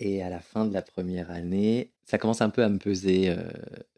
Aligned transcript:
Et 0.00 0.22
à 0.22 0.28
la 0.30 0.40
fin 0.40 0.64
de 0.64 0.72
la 0.72 0.82
première 0.82 1.30
année, 1.30 1.92
ça 2.04 2.18
commence 2.18 2.40
un 2.40 2.50
peu 2.50 2.62
à 2.62 2.68
me 2.68 2.78
peser 2.78 3.30
euh, 3.30 3.48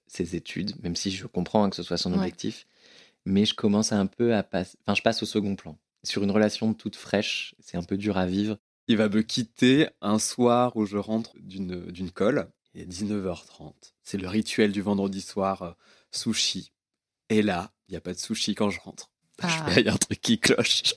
ces 0.07 0.35
études, 0.37 0.73
même 0.83 0.97
si 0.97 1.11
je 1.11 1.27
comprends 1.27 1.65
hein, 1.65 1.71
que 1.71 1.77
ce 1.77 1.83
soit 1.83 1.99
son 1.99 2.13
Ouais. 2.13 2.19
objectif. 2.19 2.67
Mais 3.27 3.45
je 3.45 3.55
commence 3.55 3.93
un 3.93 4.07
peu 4.07 4.35
à 4.35 4.43
passer. 4.43 4.79
Enfin, 4.87 4.95
je 4.95 5.03
passe 5.03 5.23
au 5.23 5.27
second 5.27 5.57
plan. 5.57 5.79
Sur 6.03 6.23
une 6.25 6.31
relation 6.31 6.73
toute 6.73 6.97
fraîche, 6.97 7.55
c'est 7.61 7.77
un 7.77 7.83
peu 7.83 7.99
dur 7.99 8.17
à 8.17 8.25
vivre. 8.27 8.57
Il 8.89 8.97
va 8.97 9.09
me 9.11 9.21
quitter 9.23 9.89
un 10.01 10.19
soir 10.19 10.75
où 10.77 10.87
je 10.87 10.97
rentre 10.97 11.33
d'une 11.39 11.91
d'une 11.93 12.11
colle. 12.11 12.51
Il 12.75 12.81
est 12.81 12.87
19h30. 12.87 13.75
C'est 14.03 14.17
le 14.17 14.27
rituel 14.27 14.73
du 14.73 14.81
vendredi 14.81 15.21
soir, 15.21 15.63
euh, 15.63 15.73
sushi. 16.13 16.73
Et 17.29 17.43
là, 17.43 17.73
il 17.89 17.93
n'y 17.93 17.97
a 17.99 18.01
pas 18.01 18.15
de 18.15 18.19
sushi 18.19 18.55
quand 18.55 18.71
je 18.71 18.81
rentre. 18.81 19.11
Ah. 19.43 19.49
Je 19.69 19.73
fais, 19.75 19.81
il 19.81 19.87
y 19.87 19.89
a 19.89 19.95
un 19.95 19.97
truc 19.97 20.21
qui 20.21 20.39
cloche. 20.39 20.95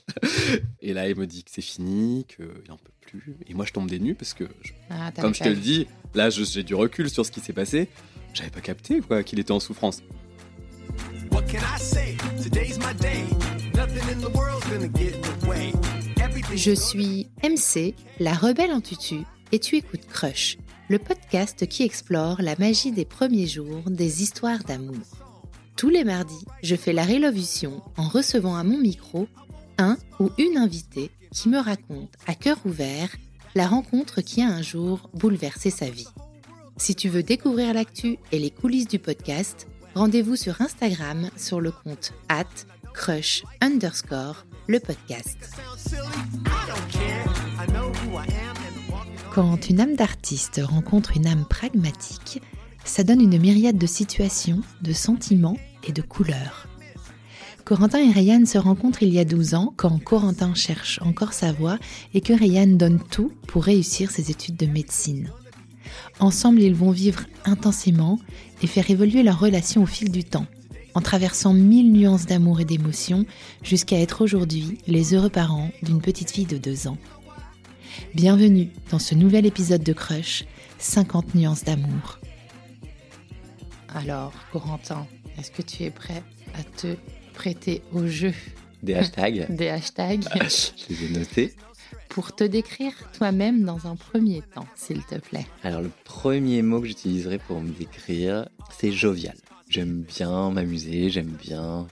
Et 0.80 0.92
là, 0.92 1.08
il 1.08 1.16
me 1.16 1.26
dit 1.26 1.44
que 1.44 1.50
c'est 1.52 1.62
fini, 1.62 2.24
qu'il 2.28 2.46
n'en 2.68 2.76
peut 2.76 2.90
plus. 3.00 3.36
Et 3.46 3.54
moi, 3.54 3.64
je 3.64 3.72
tombe 3.72 3.88
des 3.88 3.98
nues 3.98 4.14
parce 4.14 4.34
que, 4.34 4.44
je- 4.62 4.72
Ah, 4.90 5.10
comme 5.20 5.34
je 5.34 5.42
te 5.42 5.48
le 5.48 5.56
dis, 5.56 5.86
là, 6.14 6.30
j'ai 6.30 6.62
du 6.62 6.74
recul 6.74 7.08
sur 7.10 7.24
ce 7.24 7.30
qui 7.30 7.40
s'est 7.40 7.52
passé. 7.52 7.88
J'avais 8.34 8.50
pas 8.50 8.60
capté 8.60 9.00
quoi 9.00 9.22
qu'il 9.22 9.38
était 9.38 9.52
en 9.52 9.60
souffrance. 9.60 10.02
What 11.30 11.42
can 11.42 11.58
I 11.58 11.78
say? 11.80 12.16
Today's 12.42 12.78
my 12.78 12.94
day. 13.00 13.24
Nothing 13.74 14.02
in 14.12 14.20
the 14.20 14.34
world's 14.36 14.66
gonna 14.68 14.88
get 14.88 15.14
in 15.14 15.20
the 15.20 15.46
way. 15.48 15.72
Everything 16.22 16.56
Je 16.56 16.72
suis 16.72 17.28
MC, 17.42 17.94
la 18.20 18.34
rebelle 18.34 18.70
en 18.72 18.80
tutu, 18.80 19.20
et 19.52 19.58
tu 19.58 19.76
écoutes 19.76 20.06
Crush, 20.06 20.58
le 20.88 20.98
podcast 20.98 21.66
qui 21.66 21.82
explore 21.82 22.40
la 22.42 22.54
magie 22.58 22.92
des 22.92 23.04
premiers 23.04 23.46
jours 23.46 23.82
des 23.88 24.22
histoires 24.22 24.62
d'amour. 24.64 24.94
Tous 25.76 25.88
les 25.88 26.04
mardis, 26.04 26.44
je 26.62 26.76
fais 26.76 26.92
la 26.92 27.04
révolution 27.04 27.82
en 27.96 28.08
recevant 28.08 28.56
à 28.56 28.62
mon 28.62 28.78
micro 28.78 29.26
un 29.76 29.96
ou 30.20 30.30
une 30.38 30.56
invitée 30.56 31.10
qui 31.32 31.48
me 31.48 31.58
raconte 31.58 32.12
à 32.28 32.34
cœur 32.34 32.58
ouvert 32.64 33.08
la 33.56 33.66
rencontre 33.66 34.20
qui 34.20 34.40
a 34.40 34.48
un 34.48 34.62
jour 34.62 35.10
bouleversé 35.14 35.70
sa 35.70 35.90
vie. 35.90 36.06
Si 36.76 36.94
tu 36.94 37.08
veux 37.08 37.22
découvrir 37.22 37.74
l'actu 37.74 38.18
et 38.30 38.38
les 38.38 38.50
coulisses 38.50 38.88
du 38.88 38.98
podcast, 38.98 39.66
rendez-vous 39.94 40.36
sur 40.36 40.60
Instagram 40.60 41.28
sur 41.36 41.60
le 41.60 41.72
compte 41.72 42.12
at 42.28 42.44
crush 42.92 43.44
underscore 43.60 44.46
le 44.68 44.78
podcast. 44.78 45.38
Quand 49.32 49.68
une 49.68 49.80
âme 49.80 49.96
d'artiste 49.96 50.60
rencontre 50.62 51.16
une 51.16 51.26
âme 51.26 51.44
pragmatique, 51.48 52.40
ça 52.84 53.04
donne 53.04 53.20
une 53.20 53.40
myriade 53.40 53.78
de 53.78 53.86
situations, 53.86 54.60
de 54.82 54.92
sentiments 54.92 55.58
et 55.86 55.92
de 55.92 56.02
couleurs. 56.02 56.68
Corentin 57.64 57.98
et 57.98 58.12
Rayanne 58.12 58.44
se 58.44 58.58
rencontrent 58.58 59.02
il 59.02 59.12
y 59.12 59.18
a 59.18 59.24
12 59.24 59.54
ans 59.54 59.72
quand 59.76 59.98
Corentin 59.98 60.54
cherche 60.54 61.00
encore 61.02 61.32
sa 61.32 61.50
voie 61.50 61.78
et 62.12 62.20
que 62.20 62.34
Rayanne 62.34 62.76
donne 62.76 63.00
tout 63.10 63.32
pour 63.46 63.64
réussir 63.64 64.10
ses 64.10 64.30
études 64.30 64.56
de 64.56 64.66
médecine. 64.66 65.30
Ensemble, 66.20 66.60
ils 66.60 66.74
vont 66.74 66.90
vivre 66.90 67.22
intensément 67.46 68.18
et 68.62 68.66
faire 68.66 68.90
évoluer 68.90 69.22
leur 69.22 69.40
relation 69.40 69.82
au 69.82 69.86
fil 69.86 70.10
du 70.10 70.24
temps, 70.24 70.46
en 70.92 71.00
traversant 71.00 71.54
mille 71.54 71.90
nuances 71.90 72.26
d'amour 72.26 72.60
et 72.60 72.64
d'émotion 72.66 73.24
jusqu'à 73.62 73.98
être 73.98 74.22
aujourd'hui 74.22 74.78
les 74.86 75.14
heureux 75.14 75.30
parents 75.30 75.70
d'une 75.82 76.02
petite 76.02 76.30
fille 76.30 76.44
de 76.44 76.58
2 76.58 76.88
ans. 76.88 76.98
Bienvenue 78.14 78.68
dans 78.90 78.98
ce 78.98 79.14
nouvel 79.14 79.46
épisode 79.46 79.82
de 79.82 79.92
Crush, 79.92 80.44
50 80.78 81.34
nuances 81.34 81.64
d'amour. 81.64 82.18
Alors, 83.94 84.32
Corentin, 84.50 85.06
est-ce 85.38 85.52
que 85.52 85.62
tu 85.62 85.84
es 85.84 85.90
prêt 85.90 86.22
à 86.54 86.64
te 86.64 86.96
prêter 87.32 87.82
au 87.92 88.06
jeu 88.08 88.32
Des 88.82 88.94
hashtags, 88.94 89.46
des 89.54 89.68
hashtags 89.68 90.24
je 90.34 90.94
les 90.94 91.04
ai 91.04 91.08
notés. 91.10 91.54
pour 92.08 92.34
te 92.34 92.42
décrire 92.42 92.92
toi-même 93.12 93.62
dans 93.62 93.86
un 93.86 93.94
premier 93.94 94.42
temps, 94.42 94.66
s'il 94.74 95.04
te 95.04 95.14
plaît 95.14 95.46
Alors, 95.62 95.80
le 95.80 95.92
premier 96.02 96.62
mot 96.62 96.80
que 96.80 96.88
j'utiliserai 96.88 97.38
pour 97.38 97.60
me 97.60 97.70
décrire, 97.70 98.48
c'est 98.76 98.90
jovial. 98.90 99.36
J'aime 99.68 100.02
bien 100.02 100.50
m'amuser, 100.50 101.08
j'aime 101.08 101.30
bien 101.30 101.86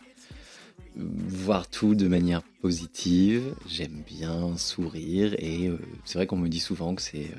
voir 0.97 1.69
tout 1.69 1.95
de 1.95 2.09
manière 2.09 2.43
positive, 2.61 3.55
j'aime 3.69 4.03
bien 4.07 4.57
sourire 4.57 5.35
et 5.39 5.69
euh, 5.69 5.79
c'est 6.05 6.19
vrai 6.19 6.27
qu'on 6.27 6.37
me 6.37 6.49
dit 6.49 6.61
souvent 6.61 6.95
que 6.95 7.01
c'est 7.01 7.31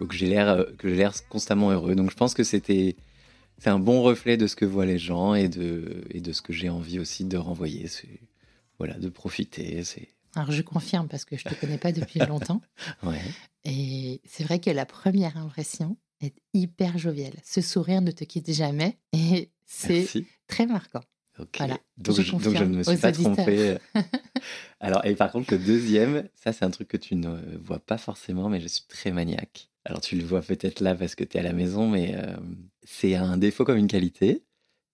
euh, 0.00 0.06
que 0.06 0.14
j'ai 0.14 0.26
l'air 0.26 0.48
euh, 0.48 0.64
que 0.76 0.88
j'ai 0.88 0.96
l'air 0.96 1.12
constamment 1.28 1.70
heureux. 1.70 1.94
Donc 1.94 2.10
je 2.10 2.16
pense 2.16 2.34
que 2.34 2.42
c'était 2.44 2.96
c'est 3.58 3.70
un 3.70 3.78
bon 3.78 4.02
reflet 4.02 4.36
de 4.36 4.46
ce 4.46 4.56
que 4.56 4.64
voient 4.64 4.86
les 4.86 4.98
gens 4.98 5.34
et 5.34 5.48
de 5.48 6.04
et 6.10 6.20
de 6.20 6.32
ce 6.32 6.42
que 6.42 6.52
j'ai 6.52 6.68
envie 6.68 6.98
aussi 6.98 7.24
de 7.24 7.36
renvoyer. 7.36 7.86
Voilà, 8.78 8.94
de 8.94 9.08
profiter, 9.08 9.82
c'est 9.82 10.08
Alors, 10.36 10.52
je 10.52 10.62
confirme 10.62 11.08
parce 11.08 11.24
que 11.24 11.36
je 11.36 11.44
te 11.44 11.54
connais 11.54 11.78
pas 11.78 11.90
depuis 11.92 12.20
longtemps. 12.28 12.60
ouais. 13.02 13.20
Et 13.64 14.20
c'est 14.24 14.44
vrai 14.44 14.60
que 14.60 14.70
la 14.70 14.86
première 14.86 15.36
impression 15.36 15.96
est 16.20 16.34
hyper 16.54 16.96
joviale. 16.98 17.34
Ce 17.44 17.60
sourire 17.60 18.00
ne 18.02 18.12
te 18.12 18.24
quitte 18.24 18.52
jamais 18.52 18.96
et 19.12 19.50
c'est 19.66 20.06
très 20.46 20.66
marquant. 20.66 21.02
Voilà, 21.56 21.78
donc, 21.98 22.16
je 22.16 22.22
je, 22.22 22.32
donc 22.32 22.40
je 22.40 22.46
confirme 22.48 22.70
ne 22.72 22.76
me 22.78 22.82
suis 22.82 22.96
pas 22.96 23.10
auditeurs. 23.10 23.32
trompé. 23.34 23.78
Alors, 24.80 25.04
et 25.04 25.14
par 25.14 25.30
contre, 25.30 25.52
le 25.52 25.58
deuxième, 25.58 26.28
ça, 26.34 26.52
c'est 26.52 26.64
un 26.64 26.70
truc 26.70 26.88
que 26.88 26.96
tu 26.96 27.14
ne 27.14 27.56
vois 27.58 27.78
pas 27.78 27.96
forcément, 27.98 28.48
mais 28.48 28.60
je 28.60 28.66
suis 28.66 28.82
très 28.88 29.12
maniaque. 29.12 29.68
Alors, 29.88 30.00
tu 30.02 30.16
le 30.16 30.24
vois 30.24 30.42
peut-être 30.42 30.80
là 30.80 30.94
parce 30.94 31.14
que 31.14 31.24
tu 31.24 31.36
es 31.36 31.40
à 31.40 31.42
la 31.42 31.52
maison, 31.54 31.88
mais 31.88 32.14
euh, 32.14 32.36
c'est 32.84 33.14
un 33.14 33.38
défaut 33.38 33.64
comme 33.64 33.78
une 33.78 33.86
qualité. 33.88 34.44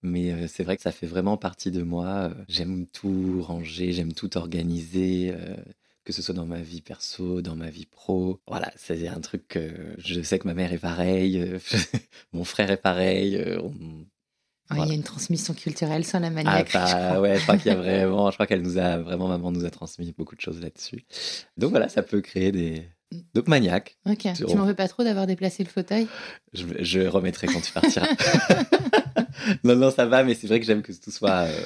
Mais 0.03 0.33
euh, 0.33 0.47
c'est 0.49 0.63
vrai 0.65 0.77
que 0.77 0.83
ça 0.83 0.93
fait 0.93 1.07
vraiment 1.07 1.37
partie 1.37 1.71
de 1.71 1.83
moi. 1.83 2.31
Euh, 2.31 2.45
J'aime 2.49 2.87
tout 2.87 3.43
ranger, 3.43 3.93
j'aime 3.93 4.13
tout 4.13 4.37
organiser, 4.37 5.33
euh, 5.35 5.57
que 6.05 6.13
ce 6.13 6.23
soit 6.23 6.35
dans 6.35 6.47
ma 6.47 6.61
vie 6.61 6.83
perso, 6.83 7.43
dans 7.43 7.57
ma 7.57 7.71
vie 7.71 7.87
pro. 7.87 8.41
Voilà, 8.47 8.71
c'est 8.77 9.09
un 9.09 9.21
truc 9.21 9.49
que 9.49 9.95
je 9.99 10.21
sais 10.23 10.39
que 10.39 10.47
ma 10.47 10.55
mère 10.55 10.73
est 10.73 10.79
pareille, 10.79 11.43
mon 12.33 12.45
frère 12.45 12.71
est 12.71 12.77
pareil. 12.77 13.43
on- 13.63 14.07
Ouais, 14.71 14.83
Il 14.83 14.89
y 14.89 14.93
a 14.93 14.95
une 14.95 15.03
transmission 15.03 15.55
culturelle 15.55 16.05
sans 16.05 16.21
la 16.21 16.29
ah, 16.29 16.33
maniaque. 16.35 16.73
bah, 16.73 16.87
je 16.87 16.95
crois. 17.05 17.21
ouais, 17.21 17.39
je 17.39 17.43
crois 17.43 17.57
qu'il 17.57 17.71
y 17.73 17.75
a 17.75 17.77
vraiment, 17.77 18.31
je 18.31 18.37
crois 18.37 18.47
qu'elle 18.47 18.63
nous 18.63 18.79
a 18.79 18.99
vraiment, 18.99 19.29
maman 19.29 19.53
nous 19.53 19.65
a 19.65 19.71
transmis 19.71 20.13
beaucoup 20.13 20.37
de 20.37 20.41
choses 20.41 20.61
là-dessus. 20.61 21.05
Donc 21.57 21.71
voilà, 21.71 21.89
ça 21.89 22.03
peut 22.03 22.21
créer 22.21 22.53
des. 22.53 22.89
Donc 23.35 23.49
maniaque, 23.49 23.97
Ok, 24.07 24.27
Tu- 24.35 24.45
tu 24.45 24.57
m'en 24.57 24.65
veux 24.67 24.75
pas 24.75 24.89
trop 24.89 25.03
d'avoir 25.05 25.27
déplacé 25.27 25.63
le 25.65 25.69
fauteuil? 25.69 26.07
Je, 26.53 26.67
je 26.81 27.01
remettrai 27.01 27.49
quand 27.49 27.61
tu 27.61 27.73
partiras. 27.73 28.07
non, 29.65 29.77
non, 29.77 29.91
ça 29.91 30.07
va, 30.07 30.23
mais 30.25 30.35
c'est 30.35 30.47
vrai 30.47 30.61
que 30.61 30.67
j'aime 30.67 30.83
que 30.83 30.93
tout 30.93 31.11
soit. 31.11 31.47
euh, 31.49 31.65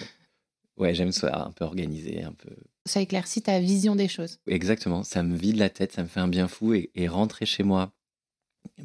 Ouais, 0.77 0.95
j'aime 0.95 1.11
soit 1.13 1.37
un 1.45 1.51
peu 1.51 1.65
organisé, 1.65 2.23
un 2.23 2.33
peu. 2.33 2.51
Ça 2.87 3.01
éclaircit 3.01 3.43
ta 3.43 3.59
vision 3.59 3.97
des 3.97 4.09
choses. 4.09 4.39
Exactement, 4.47 5.03
ça 5.03 5.23
me 5.23 5.37
vide 5.37 5.57
la 5.57 5.69
tête, 5.71 5.93
ça 5.93 6.03
me 6.03 6.09
fait 6.09 6.21
un 6.21 6.29
bien 6.29 6.49
fou 6.49 6.73
et, 6.75 6.91
et 6.95 7.09
rentrer 7.09 7.47
chez 7.47 7.65
moi, 7.65 7.93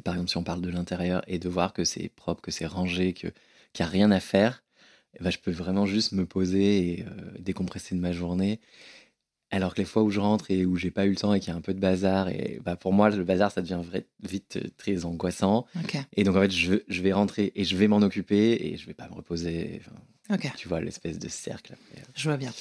par 0.04 0.14
exemple 0.14 0.30
si 0.30 0.36
on 0.36 0.42
parle 0.44 0.60
de 0.60 0.70
l'intérieur 0.70 1.22
et 1.28 1.38
de 1.38 1.48
voir 1.48 1.72
que 1.72 1.84
c'est 1.84 2.08
propre, 2.08 2.42
que 2.42 2.50
c'est 2.50 2.66
rangé, 2.66 3.12
que 3.14 3.28
qu'il 3.72 3.84
n'y 3.84 3.88
a 3.88 3.92
rien 3.92 4.10
à 4.10 4.20
faire, 4.20 4.62
eh 5.18 5.22
ben, 5.22 5.30
je 5.30 5.38
peux 5.38 5.52
vraiment 5.52 5.86
juste 5.86 6.12
me 6.12 6.26
poser 6.26 6.98
et 6.98 7.04
euh, 7.04 7.08
décompresser 7.38 7.94
de 7.94 8.00
ma 8.00 8.12
journée. 8.12 8.60
Alors 9.54 9.72
que 9.74 9.78
les 9.80 9.84
fois 9.84 10.02
où 10.02 10.10
je 10.10 10.18
rentre 10.20 10.50
et 10.50 10.64
où 10.64 10.76
j'ai 10.76 10.90
pas 10.90 11.06
eu 11.06 11.10
le 11.10 11.16
temps 11.16 11.32
et 11.32 11.40
qu'il 11.40 11.50
y 11.50 11.52
a 11.52 11.56
un 11.56 11.60
peu 11.60 11.74
de 11.74 11.78
bazar, 11.80 12.28
et 12.28 12.60
bah 12.64 12.76
pour 12.76 12.92
moi 12.92 13.08
le 13.10 13.22
bazar 13.24 13.52
ça 13.52 13.62
devient 13.62 13.80
vrai- 13.84 14.06
vite 14.22 14.56
euh, 14.56 14.68
très 14.76 15.04
angoissant. 15.04 15.66
Et 16.16 16.24
donc 16.24 16.36
en 16.36 16.40
fait 16.40 16.50
je, 16.50 16.74
je 16.88 17.02
vais 17.02 17.12
rentrer 17.12 17.52
et 17.54 17.64
je 17.64 17.76
vais 17.76 17.86
m'en 17.88 17.98
occuper 18.02 18.52
et 18.66 18.76
je 18.76 18.86
vais 18.86 18.94
pas 18.94 19.08
me 19.08 19.14
reposer. 19.14 19.80
Enfin, 19.80 20.38
tu 20.56 20.68
vois 20.68 20.80
l'espèce 20.80 21.18
de 21.18 21.28
cercle. 21.28 21.74
après. 21.74 22.00
euh. 22.02 22.04
je 22.14 22.24
vois 22.28 22.36
bien. 22.36 22.52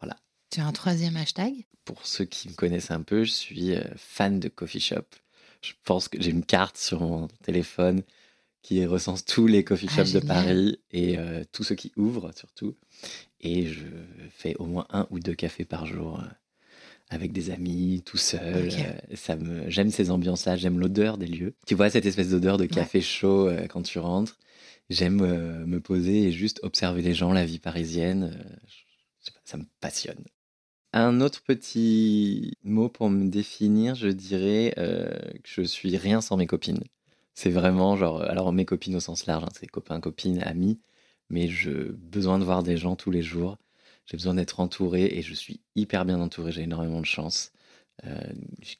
Voilà. 0.00 0.16
Tu 0.50 0.60
as 0.60 0.66
un 0.66 0.72
troisième 0.72 1.16
hashtag? 1.16 1.54
Pour 1.84 2.06
ceux 2.06 2.24
qui 2.24 2.48
me 2.48 2.54
connaissent 2.54 2.90
un 2.90 3.02
peu, 3.02 3.24
je 3.24 3.30
suis 3.30 3.74
euh, 3.74 3.82
fan 3.96 4.38
de 4.40 4.48
coffee 4.48 4.80
shop. 4.80 5.06
Je 5.62 5.72
pense 5.84 6.08
que 6.08 6.20
j'ai 6.20 6.30
une 6.30 6.44
carte 6.44 6.76
sur 6.76 7.00
mon 7.00 7.28
téléphone 7.42 8.02
qui 8.66 8.84
recense 8.84 9.24
tous 9.24 9.46
les 9.46 9.62
coffee 9.62 9.86
Ah, 9.90 10.04
shops 10.04 10.12
de. 10.12 10.18
Paris 10.18 10.80
et 10.90 11.18
euh, 11.18 11.44
tous 11.52 11.62
ceux 11.62 11.76
qui 11.76 11.92
ouvrent 11.96 12.32
surtout. 12.34 12.74
Et 13.40 13.68
je 13.68 13.84
fais 14.30 14.56
au 14.56 14.66
moins 14.66 14.88
un 14.90 15.06
ou 15.10 15.20
deux 15.20 15.34
cafés 15.34 15.64
par 15.64 15.86
jour 15.86 16.18
euh, 16.18 16.26
avec 17.08 17.32
des 17.32 17.50
amis, 17.50 18.02
tout 18.04 18.16
seul. 18.16 18.68
Euh, 18.72 19.14
ça 19.14 19.36
me, 19.36 19.70
j'aime 19.70 19.92
ces 19.92 20.10
ambiances-là, 20.10 20.56
j'aime 20.56 20.80
l'odeur 20.80 21.16
des 21.16 21.28
lieux. 21.28 21.54
Tu 21.64 21.76
vois 21.76 21.90
cette 21.90 22.06
espèce 22.06 22.30
d'odeur 22.30 22.58
de 22.58 22.66
café 22.66 23.00
chaud 23.00 23.48
quand 23.70 23.82
tu 23.82 24.00
rentres? 24.00 24.36
J'aime 24.90 25.64
me 25.64 25.80
poser 25.80 26.24
et 26.24 26.32
juste 26.32 26.58
observer 26.64 27.02
les 27.02 27.14
gens, 27.14 27.32
la 27.32 27.44
vie 27.44 27.60
parisienne. 27.60 28.36
Je 28.66 29.26
sais 29.26 29.32
pas, 29.32 29.40
ça 29.44 29.58
me 29.58 29.64
passionne. 29.80 30.24
Un 30.92 31.20
autre 31.20 31.42
petit 31.42 32.54
mot 32.64 32.88
pour 32.88 33.10
me 33.10 33.28
définir, 33.28 33.94
je 33.94 34.08
dirais 34.08 34.72
que 34.76 35.40
je 35.44 35.62
suis 35.62 35.96
rien 35.96 36.20
sans 36.20 36.36
mes 36.36 36.46
copines. 36.46 36.82
C'est 37.36 37.50
vraiment 37.50 37.96
genre, 37.96 38.22
alors 38.22 38.52
mes 38.52 38.64
copines 38.64 38.96
au 38.96 39.00
sens 39.00 39.26
large, 39.26 39.44
hein, 39.44 39.48
c'est 39.54 39.66
copains, 39.68 40.00
copines, 40.00 40.42
amis, 40.42 40.80
mais 41.30 41.48
j'ai 41.48 41.74
besoin 41.92 42.38
de 42.38 42.44
voir 42.44 42.62
des 42.64 42.78
gens 42.78 42.96
tous 42.96 43.10
les 43.12 43.22
jours. 43.22 43.58
J'ai 44.06 44.16
besoin 44.16 44.34
d'être 44.34 44.58
entouré 44.60 45.04
et 45.06 45.22
je 45.22 45.34
suis 45.34 45.60
hyper 45.76 46.04
bien 46.06 46.20
entouré, 46.20 46.52
j'ai 46.52 46.62
énormément 46.62 47.00
de 47.00 47.06
chance. 47.06 47.52
Euh, 48.06 48.20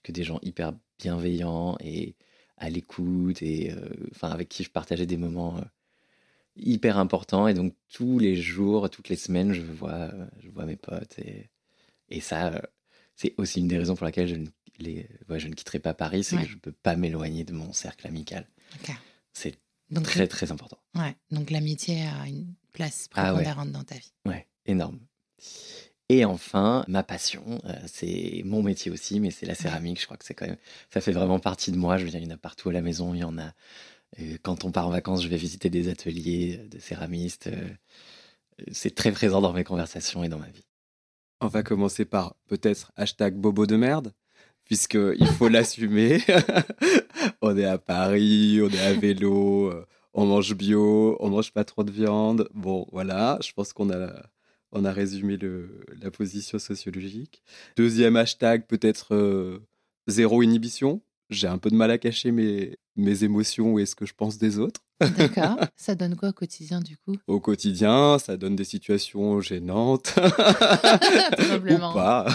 que 0.02 0.12
des 0.12 0.24
gens 0.24 0.38
hyper 0.42 0.74
bienveillants 0.98 1.76
et 1.80 2.16
à 2.58 2.70
l'écoute 2.70 3.42
et 3.42 3.72
euh, 3.72 3.90
avec 4.22 4.48
qui 4.50 4.64
je 4.64 4.70
partageais 4.70 5.06
des 5.06 5.16
moments 5.18 5.58
euh, 5.58 5.62
hyper 6.56 6.98
importants 6.98 7.48
et 7.48 7.54
donc 7.54 7.74
tous 7.92 8.18
les 8.18 8.36
jours, 8.36 8.90
toutes 8.90 9.08
les 9.10 9.16
semaines, 9.16 9.52
je 9.52 9.62
vois, 9.62 10.10
je 10.40 10.50
vois 10.50 10.66
mes 10.66 10.76
potes 10.76 11.18
et, 11.18 11.50
et 12.10 12.20
ça, 12.20 12.62
c'est 13.16 13.34
aussi 13.38 13.60
une 13.60 13.68
des 13.68 13.78
raisons 13.78 13.96
pour 13.96 14.06
laquelle 14.06 14.28
je 14.28 14.36
ne 14.36 14.46
les, 14.78 15.08
ouais, 15.28 15.38
je 15.40 15.48
ne 15.48 15.54
quitterai 15.54 15.78
pas 15.78 15.94
Paris, 15.94 16.24
c'est 16.24 16.36
Ouais. 16.36 16.42
que 16.44 16.48
je 16.48 16.54
ne 16.54 16.60
peux 16.60 16.72
pas 16.72 16.96
m'éloigner 16.96 17.44
de 17.44 17.52
mon 17.52 17.72
cercle 17.72 18.06
amical. 18.06 18.46
C'est 19.32 19.56
Donc, 19.90 20.04
très, 20.04 20.26
très 20.28 20.50
important. 20.52 20.78
ouais. 20.94 21.14
Donc 21.30 21.50
l'amitié 21.50 22.06
a 22.06 22.26
une 22.26 22.54
place 22.72 23.08
Ah 23.14 23.26
ouais. 23.34 23.42
prépondérante 23.42 23.72
dans 23.72 23.84
ta 23.84 23.94
vie. 23.96 24.12
Ouais, 24.24 24.46
énorme. 24.66 24.98
Et 26.08 26.24
enfin, 26.24 26.84
ma 26.88 27.02
passion, 27.02 27.60
euh, 27.64 27.74
c'est 27.86 28.42
mon 28.44 28.62
métier 28.62 28.92
aussi, 28.92 29.18
mais 29.18 29.30
c'est 29.32 29.44
la 29.46 29.54
céramique. 29.56 30.00
Je 30.00 30.04
crois 30.06 30.16
que 30.16 30.24
c'est 30.24 30.34
quand 30.34 30.46
même, 30.46 30.56
ça 30.92 31.00
fait 31.00 31.10
vraiment 31.12 31.40
partie 31.40 31.72
de 31.72 31.76
moi. 31.76 31.98
Je 31.98 32.04
veux 32.04 32.10
dire, 32.10 32.20
il 32.20 32.26
y 32.28 32.32
en 32.32 32.34
a 32.34 32.38
partout 32.38 32.68
à 32.68 32.72
la 32.72 32.80
maison. 32.80 33.12
Il 33.14 33.18
y 33.20 33.24
en 33.24 33.38
a. 33.38 33.52
euh, 34.20 34.38
quand 34.42 34.64
on 34.64 34.70
part 34.70 34.86
en 34.86 34.90
vacances, 34.90 35.22
je 35.22 35.28
vais 35.28 35.36
visiter 35.36 35.68
des 35.68 35.88
ateliers 35.88 36.58
de 36.70 36.78
céramistes. 36.78 37.48
euh, 37.48 37.68
C'est 38.72 38.94
très 38.94 39.10
présent 39.12 39.40
dans 39.40 39.52
mes 39.52 39.64
conversations 39.64 40.22
et 40.24 40.28
dans 40.28 40.38
ma 40.38 40.48
vie. 40.48 40.64
On 41.40 41.48
va 41.48 41.62
commencer 41.62 42.04
par 42.04 42.36
peut-être 42.46 42.92
hashtag 42.96 43.34
bobo 43.34 43.66
de 43.66 43.76
merde, 43.76 44.14
puisque 44.66 44.98
il 45.18 45.26
faut 45.26 45.48
l'assumer. 45.48 46.20
on 47.40 47.56
est 47.56 47.64
à 47.64 47.78
Paris, 47.78 48.60
on 48.62 48.68
est 48.68 48.80
à 48.80 48.92
vélo, 48.92 49.70
euh, 49.70 49.86
on 50.12 50.26
mange 50.26 50.54
bio, 50.54 51.16
on 51.20 51.30
mange 51.30 51.52
pas 51.52 51.64
trop 51.64 51.84
de 51.84 51.90
viande. 51.90 52.48
Bon, 52.54 52.86
voilà, 52.92 53.38
je 53.42 53.52
pense 53.52 53.72
qu'on 53.72 53.90
a, 53.90 54.12
on 54.72 54.82
résumé 54.92 55.38
la 56.02 56.10
position 56.10 56.58
sociologique. 56.58 57.42
Deuxième 57.76 58.16
hashtag, 58.16 58.66
peut-être 58.66 59.14
euh, 59.14 59.60
zéro 60.06 60.42
inhibition. 60.42 61.00
J'ai 61.30 61.48
un 61.48 61.58
peu 61.58 61.70
de 61.70 61.76
mal 61.76 61.90
à 61.90 61.98
cacher 61.98 62.30
mes, 62.30 62.76
mes 62.96 63.24
émotions 63.24 63.78
et 63.78 63.86
ce 63.86 63.94
que 63.94 64.06
je 64.06 64.14
pense 64.14 64.38
des 64.38 64.58
autres. 64.58 64.80
D'accord. 65.00 65.58
ça 65.76 65.94
donne 65.94 66.16
quoi 66.16 66.30
au 66.30 66.32
quotidien 66.32 66.80
du 66.80 66.96
coup? 66.96 67.16
Au 67.26 67.40
quotidien, 67.40 68.18
ça 68.18 68.36
donne 68.36 68.56
des 68.56 68.64
situations 68.64 69.40
gênantes. 69.40 70.14
Probablement. 71.36 71.90
Ou 71.92 71.94
pas. 71.94 72.26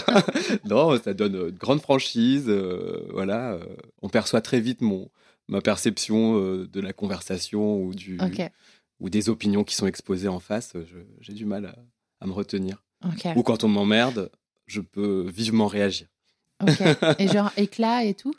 non, 0.64 0.98
ça 1.02 1.14
donne 1.14 1.34
une 1.34 1.50
grande 1.50 1.80
franchise. 1.80 2.44
euh, 2.48 3.06
voilà, 3.12 3.52
euh, 3.54 3.64
on 4.02 4.08
perçoit 4.08 4.40
très 4.40 4.60
vite 4.60 4.80
mon, 4.80 5.10
ma 5.48 5.60
perception 5.60 6.38
euh, 6.40 6.68
de 6.68 6.80
la 6.80 6.92
conversation 6.92 7.82
ou, 7.82 7.94
du, 7.94 8.18
ou 9.00 9.10
des 9.10 9.28
opinions 9.28 9.64
qui 9.64 9.74
sont 9.74 9.86
exposées 9.86 10.28
en 10.28 10.40
face. 10.40 10.74
J'ai 11.20 11.32
du 11.32 11.44
mal 11.44 11.66
à, 11.66 11.74
à 12.20 12.26
me 12.26 12.32
retenir. 12.32 12.84
Ok. 13.04 13.26
Ou 13.36 13.42
quand 13.42 13.64
on 13.64 13.68
m'emmerde, 13.68 14.30
je 14.66 14.80
peux 14.80 15.26
vivement 15.28 15.66
réagir. 15.66 16.06
Ok. 16.62 16.80
Et 17.18 17.26
genre 17.26 17.50
éclat 17.56 18.04
et 18.04 18.14
tout? 18.14 18.34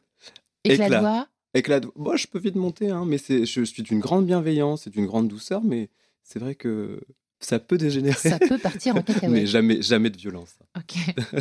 Éclat, 0.63 0.85
Éclat. 0.85 0.97
de 0.97 1.01
voix? 1.05 1.27
Éclat 1.53 1.79
de... 1.79 1.89
Moi, 1.95 2.15
je 2.15 2.27
peux 2.27 2.39
vite 2.39 2.55
monter, 2.55 2.89
hein, 2.89 3.05
mais 3.05 3.17
c'est, 3.17 3.45
je 3.45 3.63
suis 3.63 3.83
d'une 3.83 4.00
grande 4.00 4.25
bienveillance 4.25 4.88
et 4.88 4.89
d'une 4.89 5.05
grande 5.05 5.27
douceur, 5.27 5.63
mais 5.63 5.89
c'est 6.23 6.39
vrai 6.39 6.55
que 6.55 7.00
ça 7.39 7.59
peut 7.59 7.77
dégénérer. 7.77 8.15
Ça 8.17 8.39
peut 8.39 8.57
partir 8.57 8.95
en 8.95 9.00
mais 9.07 9.13
cacahuète. 9.13 9.47
jamais, 9.47 9.81
jamais 9.81 10.09
de 10.09 10.17
violence. 10.17 10.55
Ok. 10.77 10.95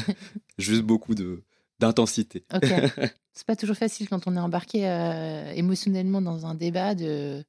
Juste 0.59 0.83
beaucoup 0.83 1.15
de, 1.15 1.43
d'intensité. 1.79 2.45
Ok. 2.55 2.67
C'est 3.35 3.47
pas 3.47 3.57
toujours 3.57 3.77
facile 3.77 4.09
quand 4.11 4.27
on 4.27 4.37
est 4.37 4.41
embarqué 4.41 4.87
euh, 4.87 5.51
émotionnellement 5.53 6.21
dans 6.21 6.45
un 6.45 6.55
débat 6.55 6.95
de 6.95 7.43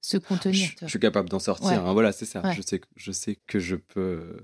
se 0.00 0.16
Je, 0.16 0.22
contenir. 0.22 0.70
je 0.80 0.86
suis 0.86 0.98
capable 1.00 1.28
d'en 1.28 1.38
sortir. 1.40 1.66
Ouais. 1.68 1.74
hein, 1.74 1.92
voilà, 1.92 2.12
c'est 2.12 2.24
ça. 2.24 2.40
Ouais. 2.40 2.54
Je, 2.54 2.62
sais, 2.62 2.78
que- 2.78 2.86
je 2.96 3.12
sais 3.12 3.36
que 3.46 3.58
je 3.58 3.76
peux. 3.76 4.38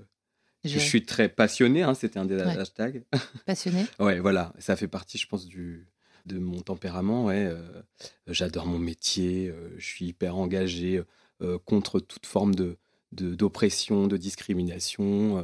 Je- 0.63 0.69
Je 0.69 0.79
suis 0.79 1.03
très 1.05 1.29
passionné, 1.29 1.81
hein, 1.81 1.93
c'était 1.95 2.19
un 2.19 2.25
des 2.25 2.35
Ouais. 2.35 2.57
hashtags. 2.59 3.03
Passionné. 3.47 3.85
Ouais, 3.99 4.19
voilà, 4.19 4.53
ça 4.59 4.75
fait 4.75 4.87
partie, 4.87 5.17
je 5.17 5.27
pense, 5.27 5.45
du, 5.47 5.87
de 6.25 6.39
mon 6.39 6.61
tempérament. 6.61 7.29
Euh, 7.29 7.81
j'adore 8.27 8.65
mon 8.65 8.79
métier, 8.79 9.49
euh, 9.49 9.73
je 9.77 9.85
suis 9.85 10.05
hyper 10.05 10.35
engagé 10.37 11.01
euh, 11.41 11.57
contre 11.59 11.99
toute 11.99 12.25
forme 12.25 12.53
d'oppression, 13.11 14.07
de, 14.07 14.17
discrimination, 14.17 15.43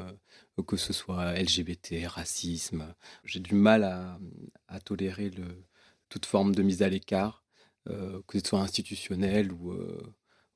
que 0.68 0.78
ce 0.78 0.94
soit 0.94 1.34
LGBT, 1.34 2.06
racisme. 2.06 2.94
J'ai 3.24 3.40
du 3.40 3.56
mal 3.56 3.84
à, 4.68 4.80
tolérer 4.82 5.32
toute 6.10 6.26
forme 6.26 6.54
de 6.54 6.62
mise 6.62 6.82
à 6.84 6.90
l'écart, 6.90 7.44
que 7.86 8.40
ce 8.40 8.46
soit 8.46 8.60
institutionnelle 8.60 9.52
ou, 9.54 9.74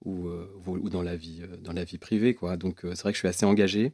ou, 0.03 0.89
dans, 0.89 1.01
la 1.01 1.15
vie, 1.15 1.41
dans 1.59 1.73
la 1.73 1.85
vie 1.85 1.97
privée. 1.97 2.37
Donc 2.59 2.81
c'est 2.83 3.01
vrai 3.01 3.11
que 3.13 3.15
je 3.15 3.19
suis 3.19 3.27
assez 3.27 3.45
engagé. 3.45 3.93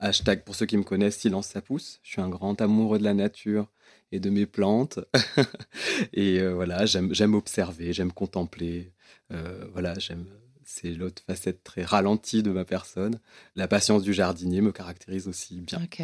Hashtag, 0.00 0.42
pour 0.42 0.56
ceux 0.56 0.66
qui 0.66 0.76
me 0.76 0.82
connaissent, 0.82 1.18
silence 1.18 1.46
ça 1.46 1.60
pousse. 1.60 2.00
Je 2.02 2.12
suis 2.12 2.20
un 2.20 2.28
grand 2.28 2.60
amoureux 2.60 2.98
de 2.98 3.04
la 3.04 3.14
nature 3.14 3.70
et 4.12 4.20
de 4.20 4.30
mes 4.30 4.46
plantes. 4.46 5.00
et 6.12 6.38
euh, 6.40 6.54
voilà, 6.54 6.86
j'aime 6.86 7.34
observer, 7.34 7.92
j'aime 7.92 8.12
contempler. 8.12 8.92
Euh, 9.32 9.66
voilà, 9.72 9.98
j'aime. 9.98 10.26
C'est 10.64 10.92
l'autre 10.94 11.22
facette 11.26 11.64
très 11.64 11.82
ralentie 11.84 12.42
de 12.42 12.50
ma 12.50 12.64
personne. 12.64 13.18
La 13.56 13.66
patience 13.68 14.02
du 14.04 14.14
jardinier 14.14 14.60
me 14.60 14.70
caractérise 14.72 15.26
aussi 15.28 15.60
bien. 15.60 15.82
Ok. 15.82 16.02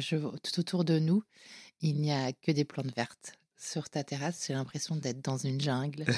Je, 0.00 0.16
tout 0.16 0.58
autour 0.60 0.84
de 0.84 0.98
nous, 0.98 1.22
il 1.80 2.00
n'y 2.00 2.10
a 2.12 2.32
que 2.32 2.50
des 2.50 2.64
plantes 2.64 2.94
vertes. 2.96 3.34
Sur 3.56 3.88
ta 3.90 4.02
terrasse, 4.02 4.44
j'ai 4.48 4.54
l'impression 4.54 4.96
d'être 4.96 5.22
dans 5.24 5.36
une 5.36 5.60
jungle. 5.60 6.04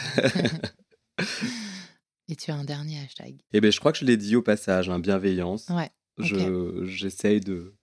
Et 2.29 2.37
tu 2.37 2.51
as 2.51 2.55
un 2.57 2.65
dernier 2.65 3.01
hashtag. 3.01 3.37
Et 3.53 3.61
ben, 3.61 3.71
je 3.71 3.79
crois 3.79 3.93
que 3.93 3.99
je 3.99 4.05
l'ai 4.05 4.17
dit 4.17 4.35
au 4.35 4.43
passage, 4.43 4.89
hein, 4.89 4.99
bienveillance. 4.99 5.69
Ouais. 5.69 5.91
ok. 6.19 6.27
Je- 6.27 6.85
J'essaye 6.87 7.41
de 7.41 7.75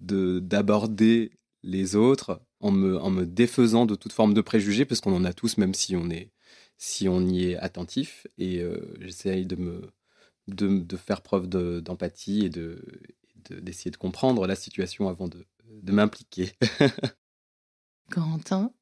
de- 0.00 0.38
d'aborder 0.40 1.30
les 1.62 1.96
autres 1.96 2.42
en 2.60 2.70
me, 2.70 2.98
en 2.98 3.10
me 3.10 3.26
défaisant 3.26 3.86
de 3.86 3.94
toute 3.94 4.12
forme 4.12 4.34
de 4.34 4.40
préjugés, 4.40 4.84
parce 4.84 5.00
qu'on 5.00 5.14
en 5.14 5.24
a 5.24 5.32
tous, 5.32 5.58
même 5.58 5.74
si 5.74 5.96
on, 5.96 6.10
est, 6.10 6.30
si 6.78 7.08
on 7.08 7.20
y 7.26 7.50
est 7.50 7.56
attentif. 7.56 8.26
Et 8.38 8.60
euh, 8.60 8.94
j'essaye 9.00 9.46
de, 9.46 9.56
me, 9.56 9.90
de, 10.48 10.80
de 10.80 10.96
faire 10.96 11.22
preuve 11.22 11.48
de- 11.48 11.80
d'empathie 11.80 12.44
et 12.46 12.50
de 12.50 12.82
de- 13.48 13.60
d'essayer 13.60 13.90
de, 13.90 13.96
comprendre 13.96 14.46
la 14.46 14.54
situation 14.54 15.08
avant 15.08 15.28
de, 15.28 15.46
de 15.64 15.92
m'impliquer. 15.92 16.52
Corentin, 18.10 18.72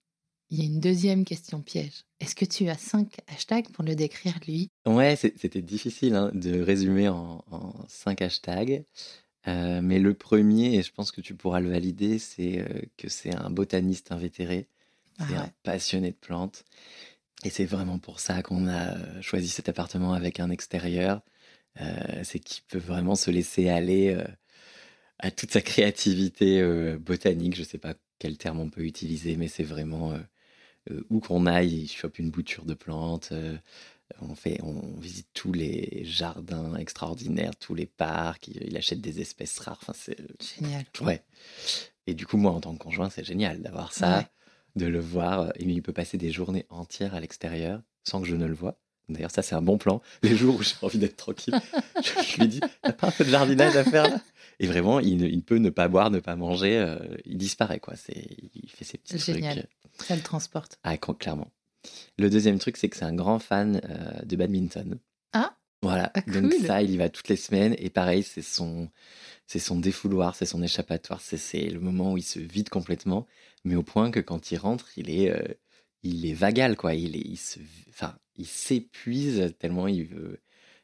il 0.50 0.58
y 0.58 0.62
a 0.62 0.64
une 0.64 0.80
deuxième 0.80 1.24
question 1.24 1.60
piège. 1.60 2.04
Est-ce 2.20 2.34
que 2.34 2.44
tu 2.44 2.68
as 2.68 2.78
cinq 2.78 3.18
hashtags 3.26 3.70
pour 3.70 3.84
le 3.84 3.94
décrire 3.94 4.38
lui? 4.46 4.70
Ouais, 4.86 5.16
c'était 5.16 5.62
difficile 5.62 6.14
hein, 6.14 6.30
de 6.32 6.60
résumer 6.60 7.08
en, 7.08 7.44
en 7.50 7.72
cinq 7.88 8.22
hashtags. 8.22 8.84
Euh, 9.46 9.80
mais 9.82 9.98
le 9.98 10.14
premier, 10.14 10.74
et 10.74 10.82
je 10.82 10.92
pense 10.92 11.12
que 11.12 11.20
tu 11.20 11.34
pourras 11.34 11.60
le 11.60 11.70
valider, 11.70 12.18
c'est 12.18 12.60
euh, 12.60 12.82
que 12.96 13.08
c'est 13.08 13.34
un 13.34 13.50
botaniste 13.50 14.12
invétéré, 14.12 14.68
Ah 15.18 15.24
c'est 15.28 15.36
un 15.36 15.50
passionné 15.62 16.10
de 16.10 16.16
plantes. 16.16 16.64
Et 17.44 17.50
c'est 17.50 17.64
vraiment 17.66 17.98
pour 17.98 18.20
ça 18.20 18.42
qu'on 18.42 18.66
a 18.66 18.96
euh, 18.96 19.22
choisi 19.22 19.48
cet 19.48 19.68
appartement 19.68 20.12
avec 20.12 20.40
un 20.40 20.50
extérieur. 20.50 21.22
Euh, 21.80 22.22
c'est 22.24 22.40
qu'il 22.40 22.64
peut 22.64 22.78
vraiment 22.78 23.14
se 23.14 23.30
laisser 23.30 23.68
aller 23.68 24.16
à 25.20 25.30
toute 25.30 25.52
sa 25.52 25.60
créativité 25.60 26.62
botanique. 26.98 27.56
Je 27.56 27.62
sais 27.62 27.78
pas 27.78 27.94
quel 28.18 28.36
terme 28.38 28.60
on 28.60 28.70
peut 28.70 28.84
utiliser, 28.84 29.36
mais 29.36 29.48
c'est 29.48 29.62
vraiment 29.64 30.18
où 31.10 31.20
qu'on 31.20 31.46
aille, 31.46 31.82
il 31.82 31.88
chope 31.88 32.18
une 32.18 32.30
bouture 32.30 32.64
de 32.64 32.74
plantes. 32.74 33.32
Euh, 34.14 34.26
on, 34.28 34.34
fait, 34.34 34.58
on 34.62 34.98
visite 34.98 35.28
tous 35.34 35.52
les 35.52 36.02
jardins 36.04 36.76
extraordinaires, 36.76 37.56
tous 37.56 37.74
les 37.74 37.86
parcs. 37.86 38.48
Il, 38.48 38.62
il 38.64 38.76
achète 38.76 39.00
des 39.00 39.20
espèces 39.20 39.58
rares. 39.58 39.78
Enfin, 39.82 39.94
c'est 39.96 40.16
Génial. 40.58 40.84
ouais. 41.02 41.22
Et 42.06 42.14
du 42.14 42.26
coup, 42.26 42.36
moi, 42.36 42.52
en 42.52 42.60
tant 42.60 42.74
que 42.74 42.78
conjoint, 42.82 43.10
c'est 43.10 43.24
génial 43.24 43.60
d'avoir 43.60 43.92
ça, 43.92 44.18
Ouais. 44.18 44.26
de 44.76 44.86
le 44.86 45.00
voir. 45.00 45.50
Et 45.56 45.64
il 45.64 45.82
peut 45.82 45.92
passer 45.92 46.16
des 46.18 46.30
journées 46.30 46.66
entières 46.70 47.14
à 47.14 47.20
l'extérieur 47.20 47.82
sans 48.04 48.20
que 48.22 48.26
je 48.28 48.36
ne 48.36 48.46
le 48.46 48.54
vois. 48.54 48.78
D'ailleurs, 49.10 49.30
ça, 49.30 49.40
c'est 49.42 49.54
un 49.54 49.62
bon 49.62 49.78
plan. 49.78 50.02
Les 50.22 50.36
jours 50.36 50.56
où 50.56 50.62
j'ai 50.62 50.74
envie 50.82 50.98
d'être 50.98 51.16
tranquille, 51.16 51.54
je, 52.02 52.22
je 52.26 52.40
lui 52.40 52.48
dis 52.48 52.60
T'as 52.82 52.92
pas 52.92 53.08
un 53.08 53.10
peu 53.10 53.24
de 53.24 53.30
jardinage 53.30 53.74
à 53.76 53.84
faire 53.84 54.08
là? 54.08 54.20
Et 54.60 54.66
vraiment, 54.66 54.98
il, 55.00 55.16
ne- 55.18 55.26
il 55.28 55.42
peut 55.42 55.56
ne 55.58 55.70
pas 55.70 55.88
boire, 55.88 56.10
ne 56.10 56.18
pas 56.20 56.34
manger. 56.36 56.76
euh, 56.78 56.98
il 57.24 57.38
disparaît, 57.38 57.78
quoi. 57.80 57.94
C'est, 57.96 58.26
il 58.54 58.68
fait 58.70 58.84
ses 58.84 58.98
petits 58.98 59.18
C'est 59.18 59.32
trucs. 59.32 59.44
génial. 59.44 59.66
Ça 59.98 60.14
le 60.16 60.20
transporte. 60.22 60.78
Ah, 60.82 60.96
cl- 60.96 61.16
clairement. 61.16 61.50
Le 62.18 62.30
deuxième 62.30 62.58
truc, 62.58 62.76
c'est 62.76 62.88
que 62.88 62.96
c'est 62.96 63.04
un 63.04 63.14
grand 63.14 63.38
fan 63.38 63.80
euh, 63.84 64.22
de 64.24 64.36
badminton. 64.36 64.98
Ah 65.32 65.56
Voilà. 65.82 66.10
Ah, 66.14 66.20
Donc 66.26 66.52
ça, 66.52 66.82
il 66.82 66.90
y 66.90 66.96
va 66.96 67.08
toutes 67.08 67.28
les 67.28 67.36
semaines. 67.36 67.74
Et 67.78 67.90
pareil, 67.90 68.22
c'est 68.22 68.42
son, 68.42 68.90
c'est 69.46 69.58
son 69.58 69.78
défouloir, 69.78 70.34
c'est 70.34 70.46
son 70.46 70.62
échappatoire. 70.62 71.20
C'est, 71.20 71.68
le 71.68 71.80
moment 71.80 72.12
où 72.12 72.16
il 72.16 72.24
se 72.24 72.40
vide 72.40 72.68
complètement. 72.68 73.26
Mais 73.64 73.76
au 73.76 73.82
point 73.82 74.10
que 74.10 74.20
quand 74.20 74.50
il 74.50 74.56
rentre, 74.56 74.90
il 74.96 75.10
est, 75.10 75.30
euh, 75.30 75.54
il 76.02 76.26
est 76.26 76.34
vagal, 76.34 76.76
quoi. 76.76 76.94
Il, 76.94 77.16
est, 77.16 77.20
il, 77.24 77.36
se, 77.36 77.60
enfin, 77.90 78.16
il 78.36 78.46
s'épuise 78.46 79.54
tellement 79.58 79.88
il 79.88 80.04
veut 80.04 80.40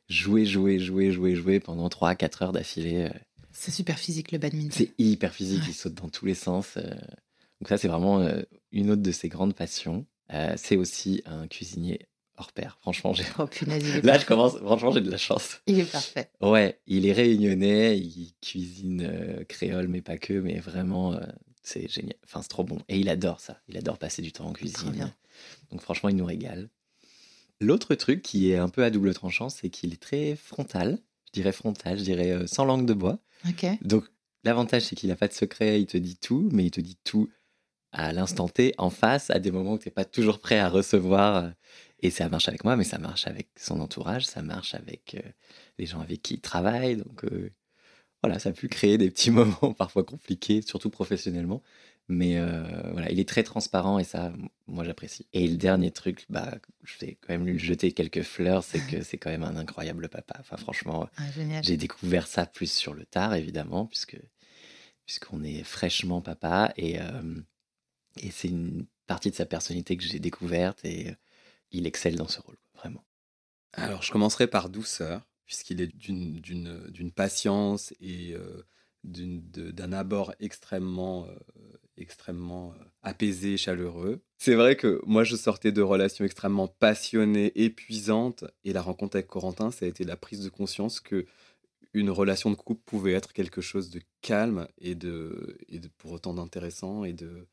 jouer, 0.09 0.45
jouer, 0.45 0.79
jouer, 0.79 1.11
jouer, 1.11 1.35
jouer 1.35 1.61
pendant 1.61 1.89
3-4 1.89 2.45
heures 2.45 2.53
d'affilée. 2.53 3.09
euh. 3.11 3.19
C'est 3.51 3.71
super 3.71 3.99
physique 3.99 4.33
le 4.33 4.39
badminton. 4.39 4.73
C'est 4.73 4.95
hyper 4.99 5.33
physique, 5.33 5.63
il 5.69 5.75
saute 5.75 5.95
dans 5.95 6.09
tous 6.09 6.27
les 6.27 6.35
sens. 6.35 6.77
Donc 6.77 7.69
ça, 7.69 7.79
c'est 7.79 7.87
vraiment 7.87 8.29
une 8.73 8.91
autre 8.91 9.03
de 9.03 9.13
ses 9.13 9.29
grandes 9.29 9.55
passions. 9.55 10.05
Euh, 10.33 10.55
c'est 10.57 10.77
aussi 10.77 11.23
un 11.27 11.47
cuisinier 11.47 12.07
hors 12.37 12.53
pair. 12.53 12.79
Franchement, 12.81 13.13
j'ai... 13.13 13.25
Oh 13.39 13.47
là, 14.03 14.19
je 14.19 14.27
commence. 14.27 14.57
Franchement, 14.57 14.93
j'ai 14.93 15.01
de 15.01 15.11
la 15.11 15.17
chance. 15.17 15.61
Il 15.67 15.81
est 15.81 15.91
parfait. 15.91 16.31
Ouais, 16.41 16.81
il 16.87 17.07
est 17.07 17.13
réunionnais, 17.13 17.99
il 17.99 18.35
cuisine 18.41 19.03
euh, 19.03 19.45
créole, 19.45 19.89
mais 19.89 20.03
pas 20.03 20.19
que, 20.19 20.33
mais 20.33 20.59
vraiment, 20.59 21.15
euh, 21.15 21.21
c'est 21.63 21.89
génial. 21.89 22.17
Enfin, 22.25 22.43
c'est 22.43 22.49
trop 22.49 22.65
bon. 22.65 22.79
Et 22.89 22.99
il 22.99 23.09
adore 23.09 23.41
ça. 23.41 23.61
Il 23.69 23.77
adore 23.77 23.99
passer 23.99 24.23
du 24.23 24.33
temps 24.33 24.47
en 24.47 24.53
cuisine. 24.53 24.91
bien. 24.91 25.15
Donc, 25.71 25.81
franchement, 25.81 26.09
il 26.09 26.17
nous 26.17 26.25
régale. 26.25 26.71
L'autre 27.61 27.95
truc 27.95 28.23
qui 28.23 28.51
est 28.51 28.57
un 28.57 28.69
peu 28.69 28.83
à 28.85 28.91
double 28.91 29.15
tranchant, 29.15 29.49
c'est 29.49 29.71
qu'il 29.71 29.93
est 29.93 30.03
très 30.03 30.37
frontal. 30.37 30.99
Je 31.27 31.41
dirais 31.41 31.53
frontal, 31.53 31.99
je 31.99 32.05
dirais 32.05 32.47
sans 32.47 32.65
langue 32.65 32.87
de 32.87 32.95
bois. 32.95 33.19
Ok. 33.49 33.67
Donc, 33.83 34.05
l'avantage, 34.45 34.83
c'est 34.83 34.97
qu'il 34.97 35.09
n'a 35.09 35.17
pas 35.17 35.29
de 35.29 35.33
secret, 35.33 35.81
il 35.81 35.87
te 35.87 35.97
dit 35.97 36.17
tout, 36.17 36.49
mais 36.53 36.65
il 36.65 36.71
te 36.71 36.81
dit 36.81 36.97
tout 37.05 37.29
à 37.95 38.13
l'instant 38.13 38.49
T, 38.49 38.75
en 38.79 38.91
face, 38.91 39.31
à 39.31 39.39
des 39.39 39.51
moments 39.51 39.75
où 39.75 39.79
tu 39.79 39.89
n'es 39.89 39.93
pas 39.93 40.05
toujours 40.05 40.41
prêt 40.41 40.59
à 40.59 40.69
recevoir. 40.69 41.51
Et 42.01 42.11
ça 42.11 42.29
marche 42.29 42.49
avec 42.49 42.65
moi, 42.65 42.77
mais 42.77 42.85
ça 42.85 42.99
marche 42.99 43.27
avec 43.27 43.49
son 43.57 43.81
entourage, 43.81 44.27
ça 44.27 44.43
marche 44.43 44.75
avec 44.75 45.15
euh, 45.15 45.29
les 45.79 45.87
gens 45.87 46.01
avec 46.01 46.21
qui 46.21 46.35
il 46.35 46.41
travaille. 46.41 46.97
Donc 46.97 47.25
euh, 47.25 47.51
voilà, 48.23 48.39
ça 48.39 48.51
a 48.51 48.53
pu 48.53 48.69
créer 48.69 48.99
des 48.99 49.11
petits 49.11 49.31
moments 49.31 49.73
parfois 49.73 50.05
compliqués, 50.05 50.61
surtout 50.61 50.91
professionnellement. 50.91 51.63
Mais 52.09 52.37
euh, 52.37 52.63
voilà, 52.93 53.11
il 53.11 53.19
est 53.19 53.29
très 53.29 53.43
transparent 53.43 53.99
et 53.99 54.05
ça, 54.05 54.31
moi, 54.67 54.85
j'apprécie. 54.85 55.27
Et 55.33 55.49
le 55.49 55.57
dernier 55.57 55.91
truc, 55.91 56.27
bah, 56.29 56.59
je 56.83 56.99
vais 56.99 57.17
quand 57.23 57.33
même 57.33 57.47
lui 57.47 57.59
jeter 57.59 57.93
quelques 57.93 58.23
fleurs, 58.23 58.63
c'est 58.63 58.81
que 58.81 59.03
c'est 59.03 59.17
quand 59.17 59.31
même 59.31 59.43
un 59.43 59.57
incroyable 59.57 60.11
papa. 60.11 60.37
Enfin, 60.41 60.59
franchement, 60.59 61.09
Ah, 61.17 61.23
j'ai 61.63 61.79
découvert 61.79 62.27
ça 62.27 62.45
plus 62.45 62.71
sur 62.71 62.93
le 62.93 63.07
tard, 63.07 63.35
évidemment, 63.35 63.87
puisque 63.87 64.19
puisqu'on 65.07 65.43
est 65.43 65.63
fraîchement 65.65 66.21
papa 66.21 66.73
et 66.77 67.01
euh, 67.01 67.41
et 68.21 68.31
c'est 68.31 68.49
une 68.49 68.87
partie 69.07 69.31
de 69.31 69.37
sa 69.37 69.47
personnalité 69.47 69.97
que 69.97 70.05
j'ai 70.05 70.19
découverte 70.19 70.85
et 70.85 71.11
euh, 71.11 71.15
il 71.71 71.87
excelle 71.87 72.17
dans 72.17 72.29
ce 72.29 72.41
rôle, 72.41 72.57
vraiment. 72.75 73.05
Alors, 73.73 74.03
je 74.03 74.13
commencerai 74.13 74.47
par 74.47 74.69
douceur, 74.69 75.27
puisqu'il 75.45 75.81
est 75.81 75.95
d'une- 75.97 77.13
patience 77.15 77.93
et 78.01 78.35
euh, 78.35 78.63
d'un 79.03 79.93
abord 79.93 80.33
extrêmement, 80.41 81.27
euh, 81.27 81.37
extrêmement 81.97 82.73
euh, 82.73 82.85
apaisé, 83.03 83.57
chaleureux. 83.57 84.23
C'est 84.39 84.55
vrai 84.55 84.77
que 84.77 85.01
moi, 85.07 85.25
je 85.25 85.37
sortais 85.37 85.73
de 85.73 85.83
relations 85.83 86.25
extrêmement 86.25 86.69
passionnées, 86.69 87.53
épuisantes, 87.57 88.45
et 88.65 88.73
la 88.73 88.83
rencontre 88.83 89.17
avec 89.17 89.27
Corentin, 89.27 89.71
ça 89.71 89.85
a 89.85 89.89
été 89.89 90.05
la 90.05 90.17
prise 90.17 90.41
de 90.41 90.49
conscience 90.49 91.01
que 91.01 91.27
une 91.95 92.11
relation 92.11 92.51
de 92.51 92.57
couple 92.57 92.83
pouvait 92.85 93.13
être 93.13 93.33
quelque 93.33 93.61
chose 93.61 93.89
de 93.89 94.01
calme 94.21 94.69
et 94.79 94.95
de, 94.95 95.57
et 95.69 95.79
de 95.79 95.89
pour 95.97 96.13
autant 96.13 96.35
d'intéressant 96.35 97.05
et 97.05 97.13
de, 97.13 97.47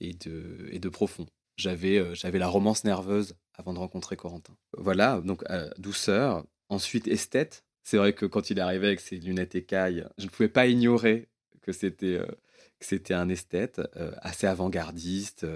et, 0.00 0.12
de, 0.12 0.68
et 0.70 0.80
de 0.80 0.88
profond. 0.88 1.26
J'avais 1.56 1.98
euh, 1.98 2.14
j'avais 2.14 2.40
la 2.40 2.48
romance 2.48 2.84
nerveuse 2.84 3.36
avant 3.54 3.72
de 3.72 3.78
rencontrer 3.78 4.16
Corentin. 4.16 4.56
Voilà, 4.76 5.20
donc 5.24 5.44
euh, 5.50 5.70
douceur. 5.78 6.44
Ensuite, 6.68 7.06
esthète. 7.06 7.64
C'est 7.84 7.98
vrai 7.98 8.12
que 8.12 8.26
quand 8.26 8.50
il 8.50 8.58
arrivé 8.58 8.88
avec 8.88 9.00
ses 9.00 9.16
lunettes 9.16 9.54
écailles, 9.54 10.06
je 10.18 10.24
ne 10.24 10.30
pouvais 10.30 10.48
pas 10.48 10.66
ignorer 10.66 11.28
que 11.60 11.70
c'était 11.70 12.16
euh, 12.16 12.26
que 12.80 12.86
c'était 12.86 13.14
un 13.14 13.28
esthète 13.28 13.80
assez 14.18 14.46
avant-gardiste. 14.46 15.46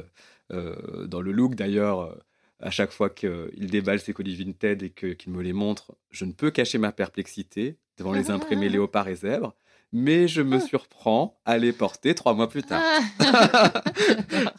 dans 0.50 1.20
le 1.20 1.32
look, 1.32 1.56
d'ailleurs, 1.56 2.16
à 2.60 2.70
chaque 2.70 2.92
fois 2.92 3.10
qu'il 3.10 3.70
déballe 3.70 4.00
ses 4.00 4.12
colis 4.12 4.36
Vinted 4.36 4.82
et 4.82 4.90
qu'il 4.90 5.32
me 5.32 5.42
les 5.42 5.52
montre, 5.52 5.96
je 6.10 6.24
ne 6.24 6.32
peux 6.32 6.50
cacher 6.50 6.78
ma 6.78 6.92
perplexité 6.92 7.76
devant 7.98 8.12
les 8.12 8.30
imprimés 8.30 8.68
léopard 8.68 9.08
et 9.08 9.16
zèbre, 9.16 9.54
mais 9.92 10.28
je 10.28 10.42
me 10.42 10.60
surprends 10.60 11.38
à 11.44 11.58
les 11.58 11.72
porter 11.72 12.14
trois 12.14 12.34
mois 12.34 12.48
plus 12.48 12.62
tard. 12.62 12.82
Ah. 13.20 13.82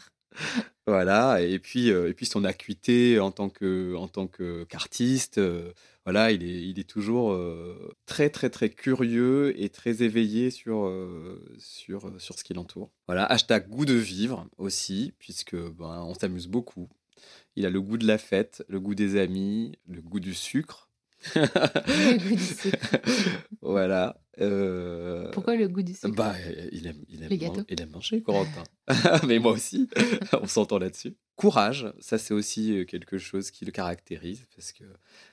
Voilà, 0.86 1.40
et 1.40 1.60
puis, 1.60 1.92
euh, 1.92 2.08
et 2.08 2.14
puis 2.14 2.26
son 2.26 2.44
acuité 2.44 3.20
en 3.20 3.30
tant 3.30 3.48
que 3.48 3.94
en 3.94 4.08
tant 4.08 4.26
que 4.26 4.64
qu'artiste, 4.64 5.38
euh, 5.38 5.72
voilà, 6.04 6.32
il 6.32 6.42
est, 6.42 6.62
il 6.68 6.80
est 6.80 6.88
toujours 6.88 7.30
euh, 7.32 7.94
très 8.06 8.28
très 8.28 8.50
très 8.50 8.70
curieux 8.70 9.54
et 9.60 9.68
très 9.68 10.02
éveillé 10.02 10.50
sur 10.50 10.92
sur 11.58 12.10
sur 12.20 12.36
ce 12.36 12.42
qui 12.42 12.54
l'entoure. 12.54 12.90
Voilà, 13.06 13.24
hashtag 13.26 13.68
goût 13.68 13.84
de 13.84 13.94
vivre 13.94 14.48
aussi, 14.58 15.12
puisque 15.20 15.54
ben 15.54 16.02
on 16.02 16.14
s'amuse 16.14 16.48
beaucoup. 16.48 16.88
Il 17.54 17.66
a 17.66 17.70
le 17.70 17.80
goût 17.80 17.96
de 17.98 18.06
la 18.06 18.18
fête, 18.18 18.64
le 18.68 18.80
goût 18.80 18.96
des 18.96 19.16
amis, 19.16 19.78
le 19.86 20.02
goût 20.02 20.20
du 20.20 20.34
sucre. 20.34 20.89
Le 21.34 22.18
goût 22.18 22.34
du 22.36 22.42
sucre. 22.42 22.96
voilà. 23.62 24.20
euh, 24.40 25.30
Pourquoi 25.32 25.56
le 25.56 25.68
goût 25.68 25.82
du 25.82 25.92
sucre 25.94 26.14
bah, 26.14 26.34
il 26.72 26.86
aime, 26.86 26.96
il 27.08 27.22
aime, 27.22 27.28
man- 27.54 27.64
il 27.68 27.80
aime 27.80 27.90
manger, 27.90 28.22
Corentin. 28.22 28.64
Mais 29.26 29.38
moi 29.38 29.52
aussi, 29.52 29.88
on 30.40 30.46
s'entend 30.46 30.78
là-dessus. 30.78 31.16
Courage, 31.40 31.90
ça 32.00 32.18
c'est 32.18 32.34
aussi 32.34 32.76
euh, 32.76 32.84
quelque 32.84 33.16
chose 33.16 33.50
qui 33.50 33.64
le 33.64 33.72
caractérise, 33.72 34.44
parce 34.54 34.72
que 34.72 34.84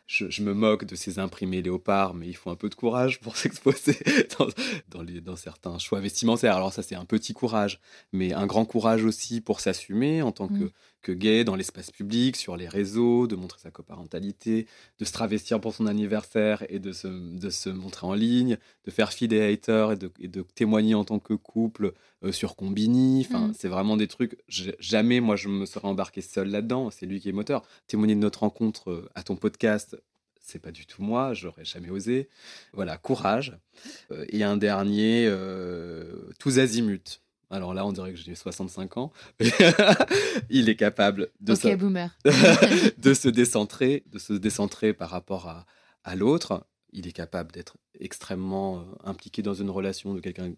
je, 0.06 0.30
je 0.30 0.42
me 0.42 0.54
moque 0.54 0.86
de 0.86 0.96
ces 0.96 1.20
imprimés 1.20 1.62
léopards, 1.62 2.14
mais 2.14 2.28
il 2.30 2.34
faut 2.34 2.50
un 2.50 2.56
peu 2.56 2.70
de 2.70 2.76
courage 2.76 3.20
pour 3.20 3.36
s'exposer 3.42 3.98
dans, 4.40 4.48
dans, 4.88 5.02
les- 5.02 5.20
dans 5.20 5.36
certains 5.36 5.78
choix 5.80 6.00
vestimentaires. 6.00 6.56
Alors 6.56 6.72
ça 6.72 6.82
c'est 6.82 6.96
un 6.96 7.04
petit 7.04 7.34
courage, 7.34 7.82
mais 8.14 8.32
un 8.32 8.46
grand 8.48 8.64
courage 8.64 9.04
aussi 9.04 9.42
pour 9.42 9.60
s'assumer 9.60 10.22
en 10.22 10.32
tant 10.32 10.48
que, 10.48 10.64
Mm. 10.64 10.72
que 11.02 11.12
gay 11.12 11.44
dans 11.44 11.58
l'espace 11.58 11.92
public, 11.92 12.38
sur 12.38 12.56
les 12.56 12.70
réseaux, 12.70 13.28
de 13.28 13.36
montrer 13.36 13.60
sa 13.60 13.72
coparentalité, 13.72 14.66
de 15.00 15.04
se 15.06 15.12
travestir 15.12 15.60
pour 15.60 15.74
son 15.76 15.88
anniversaire 15.88 16.64
et 16.70 16.80
de 16.80 16.94
se, 16.94 17.08
de 17.08 17.50
se 17.50 17.70
montrer 17.70 18.08
en 18.08 18.14
ligne, 18.14 18.58
de 18.86 18.92
faire 18.92 19.12
fi 19.12 19.28
des 19.28 19.42
haters 19.42 19.92
et 19.92 19.98
de, 19.98 20.10
et 20.20 20.30
de 20.30 20.42
témoigner 20.56 20.96
en 20.96 21.04
tant 21.04 21.20
que 21.20 21.34
couple 21.34 21.94
euh, 22.24 22.32
sur 22.32 22.56
Combini. 22.56 23.26
Enfin, 23.28 23.48
Mm. 23.48 23.54
c'est 23.58 23.68
vraiment 23.68 23.98
des 23.98 24.08
trucs. 24.08 24.38
Jamais 24.48 25.20
moi 25.20 25.36
je 25.36 25.48
me 25.50 25.66
serais 25.66 25.88
embarqué 25.88 26.22
seul 26.22 26.50
là-dedans. 26.50 26.90
C'est 26.92 27.06
lui 27.06 27.20
qui 27.20 27.30
est 27.30 27.34
moteur. 27.34 27.64
Témoigner 27.88 28.16
de 28.16 28.20
notre 28.20 28.40
rencontre 28.40 28.92
euh, 28.92 29.10
à 29.16 29.24
ton 29.24 29.36
podcast, 29.36 29.98
c'est 30.42 30.60
pas 30.60 30.72
du 30.72 30.86
tout 30.86 31.02
moi. 31.04 31.34
J'aurais 31.34 31.66
jamais 31.66 31.90
osé. 31.90 32.30
Voilà, 32.74 32.98
courage. 32.98 33.58
Euh, 34.12 34.26
et 34.30 34.44
un 34.44 34.58
dernier, 34.58 35.26
euh, 35.28 36.30
tous 36.40 36.60
azimuts. 36.60 37.22
Alors 37.50 37.74
là, 37.74 37.86
on 37.86 37.94
dirait 37.94 38.12
que 38.12 38.18
j'ai 38.20 38.36
65 38.36 38.98
ans. 38.98 39.12
Il 40.50 40.68
est 40.70 40.76
capable 40.76 41.30
de, 41.40 41.56
se, 41.56 41.76
boomer. 41.76 42.14
de 42.98 43.14
se 43.14 43.30
décentrer, 43.30 44.04
de 44.12 44.20
se 44.20 44.34
décentrer 44.34 44.94
par 44.94 45.10
rapport 45.10 45.48
à, 45.48 45.66
à 46.04 46.16
l'autre. 46.16 46.66
Il 46.94 47.08
est 47.08 47.12
capable 47.12 47.51
d'être 47.51 47.77
extrêmement 48.00 48.79
euh, 48.79 48.82
impliqué 49.03 49.41
dans 49.41 49.53
une 49.53 49.70
relation 49.70 50.13
de 50.13 50.20
quelqu'un 50.20 50.53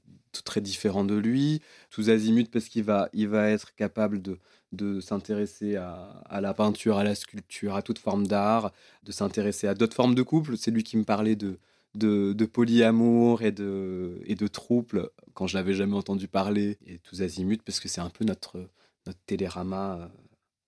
très 0.45 0.61
différent 0.61 1.03
de 1.03 1.15
lui, 1.15 1.61
tous 1.89 2.09
azimuts 2.09 2.49
parce 2.51 2.69
qu'il 2.69 2.83
va, 2.83 3.09
il 3.13 3.27
va 3.27 3.49
être 3.49 3.75
capable 3.75 4.21
de, 4.21 4.37
de 4.71 4.99
s'intéresser 4.99 5.75
à, 5.75 6.23
à 6.29 6.41
la 6.41 6.53
peinture, 6.53 6.97
à 6.97 7.03
la 7.03 7.15
sculpture, 7.15 7.75
à 7.75 7.81
toute 7.81 7.99
forme 7.99 8.27
d'art, 8.27 8.71
de 9.03 9.11
s'intéresser 9.11 9.67
à 9.67 9.73
d'autres 9.73 9.95
formes 9.95 10.15
de 10.15 10.21
couple. 10.21 10.57
C'est 10.57 10.71
lui 10.71 10.83
qui 10.83 10.97
me 10.97 11.03
parlait 11.03 11.35
de, 11.35 11.57
de, 11.95 12.33
de 12.33 12.45
polyamour 12.45 13.41
et 13.41 13.51
de, 13.51 14.21
et 14.25 14.35
de 14.35 14.47
trouble 14.47 15.09
quand 15.33 15.47
je 15.47 15.57
l'avais 15.57 15.73
jamais 15.73 15.95
entendu 15.95 16.27
parler. 16.27 16.77
Et 16.85 16.99
tous 16.99 17.21
azimuts 17.21 17.61
parce 17.65 17.79
que 17.79 17.87
c'est 17.87 18.01
un 18.01 18.09
peu 18.09 18.25
notre, 18.25 18.69
notre 19.07 19.19
télérama 19.25 19.99
euh, 19.99 20.07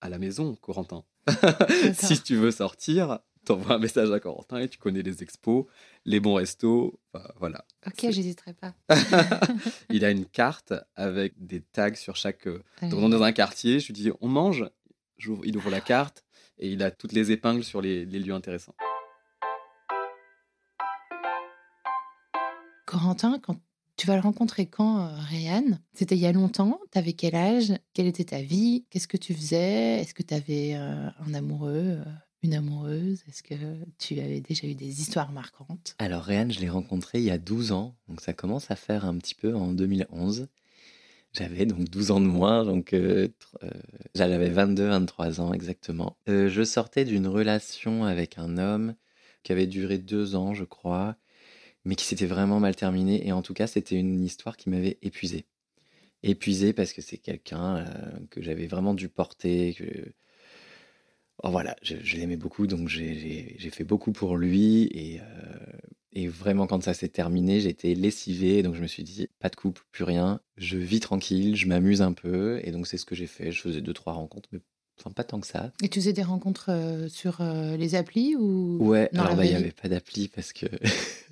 à 0.02 0.10
la 0.10 0.18
maison, 0.18 0.56
Corentin. 0.56 1.04
si 1.94 2.22
tu 2.22 2.36
veux 2.36 2.52
sortir, 2.52 3.20
t'envoies 3.46 3.76
un 3.76 3.80
message 3.80 4.12
à 4.12 4.20
Corentin 4.20 4.60
et 4.60 4.68
tu 4.70 4.78
connais 4.78 5.02
les 5.02 5.24
expos, 5.24 5.66
les 6.06 6.20
bons 6.20 6.36
restos. 6.36 7.00
enfin, 7.14 7.26
voilà. 7.40 7.66
Ok, 7.88 8.00
j'hésiterai 8.12 8.54
pas. 8.54 8.74
Il 9.90 10.06
a 10.06 10.12
une 10.12 10.26
carte 10.26 10.74
avec 10.96 11.34
des 11.44 11.62
tags 11.62 11.96
sur 11.96 12.16
chaque. 12.16 12.48
euh, 12.48 12.64
Euh, 12.84 12.90
Donc, 12.90 13.00
on 13.02 13.08
est 13.08 13.12
dans 13.18 13.24
un 13.24 13.32
quartier, 13.32 13.80
je 13.80 13.88
lui 13.88 13.94
dis 13.94 14.12
on 14.22 14.28
mange? 14.28 14.70
Il 15.44 15.56
ouvre 15.58 15.70
la 15.70 15.82
carte 15.82 16.24
et 16.58 16.70
il 16.72 16.82
a 16.82 16.90
toutes 16.92 17.14
les 17.14 17.32
épingles 17.32 17.64
sur 17.64 17.80
les, 17.82 18.06
les 18.06 18.20
lieux 18.20 18.34
intéressants. 18.34 18.74
Corentin, 22.86 23.40
quand 23.40 23.58
tu 23.98 24.08
vas 24.08 24.16
le 24.16 24.22
rencontrer 24.22 24.66
quand, 24.66 25.06
euh, 25.08 25.72
C'était 25.94 26.16
il 26.16 26.22
y 26.22 26.26
a 26.26 26.32
longtemps 26.32 26.80
T'avais 26.92 27.14
quel 27.14 27.36
âge? 27.36 27.72
Quelle 27.94 28.08
était 28.08 28.24
ta 28.26 28.42
vie? 28.42 28.86
Qu'est-ce 28.90 29.08
que 29.08 29.18
tu 29.18 29.34
faisais? 29.34 30.00
Est-ce 30.00 30.14
que 30.14 30.24
tu 30.24 30.34
avais 30.34 30.74
un 30.74 31.34
amoureux, 31.34 32.00
euh, 32.00 32.04
une 32.44 32.54
amoureuse? 32.54 33.24
Est-ce 33.28 33.44
que 33.44 33.56
tu 33.98 34.20
avais 34.20 34.42
déjà 34.42 34.68
eu 34.68 34.76
des 34.76 35.02
histoires 35.02 35.32
marquantes? 35.32 35.96
Alors, 36.00 36.24
Réan, 36.24 36.50
je 36.50 36.60
l'ai 36.60 36.70
rencontré 36.70 37.20
il 37.20 37.26
y 37.26 37.32
a 37.32 37.38
12 37.38 37.72
ans, 37.72 37.96
donc 38.08 38.22
ça 38.22 38.34
commence 38.34 38.72
à 38.72 38.76
faire 38.76 39.06
un 39.06 39.18
petit 39.18 39.36
peu 39.36 39.56
en 39.56 39.74
2011. 39.74 40.48
J'avais 41.34 41.66
donc 41.66 41.86
12 41.90 42.12
ans 42.12 42.20
de 42.20 42.26
moins, 42.26 42.66
donc 42.66 42.94
euh, 42.94 43.30
euh, 43.64 43.70
j'avais 44.16 44.50
22, 44.50 44.88
23 44.88 45.40
ans 45.40 45.54
exactement. 45.54 46.18
Euh, 46.28 46.50
je 46.50 46.64
sortais 46.64 47.06
d'une 47.06 47.28
relation 47.28 48.04
avec 48.04 48.38
un 48.38 48.58
homme 48.58 48.96
qui 49.44 49.52
avait 49.54 49.68
duré 49.68 49.98
deux 49.98 50.36
ans, 50.36 50.54
je 50.54 50.66
crois, 50.66 51.16
mais 51.86 51.96
qui 51.96 52.06
s'était 52.06 52.26
vraiment 52.26 52.60
mal 52.60 52.76
terminée. 52.76 53.26
Et 53.26 53.32
en 53.32 53.42
tout 53.42 53.54
cas, 53.54 53.68
c'était 53.68 53.96
une 53.96 54.24
histoire 54.24 54.58
qui 54.58 54.70
m'avait 54.70 54.98
épuisé. 55.02 55.46
Épuisé 56.24 56.74
parce 56.74 56.94
que 56.94 57.02
c'est 57.02 57.18
quelqu'un 57.18 57.78
euh, 57.78 58.20
que 58.30 58.42
j'avais 58.42 58.68
vraiment 58.68 58.94
dû 58.94 59.10
porter, 59.10 59.76
Oh, 61.44 61.50
voilà, 61.50 61.76
je, 61.82 61.96
je 62.04 62.18
l'aimais 62.18 62.36
beaucoup, 62.38 62.68
donc 62.68 62.88
j'ai- 62.88 63.58
fait 63.72 63.84
beaucoup 63.84 64.12
pour 64.12 64.38
lui. 64.38 64.84
Et, 64.94 65.20
euh, 65.20 65.24
et 66.14 66.28
vraiment, 66.28 66.68
quand 66.68 66.84
ça 66.84 66.94
s'est 66.94 67.08
terminé, 67.10 67.60
j'étais 67.62 67.94
lessivé. 67.96 68.62
Donc 68.64 68.76
je 68.76 68.82
me 68.82 68.88
suis 68.88 69.04
dit, 69.04 69.28
pas 69.40 69.50
de 69.50 69.56
couple, 69.56 69.82
plus 69.92 70.04
rien. 70.04 70.40
Je 70.58 70.78
vis 70.78 71.00
tranquille, 71.00 71.56
je 71.56 71.68
m'amuse 71.68 72.02
un 72.02 72.14
peu. 72.14 72.60
Et 72.64 72.72
donc 72.72 72.86
c'est 72.88 72.98
ce 72.98 73.06
que 73.06 73.16
j'ai 73.16 73.28
fait. 73.28 73.52
Je 73.52 73.62
faisais 73.62 73.82
deux, 73.82 73.94
trois 73.94 74.14
rencontres, 74.14 74.50
mais 74.52 74.60
enfin, 75.00 75.10
pas 75.12 75.24
tant 75.24 75.40
que 75.40 75.48
ça. 75.48 75.72
Et 75.82 75.90
tu 75.90 76.00
faisais 76.00 76.14
des 76.14 76.22
rencontres 76.22 76.70
euh, 76.70 77.08
sur 77.08 77.42
euh, 77.42 77.76
les 77.78 77.96
applis 77.96 78.36
ou 78.36 78.78
Ouais, 78.86 79.10
dans 79.14 79.24
alors 79.24 79.36
bah, 79.38 79.46
il 79.46 79.50
n'y 79.50 79.56
avait 79.56 79.72
pas 79.72 79.90
d'appli 79.90 80.28
parce 80.28 80.54
que. 80.54 80.68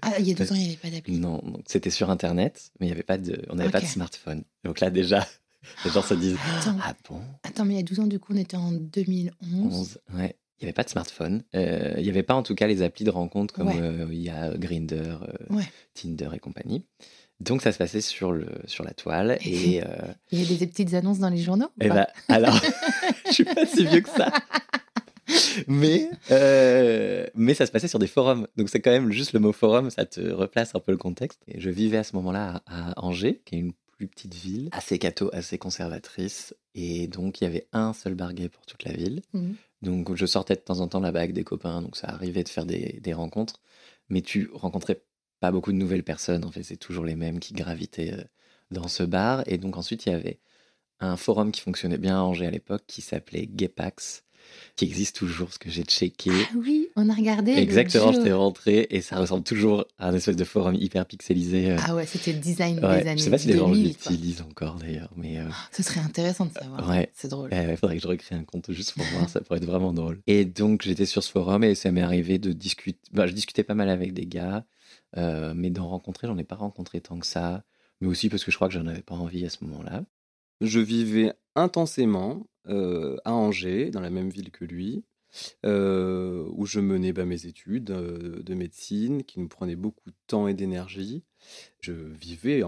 Ah, 0.01 0.13
il 0.18 0.28
y 0.28 0.32
a 0.32 0.34
deux 0.34 0.44
ans, 0.51 0.56
il 0.56 0.62
n'y 0.62 0.68
avait 0.70 0.75
pas 0.78 0.89
d'appli. 0.89 1.20
non, 1.20 1.42
c'était 1.68 1.92
sur 1.92 2.10
Internet, 2.10 2.72
mais 2.80 2.88
il 2.88 2.89
y 2.89 2.94
avait 2.94 3.04
pas 3.04 3.18
de, 3.20 3.44
on 3.50 3.56
n'avait 3.56 3.70
pas 3.70 3.82
de 3.82 3.86
smartphone. 3.86 4.44
Donc 4.63 4.80
là, 4.80 4.89
déjà, 4.89 5.28
les 5.86 5.92
gens 5.92 6.01
se 6.01 6.13
disent, 6.13 6.38
Attends, 6.60 6.78
ah 6.84 6.94
bon? 7.10 7.22
Attends, 7.44 7.66
mais 7.66 7.74
il 7.75 7.78
y 7.78 7.80
a 7.80 7.84
12 7.84 8.00
ans, 8.01 8.08
du 8.08 8.20
coup, 8.20 8.34
on 8.34 8.38
était 8.38 8.58
en 8.58 8.72
2011. 8.72 9.32
11, 9.74 10.00
ouais. 10.18 10.36
Il 10.62 10.66
n'y 10.66 10.68
avait 10.68 10.74
pas 10.74 10.84
de 10.84 10.89
smartphone. 10.89 11.44
Euh, 11.56 11.94
il 11.98 12.04
n'y 12.04 12.10
avait 12.10 12.24
pas 12.24 12.34
en 12.36 12.44
tout 12.44 12.54
cas 12.54 12.68
les 12.68 12.82
applis 12.82 13.06
de 13.06 13.10
rencontre 13.10 13.54
comme 13.54 13.68
Ouais. 13.68 13.80
euh, 13.80 14.08
il 14.12 14.20
y 14.20 14.30
a 14.30 14.58
Grinder, 14.58 15.16
Ouais. 15.50 15.63
Tinder 15.94 16.30
et 16.34 16.39
compagnie. 16.39 16.84
Donc 17.39 17.62
ça 17.62 17.72
se 17.72 17.78
passait 17.78 18.01
sur, 18.01 18.34
le, 18.34 18.46
sur 18.66 18.84
la 18.84 18.92
toile. 18.94 19.38
Et, 19.46 19.82
euh, 19.86 19.86
Il 20.32 20.42
y 20.44 20.54
a 20.54 20.58
des 20.58 20.68
petites 20.68 20.94
annonces 20.96 21.20
dans 21.20 21.30
les 21.30 21.38
journaux 21.38 21.70
ou 21.80 21.84
et 21.86 21.88
pas? 21.88 21.96
bah, 21.96 22.08
alors, 22.28 22.60
je 23.28 23.32
suis 23.32 23.46
pas 23.46 23.66
si 23.66 23.86
vieux 23.86 24.01
que 24.01 24.10
ça. 24.10 24.34
Mais, 25.68 26.10
euh, 26.32 27.28
mais 27.36 27.54
ça 27.54 27.66
se 27.66 27.72
passait 27.72 27.88
sur 27.88 28.00
des 28.00 28.08
forums. 28.08 28.48
Donc 28.58 28.70
c'est 28.70 28.82
quand 28.82 28.92
même 28.92 29.12
juste 29.12 29.34
le 29.34 29.39
mot 29.39 29.54
forum, 29.54 29.89
ça 29.92 30.06
te 30.06 30.20
replace 30.20 30.74
un 30.75 30.80
peu 30.80 30.92
le 30.92 30.98
contexte. 30.98 31.39
Et 31.48 31.60
je 31.62 31.70
vivais 31.70 31.98
à 31.98 32.04
ce 32.04 32.16
moment-là 32.18 32.62
à, 32.66 32.92
à 32.92 33.06
Angers, 33.06 33.42
qui 33.46 33.56
est 33.56 33.60
une 33.60 33.74
plus 34.00 34.08
petite 34.08 34.34
ville, 34.34 34.70
assez 34.72 34.98
catho, 34.98 35.29
assez 35.34 35.58
conservatrice. 35.58 36.56
Et 36.74 37.08
donc 37.08 37.41
il 37.41 37.44
y 37.44 37.48
avait 37.48 37.68
un 37.74 37.91
seul 37.91 38.15
bar 38.15 38.34
gay 38.34 38.48
pour 38.48 38.65
toute 38.65 38.86
la 38.86 38.94
ville. 38.94 39.22
Mhm. 39.34 39.56
Donc 39.82 40.15
je 40.15 40.25
sortais 40.25 40.56
de 40.56 40.62
temps 40.62 40.79
en 40.79 40.88
temps 40.88 41.01
là-bas 41.01 41.20
avec 41.20 41.34
des 41.34 41.44
copains, 41.44 41.82
donc 41.82 41.98
ça 41.98 42.08
arrivait 42.08 42.44
de 42.44 42.50
faire 42.50 42.65
des, 42.65 43.00
des 43.01 43.13
rencontres. 43.13 43.62
Mais 44.08 44.22
tu 44.22 44.50
rencontrais 44.53 45.01
pas 45.41 45.51
beaucoup 45.51 45.74
de 45.74 45.77
nouvelles 45.77 46.03
personnes, 46.03 46.46
en 46.46 46.51
fait, 46.51 46.63
c'est 46.63 46.77
toujours 46.77 47.03
les 47.03 47.15
mêmes 47.15 47.39
qui 47.39 47.53
gravitaient 47.53 48.13
euh, 48.13 48.24
dans 48.72 48.88
ce 48.88 49.03
bar. 49.03 49.44
Et 49.48 49.58
donc 49.58 49.75
ensuite, 49.75 50.06
il 50.06 50.10
y 50.10 50.15
avait 50.15 50.39
un 51.01 51.18
forum 51.18 51.51
qui 51.51 51.62
fonctionnait 51.62 51.98
bien 51.98 52.18
à 52.18 52.22
Angers 52.22 52.48
à 52.48 52.51
l'époque, 52.51 52.84
qui 52.88 53.01
s'appelait 53.01 53.48
Gaypax, 53.48 54.24
qui 54.75 54.86
existe 54.86 55.15
toujours, 55.15 55.48
parce 55.48 55.58
que 55.58 55.70
j'ai 55.70 55.84
checké. 55.84 56.32
Ah 56.32 56.56
oui, 56.58 56.88
on 56.96 57.10
a 57.10 57.13
regardé. 57.13 57.51
Exactement, 57.53 58.12
j'étais 58.13 58.32
rentré 58.32 58.88
et 58.89 59.01
ça 59.01 59.18
ressemble 59.20 59.44
toujours 59.44 59.86
à 59.98 60.10
un 60.10 60.13
espèce 60.15 60.36
de 60.36 60.44
forum 60.44 60.75
hyper 60.75 61.06
pixelisé. 61.06 61.72
euh. 61.72 61.77
Ah 61.86 61.96
ouais, 61.96 62.06
c'était 62.06 62.34
le 62.34 62.39
design 62.39 62.75
Ouais, 62.84 63.01
des 63.03 63.08
années 63.10 63.18
je 63.18 63.24
sais 63.24 63.29
pas 63.29 63.38
si 63.38 63.48
les 63.48 63.58
gens 63.58 63.68
2000, 63.70 63.98
quoi. 63.98 64.12
l'utilisent 64.12 64.41
encore 64.41 64.75
d'ailleurs, 64.75 65.12
mais 65.18 65.39
euh, 65.39 65.44
Ce 65.72 65.84
serait 65.84 66.00
intéressant 66.01 66.46
de 66.46 66.53
savoir. 66.53 66.88
Ouais. 66.89 67.10
C'est 67.13 67.27
drôle. 67.27 67.50
il 67.51 67.77
faudrait 67.77 67.98
que 67.98 68.03
je 68.03 68.08
recrée 68.08 68.36
un 68.36 68.44
compte 68.44 68.72
juste 68.72 68.94
pour 68.94 69.06
voir, 69.13 69.29
ça 69.29 69.41
pourrait 69.41 69.58
être 69.58 69.65
vraiment 69.65 69.94
drôle. 69.94 70.22
Et 70.27 70.46
donc 70.46 70.84
j'étais 70.84 71.06
sur 71.06 71.24
ce 71.24 71.32
forum 71.32 71.63
et 71.63 71.75
ça 71.75 71.91
m'est 71.91 72.01
arrivé 72.01 72.39
de 72.39 72.53
discuter. 72.53 73.00
bah, 73.12 73.27
je 73.27 73.34
discutais 73.34 73.63
pas 73.63 73.75
mal 73.75 73.89
avec 73.89 74.13
des 74.13 74.25
gars, 74.25 74.65
euh, 75.18 75.53
mais 75.56 75.70
d'en 75.70 75.88
rencontrer, 75.88 76.27
j'en 76.27 76.38
ai 76.38 76.44
pas 76.44 76.56
rencontré 76.56 77.01
tant 77.01 77.20
que 77.20 77.25
ça. 77.27 77.63
Mais 78.01 78.08
aussi 78.08 78.29
parce 78.29 78.46
que 78.46 78.51
je 78.51 78.56
crois 78.56 78.70
que 78.70 78.74
j'en 78.74 78.88
avais 78.88 79.01
pas 79.01 79.15
envie 79.15 79.46
à 79.46 79.50
ce 79.50 79.58
moment-là. 79.65 80.03
Je 80.62 80.80
vivais 80.80 81.34
intensément 81.56 82.46
euh, 82.68 83.18
à 83.25 83.34
Angers, 83.34 83.89
dans 83.92 84.01
la 84.01 84.10
même 84.10 84.30
ville 84.30 84.51
que 84.51 84.66
lui, 84.66 85.04
euh, 85.66 86.48
où 86.54 86.66
je 86.66 86.80
menais 86.80 87.13
bah, 87.13 87.25
mes 87.25 87.46
études 87.46 87.92
euh, 87.92 88.44
de 88.44 88.54
médecine, 88.54 89.24
qui 89.24 89.39
nous 89.39 89.48
prenaient 89.48 89.75
beaucoup 89.75 90.10
de 90.10 90.16
temps 90.28 90.48
et 90.48 90.54
d'énergie. 90.54 91.24
Je 91.82 91.94
vivais 91.94 92.62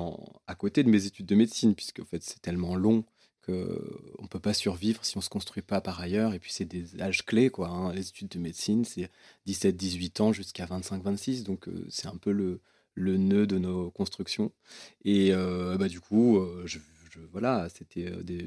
à 0.48 0.56
côté 0.56 0.84
de 0.84 0.90
mes 0.90 1.06
études 1.06 1.26
de 1.26 1.36
médecine, 1.36 1.76
puisque 1.76 2.00
en 2.00 2.06
fait, 2.06 2.24
c'est 2.24 2.42
tellement 2.42 2.76
long 2.76 3.04
qu'on 3.46 3.52
ne 3.52 4.28
peut 4.30 4.40
pas 4.40 4.54
survivre 4.54 5.04
si 5.04 5.18
on 5.18 5.20
ne 5.20 5.24
se 5.24 5.30
construit 5.30 5.64
pas 5.64 5.82
par 5.82 6.00
ailleurs. 6.00 6.34
Et 6.34 6.40
puis, 6.40 6.52
c'est 6.52 6.66
des 6.66 7.02
âges 7.02 7.26
clés, 7.26 7.50
quoi. 7.50 7.68
hein. 7.68 7.94
Les 7.94 8.08
études 8.08 8.30
de 8.30 8.40
médecine, 8.40 8.86
c'est 8.86 9.10
17-18 9.48 10.22
ans 10.22 10.32
jusqu'à 10.32 10.66
25-26. 10.66 11.44
Donc, 11.44 11.68
c'est 11.90 12.08
un 12.08 12.16
peu 12.18 12.32
le, 12.32 12.62
nœud 12.96 13.48
de 13.48 13.58
nos 13.58 13.92
constructions. 13.92 14.52
Et 15.04 15.32
bah, 15.34 15.90
du 15.90 16.00
coup, 16.00 16.40
je, 16.66 16.80
je- 17.12 17.20
voilà, 17.32 17.68
c'était 17.70 18.08
euh, 18.12 18.24
des, 18.24 18.40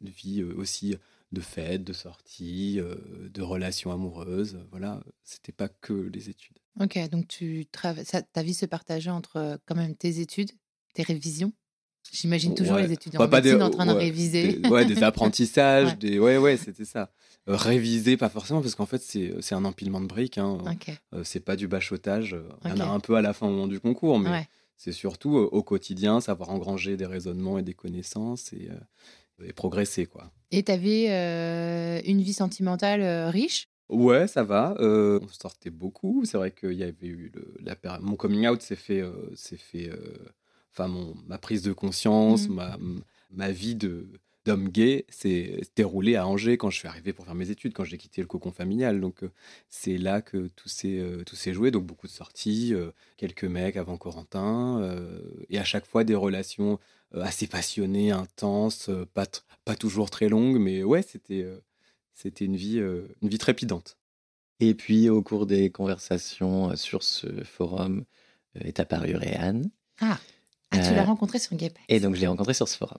une 0.00 0.08
vie 0.08 0.40
euh, 0.40 0.54
aussi 0.56 0.96
de 1.32 1.40
fêtes, 1.40 1.84
de 1.84 1.92
sorties, 1.92 2.78
euh, 2.80 2.94
de 3.32 3.42
relations 3.42 3.90
amoureuses. 3.92 4.58
Voilà, 4.70 5.02
c'était 5.24 5.52
pas 5.52 5.68
que 5.68 5.92
les 5.92 6.28
études. 6.30 6.56
Ok, 6.80 6.98
donc 7.10 7.28
tu 7.28 7.66
ça- 8.04 8.22
ta 8.22 8.42
vie 8.42 8.54
se 8.54 8.66
partageait 8.66 9.10
entre 9.10 9.58
quand 9.66 9.74
même 9.74 9.94
tes 9.94 10.20
études, 10.20 10.50
tes 10.94 11.02
révisions? 11.02 11.52
J'imagine 12.10 12.54
toujours 12.54 12.74
Ouais. 12.74 12.86
les 12.86 12.92
étudiants 12.94 13.20
en 13.20 13.28
des- 13.40 13.54
en 13.54 13.70
train 13.70 13.86
de 13.86 13.92
réviser. 13.92 14.54
Des, 14.54 14.68
ouais, 14.68 14.84
des 14.84 15.02
apprentissages, 15.04 15.96
des 15.98 16.18
ouais, 16.18 16.36
ouais, 16.36 16.56
c'était 16.56 16.84
ça. 16.84 17.12
Euh, 17.48 17.56
réviser, 17.56 18.16
pas 18.16 18.28
forcément, 18.28 18.60
parce 18.60 18.74
qu'en 18.74 18.86
fait, 18.86 19.00
c'est 19.00 19.54
un 19.54 19.64
empilement 19.64 20.00
de 20.00 20.06
briques. 20.06 20.36
Hein. 20.38 20.58
Euh, 21.14 21.22
c'est 21.24 21.40
pas 21.40 21.54
du 21.56 21.68
bachotage. 21.68 22.36
Il 22.64 22.70
y 22.70 22.72
en 22.72 22.80
a 22.80 22.86
un 22.86 23.00
peu 23.00 23.14
à 23.14 23.22
la 23.22 23.32
fin 23.32 23.46
au 23.46 23.50
moment 23.50 23.68
du 23.68 23.80
concours, 23.80 24.18
mais. 24.18 24.30
C'est 24.82 24.92
surtout 24.92 25.36
euh, 25.38 25.48
au 25.52 25.62
quotidien, 25.62 26.20
savoir 26.20 26.50
engranger 26.50 26.96
des 26.96 27.06
raisonnements 27.06 27.58
et 27.58 27.62
des 27.62 27.74
connaissances 27.74 28.52
et, 28.52 28.68
euh, 28.70 29.44
et 29.46 29.52
progresser, 29.52 30.06
quoi. 30.06 30.32
Et 30.50 30.62
tu 30.64 30.72
avais 30.72 32.02
une 32.04 32.20
vie 32.20 32.32
sentimentale 32.32 33.00
euh, 33.02 33.30
riche? 33.30 33.68
Ouais, 33.88 34.26
ça 34.26 34.42
va. 34.42 34.74
euh, 34.80 35.20
on 35.22 35.28
sortait 35.28 35.70
beaucoup. 35.70 36.24
C'est 36.24 36.36
vrai 36.38 36.50
qu'il 36.50 36.72
y 36.72 36.82
avait 36.82 37.06
eu 37.06 37.30
le, 37.34 37.54
la 37.60 37.76
mon 38.00 38.16
coming 38.16 38.46
out 38.48 38.62
s'est 38.62 38.76
fait, 38.76 39.00
euh, 39.00 39.34
s'est 39.34 39.56
fait. 39.56 39.88
euh, 39.90 40.16
Enfin, 40.74 40.88
mon 40.88 41.14
ma 41.26 41.36
prise 41.36 41.60
de 41.62 41.72
conscience, 41.74 42.48
Mhm. 42.48 42.54
ma, 42.54 42.78
ma 43.30 43.50
vie 43.50 43.74
de 43.74 44.08
d'homme 44.44 44.68
gay 44.68 45.04
s'est 45.08 45.60
déroulée 45.76 46.16
à 46.16 46.26
Angers 46.26 46.56
quand 46.58 46.70
je 46.70 46.78
suis 46.78 46.88
arrivé 46.88 47.12
pour 47.12 47.24
faire 47.24 47.34
mes 47.34 47.50
études, 47.50 47.72
quand 47.74 47.84
j'ai 47.84 47.98
quitté 47.98 48.20
le 48.20 48.26
cocon 48.26 48.50
familial. 48.52 49.00
Donc, 49.00 49.22
euh, 49.22 49.30
c'est 49.68 49.98
là 49.98 50.20
que 50.22 50.48
tout 50.48 50.68
s'est 50.68 50.98
euh, 50.98 51.22
tout 51.24 51.36
s'est 51.36 51.52
joué. 51.54 51.70
Donc, 51.70 51.84
beaucoup 51.84 52.06
de 52.06 52.12
sorties, 52.12 52.74
euh, 52.74 52.90
quelques 53.16 53.44
mecs 53.44 53.76
avant 53.76 53.96
Corentin, 53.98 54.80
euh, 54.82 55.20
et 55.50 55.58
à 55.58 55.64
chaque 55.64 55.86
fois 55.86 56.04
des 56.04 56.14
relations 56.16 56.78
euh, 57.14 57.22
assez 57.22 57.46
passionnées, 57.46 58.10
intenses, 58.10 58.88
euh, 58.88 59.06
pas, 59.14 59.26
pas 59.64 59.76
toujours 59.76 60.10
très 60.10 60.28
longues, 60.28 60.58
mais 60.58 60.82
ouais, 60.82 61.02
c'était. 61.02 61.42
euh, 61.42 61.58
c'était 62.14 62.44
une 62.44 62.56
vie, 62.56 62.78
euh, 62.78 63.08
une 63.22 63.30
vie 63.30 63.38
trépidante. 63.38 63.96
Et 64.60 64.74
puis, 64.74 65.08
au 65.08 65.22
cours 65.22 65.46
des 65.46 65.70
conversations 65.70 66.70
euh, 66.70 66.76
sur 66.76 67.02
ce 67.02 67.26
forum, 67.42 68.04
euh, 68.56 68.60
est 68.64 68.80
apparu 68.80 69.16
Réanne. 69.16 69.70
Ah, 70.00 70.18
ah 70.70 70.78
tu 70.78 70.92
Euh, 70.92 70.94
l'as 70.94 71.04
rencontré 71.04 71.38
sur 71.38 71.56
Gaypax. 71.56 71.82
Et 71.88 72.00
donc, 72.00 72.14
je 72.14 72.20
l'ai 72.20 72.26
rencontré 72.26 72.52
sur 72.54 72.68
ce 72.68 72.76
forum. 72.76 72.98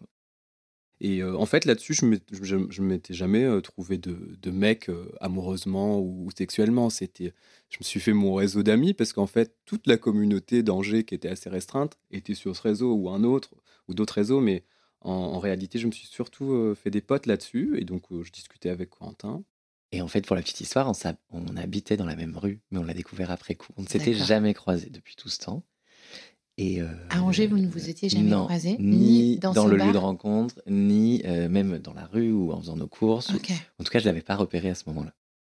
Et 1.02 1.22
euh, 1.22 1.36
en 1.36 1.46
fait, 1.46 1.66
là-dessus, 1.66 1.94
je 1.94 2.56
ne 2.56 2.88
m'étais 2.88 3.14
jamais 3.14 3.44
euh, 3.44 3.62
trouvé 3.62 3.98
de, 3.98 4.38
de 4.42 4.52
mec 4.52 4.90
euh, 4.90 5.12
amoureusement 5.20 6.00
ou, 6.00 6.30
sexuellement. 6.36 6.90
C'était, 6.90 7.34
je 7.70 7.78
me 7.80 7.84
suis 7.84 8.00
fait 8.00 8.14
mon 8.14 8.36
réseau 8.36 8.64
d'amis 8.64 8.94
parce 8.94 9.12
qu'en 9.12 9.28
fait, 9.28 9.56
toute 9.66 9.88
la 9.88 9.98
communauté 9.98 10.64
d'Angers, 10.64 11.04
qui 11.04 11.16
était 11.16 11.28
assez 11.28 11.50
restreinte, 11.50 11.98
était 12.12 12.36
sur 12.36 12.56
ce 12.56 12.62
réseau 12.62 12.94
ou 12.94 13.10
un 13.10 13.24
autre, 13.24 13.50
ou 13.90 13.94
d'autres 13.94 14.14
réseaux. 14.14 14.40
Mais 14.40 14.64
en, 15.02 15.12
en 15.12 15.40
réalité, 15.40 15.78
je 15.80 15.88
me 15.88 15.92
suis 15.92 16.08
surtout 16.08 16.54
euh, 16.54 16.76
fait 16.76 16.92
des 16.92 17.02
potes 17.02 17.26
là-dessus. 17.26 17.78
Et 17.80 17.84
donc, 17.86 18.04
euh, 18.12 18.24
je 18.24 18.32
discutais 18.32 18.70
avec 18.70 18.90
Corentin. 18.92 19.44
Et 19.92 20.02
en 20.02 20.08
fait, 20.08 20.26
pour 20.26 20.36
la 20.36 20.42
petite 20.42 20.62
histoire, 20.62 20.90
on, 20.90 20.94
on 21.32 21.58
habitait 21.58 21.98
dans 21.98 22.06
la 22.06 22.16
même 22.16 22.38
rue, 22.38 22.62
mais 22.72 22.80
on 22.80 22.84
l'a 22.84 22.94
découvert 22.96 23.30
après 23.30 23.56
coup. 23.56 23.74
On 23.78 23.84
ne 23.84 23.88
s'était 23.88 24.14
jamais 24.14 24.54
croisés 24.54 24.90
depuis 24.90 25.16
tout 25.16 25.30
ce 25.30 25.40
temps. 25.40 25.64
Et 26.58 26.82
euh, 26.82 26.88
À 27.10 27.22
Angers, 27.24 27.48
vous 27.48 27.58
ne 27.58 27.68
vous 27.68 27.90
étiez 27.90 28.10
jamais 28.10 28.30
non, 28.30 28.46
croisés, 28.46 28.76
Ni, 28.80 28.96
ni 29.34 29.38
dans 29.40 29.66
le 29.68 29.76
bar 29.78 29.88
lieu 29.88 29.94
de 29.94 29.98
rencontre, 29.98 30.62
ni 30.68 31.22
euh, 31.26 31.50
même 31.50 31.80
dans 31.80 31.94
la 31.94 32.06
rue 32.06 32.32
ou 32.32 32.52
en 32.52 32.60
faisant 32.60 32.76
nos 32.76 32.88
courses. 32.88 33.30
ou-. 33.30 33.38
En 33.80 33.84
tout 33.84 33.92
cas, 33.92 34.00
je 34.00 34.04
ne 34.04 34.10
l'avais 34.10 34.22
pas 34.22 34.36
repéré 34.36 34.70
à 34.70 34.76
ce 34.76 34.84
moment-là. 34.88 35.14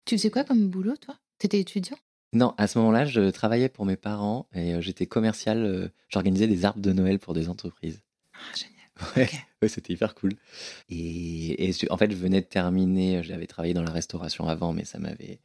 Tu 0.06 0.16
faisais 0.16 0.30
quoi 0.30 0.44
comme 0.44 0.68
boulot, 0.68 0.96
toi? 0.96 1.16
T'étais 1.38 1.60
étudiant? 1.60 1.98
Non, 2.32 2.54
à 2.56 2.66
ce 2.66 2.78
moment-là, 2.78 3.04
je 3.04 3.28
travaillais 3.30 3.68
pour 3.68 3.84
mes 3.84 3.96
parents 3.96 4.46
et 4.54 4.74
euh, 4.74 4.80
j'étais 4.80 5.06
commercial. 5.06 5.64
euh, 5.64 5.88
J'organisais 6.08 6.46
des 6.48 6.64
arbres 6.64 6.80
de 6.80 6.92
Noël 6.92 7.18
pour 7.18 7.34
des 7.34 7.48
entreprises. 7.48 8.00
Ah, 8.34 8.54
génial. 8.56 8.72
Ouais, 9.62 9.68
c'était 9.68 9.92
hyper 9.92 10.14
cool. 10.14 10.32
Et, 10.88 11.70
en 11.90 11.96
fait, 11.98 12.10
je 12.10 12.16
venais 12.16 12.40
de 12.40 12.46
terminer, 12.46 13.22
j'avais 13.22 13.46
travaillé 13.46 13.74
dans 13.74 13.82
la 13.82 13.90
restauration 13.90 14.48
avant, 14.48 14.72
mais 14.72 14.84
ça 14.86 14.98
m'avait 14.98 15.40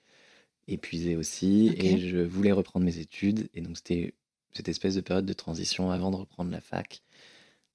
épuisé 0.68 1.16
aussi. 1.18 1.74
Et 1.78 1.98
je 1.98 2.18
voulais 2.20 2.52
reprendre 2.54 2.86
mes 2.86 2.98
études. 3.00 3.50
Et 3.54 3.62
donc, 3.62 3.78
c'était 3.78 4.14
cette 4.54 4.70
espèce 4.70 4.96
de 4.96 5.02
période 5.02 5.26
de 5.26 5.34
transition 5.34 5.92
avant 5.92 6.12
de 6.12 6.16
reprendre 6.18 6.52
la 6.52 6.62
fac 6.62 7.02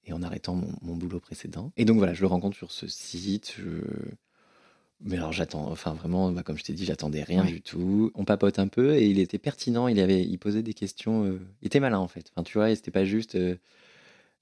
et 0.05 0.13
en 0.13 0.21
arrêtant 0.23 0.55
mon, 0.55 0.71
mon 0.81 0.95
boulot 0.95 1.19
précédent. 1.19 1.71
Et 1.77 1.85
donc, 1.85 1.97
voilà, 1.97 2.13
je 2.13 2.21
le 2.21 2.27
rencontre 2.27 2.55
sur 2.57 2.71
ce 2.71 2.87
site. 2.87 3.53
je- 3.57 3.81
Mais 5.01 5.17
alors, 5.17 5.31
j'attends, 5.31 5.69
enfin, 5.69 5.93
vraiment, 5.93 6.31
bah, 6.31 6.41
comme 6.43 6.57
je 6.57 6.63
t'ai 6.63 6.73
dit, 6.73 6.85
j'attendais 6.85 7.21
rien 7.23 7.43
Ouais. 7.43 7.51
du 7.51 7.61
tout. 7.61 8.11
On 8.15 8.25
papote 8.25 8.57
un 8.57 8.67
peu 8.67 8.95
et 8.95 9.07
il 9.07 9.19
était 9.19 9.37
pertinent. 9.37 9.87
Il, 9.87 9.99
avait, 9.99 10.23
il 10.23 10.37
posait 10.39 10.63
des 10.63 10.73
questions. 10.73 11.23
euh, 11.25 11.39
Il 11.61 11.67
était 11.67 11.79
malin, 11.79 11.99
en 11.99 12.07
fait. 12.07 12.31
Enfin, 12.33 12.43
tu 12.43 12.57
vois, 12.57 12.71
et 12.71 12.75
c'était 12.75 12.91
pas 12.91 13.05
juste. 13.05 13.35
euh, 13.35 13.55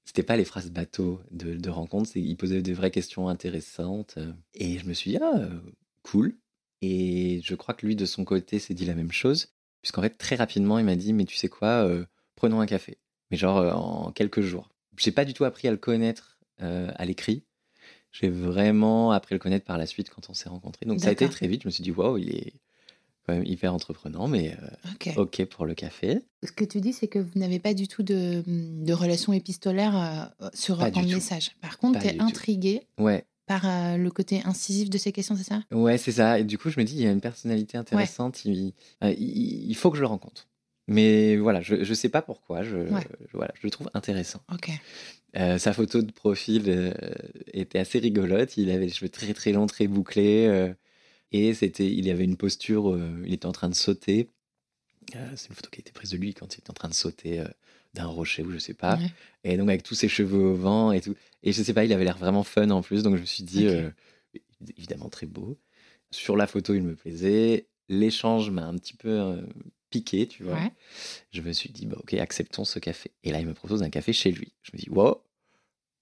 c'était 0.06 0.24
pas 0.24 0.38
les 0.38 0.46
phrases 0.46 0.70
bateau 0.70 1.20
de, 1.32 1.56
de 1.56 1.70
rencontre, 1.72 2.12
il 2.16 2.38
posait 2.38 2.62
des 2.62 2.74
vraies 2.74 2.92
questions 2.92 3.28
intéressantes. 3.28 4.14
euh, 4.18 4.32
Et 4.54 4.78
je 4.78 4.86
me 4.86 4.94
suis 4.94 5.10
dit, 5.12 5.18
ah, 5.18 5.50
cool. 6.04 6.38
Et 6.84 7.42
je 7.44 7.56
crois 7.56 7.74
que 7.74 7.88
lui, 7.88 7.96
de 7.96 8.06
son 8.06 8.24
côté, 8.24 8.60
s'est 8.60 8.76
dit 8.76 8.86
la 8.86 8.94
même 8.94 9.12
chose. 9.12 9.48
Puisqu'en 9.82 10.04
fait, 10.04 10.12
très 10.18 10.36
rapidement, 10.36 10.78
il 10.78 10.86
m'a 10.86 10.96
dit, 10.96 11.12
mais 11.12 11.26
tu 11.26 11.36
sais 11.36 11.48
quoi, 11.50 11.84
euh, 11.88 12.06
prenons 12.36 12.60
un 12.60 12.66
café. 12.66 12.98
Mais 13.32 13.38
genre 13.38 13.58
euh, 13.58 13.72
en 13.72 14.12
quelques 14.12 14.42
jours. 14.42 14.70
J'ai 14.98 15.12
pas 15.12 15.26
du 15.26 15.34
tout 15.34 15.44
appris 15.46 15.68
à 15.68 15.72
le 15.72 15.78
connaître 15.78 16.40
euh, 16.62 16.92
à 16.96 17.06
l'écrit. 17.06 17.44
J'ai 18.12 18.30
vraiment 18.30 19.12
appris 19.12 19.34
à 19.34 19.36
le 19.36 19.40
connaître 19.40 19.66
par 19.66 19.78
la 19.78 19.86
suite 19.86 20.10
quand 20.10 20.30
on 20.30 20.34
s'est 20.34 20.48
rencontrés. 20.50 20.86
Donc 20.86 21.02
ça 21.02 21.10
a 21.10 21.12
été 21.12 21.28
très 21.30 21.48
vite. 21.48 21.64
Je 21.64 21.68
me 21.68 21.72
suis 21.72 21.84
dit, 21.84 21.92
waouh, 21.92 22.18
il 22.18 22.30
est 22.34 22.54
quand 23.26 23.34
même 23.34 23.44
hyper 23.46 23.74
entreprenant, 23.74 24.28
mais 24.28 24.56
euh, 24.62 24.92
Ok. 24.94 25.14
ok 25.18 25.46
pour 25.46 25.66
le 25.66 25.74
café. 25.74 26.22
Ce 26.44 26.52
que 26.52 26.64
tu 26.64 26.80
dis, 26.80 26.94
c'est 26.94 27.08
que 27.08 27.20
vous 27.20 27.38
n'avez 27.40 27.60
pas 27.60 27.74
du 27.74 27.88
tout 27.88 28.04
de, 28.04 28.44
de 28.46 28.94
relation 28.94 29.34
épistolaire 29.34 30.32
sur 30.54 30.82
un 30.82 30.92
message. 30.92 31.52
Par 31.60 31.78
contre, 31.78 32.00
tu 32.00 32.08
es 32.08 32.22
intrigué 32.22 32.88
Ouais, 33.00 33.26
par 33.48 33.66
euh, 33.68 33.98
le 33.98 34.12
côté 34.12 34.42
incisif 34.46 34.90
de 34.90 34.98
ces 34.98 35.12
questions, 35.12 35.36
c'est 35.36 35.44
ça? 35.44 35.64
Ouais, 35.72 35.98
c'est 35.98 36.12
ça. 36.14 36.40
Et 36.40 36.44
du 36.44 36.58
coup, 36.58 36.70
je 36.70 36.80
me 36.80 36.86
dis, 36.86 36.96
il 36.96 37.02
y 37.02 37.08
a 37.08 37.12
une 37.12 37.20
personnalité 37.22 37.78
intéressante. 37.78 38.46
Il, 38.46 38.74
euh, 39.04 39.14
il- 39.18 39.70
il 39.70 39.76
faut 39.76 39.90
que 39.92 39.98
je 39.98 40.02
le 40.02 40.08
rencontre. 40.08 40.48
Mais 40.88 41.36
voilà, 41.38 41.62
je 41.62 41.76
ne 41.76 41.94
sais 41.96 42.10
pas 42.10 42.22
pourquoi. 42.22 42.64
Je, 42.64 42.78
Ouais. 42.78 43.02
je- 43.02 43.26
voilà, 43.38 43.54
je 43.60 43.66
le 43.66 43.72
trouve 43.72 43.90
intéressant. 43.94 44.42
Ok. 44.54 44.70
Euh, 45.38 45.58
sa 45.58 45.74
photo 45.74 46.02
de 46.02 46.12
profil 46.12 46.64
euh, 46.68 46.94
était 47.54 47.80
assez 47.80 48.00
rigolote. 48.00 48.56
Il 48.58 48.70
avait 48.72 48.86
les 48.86 48.92
cheveux 48.92 49.10
très 49.10 49.34
très 49.34 49.52
longs, 49.52 49.66
très 49.68 49.88
bouclés. 49.88 50.46
euh, 50.48 50.74
et 51.32 51.54
c'était, 51.54 51.92
il 51.92 52.10
avait 52.10 52.24
une 52.24 52.38
posture, 52.38 52.98
il 53.26 53.34
était 53.34 53.48
en 53.48 53.52
train 53.52 53.68
de 53.68 53.74
sauter. 53.76 54.30
C'est 55.36 55.50
une 55.50 55.56
photo 55.56 55.70
qui 55.70 55.80
a 55.80 55.82
été 55.82 55.92
prise 55.92 56.12
de 56.12 56.18
lui 56.18 56.34
quand 56.34 56.56
il 56.56 56.60
était 56.60 56.70
en 56.70 56.74
train 56.74 56.88
de 56.88 56.94
sauter 56.94 57.44
d'un 57.94 58.06
rocher 58.06 58.44
ou 58.44 58.52
je 58.52 58.58
sais 58.58 58.74
pas. 58.74 58.96
Ouais. 58.98 59.12
Et 59.44 59.58
donc 59.58 59.68
avec 59.70 59.84
tous 59.84 59.96
ses 59.96 60.08
cheveux 60.08 60.40
au 60.40 60.56
vent 60.56 60.92
et 60.94 61.02
tout. 61.02 61.16
Et 61.44 61.52
je 61.52 61.62
sais 61.62 61.74
pas, 61.74 61.84
il 61.84 61.92
avait 61.94 62.06
l'air 62.06 62.18
vraiment 62.18 62.44
fun 62.44 62.70
en 62.70 62.82
plus. 62.82 63.04
Donc 63.04 63.16
je 63.16 63.22
me 63.22 63.26
suis 63.26 63.44
dit, 63.44 63.68
évidemment 64.78 65.10
très 65.10 65.26
beau. 65.26 65.58
Sur 66.12 66.38
la 66.38 66.48
photo, 66.48 66.74
il 66.74 66.84
me 66.84 66.96
plaisait. 66.96 67.68
L'échange 67.90 68.50
m'a 68.52 68.66
un 68.66 68.76
petit 68.78 68.96
peu 68.96 69.44
piqué, 69.96 70.28
tu 70.28 70.44
vois. 70.44 70.56
Ouais. 70.56 70.72
Je 71.32 71.42
me 71.42 71.52
suis 71.54 71.70
dit, 71.70 71.86
bah, 71.86 71.96
ok, 72.00 72.14
acceptons 72.16 72.66
ce 72.66 72.80
café. 72.80 73.12
Et 73.24 73.32
là, 73.32 73.40
il 73.40 73.48
me 73.48 73.54
propose 73.54 73.82
un 73.84 73.90
café 73.90 74.12
chez 74.14 74.32
lui. 74.32 74.52
Je 74.64 74.72
me 74.74 74.78
dis, 74.80 74.90
wow, 74.90 75.22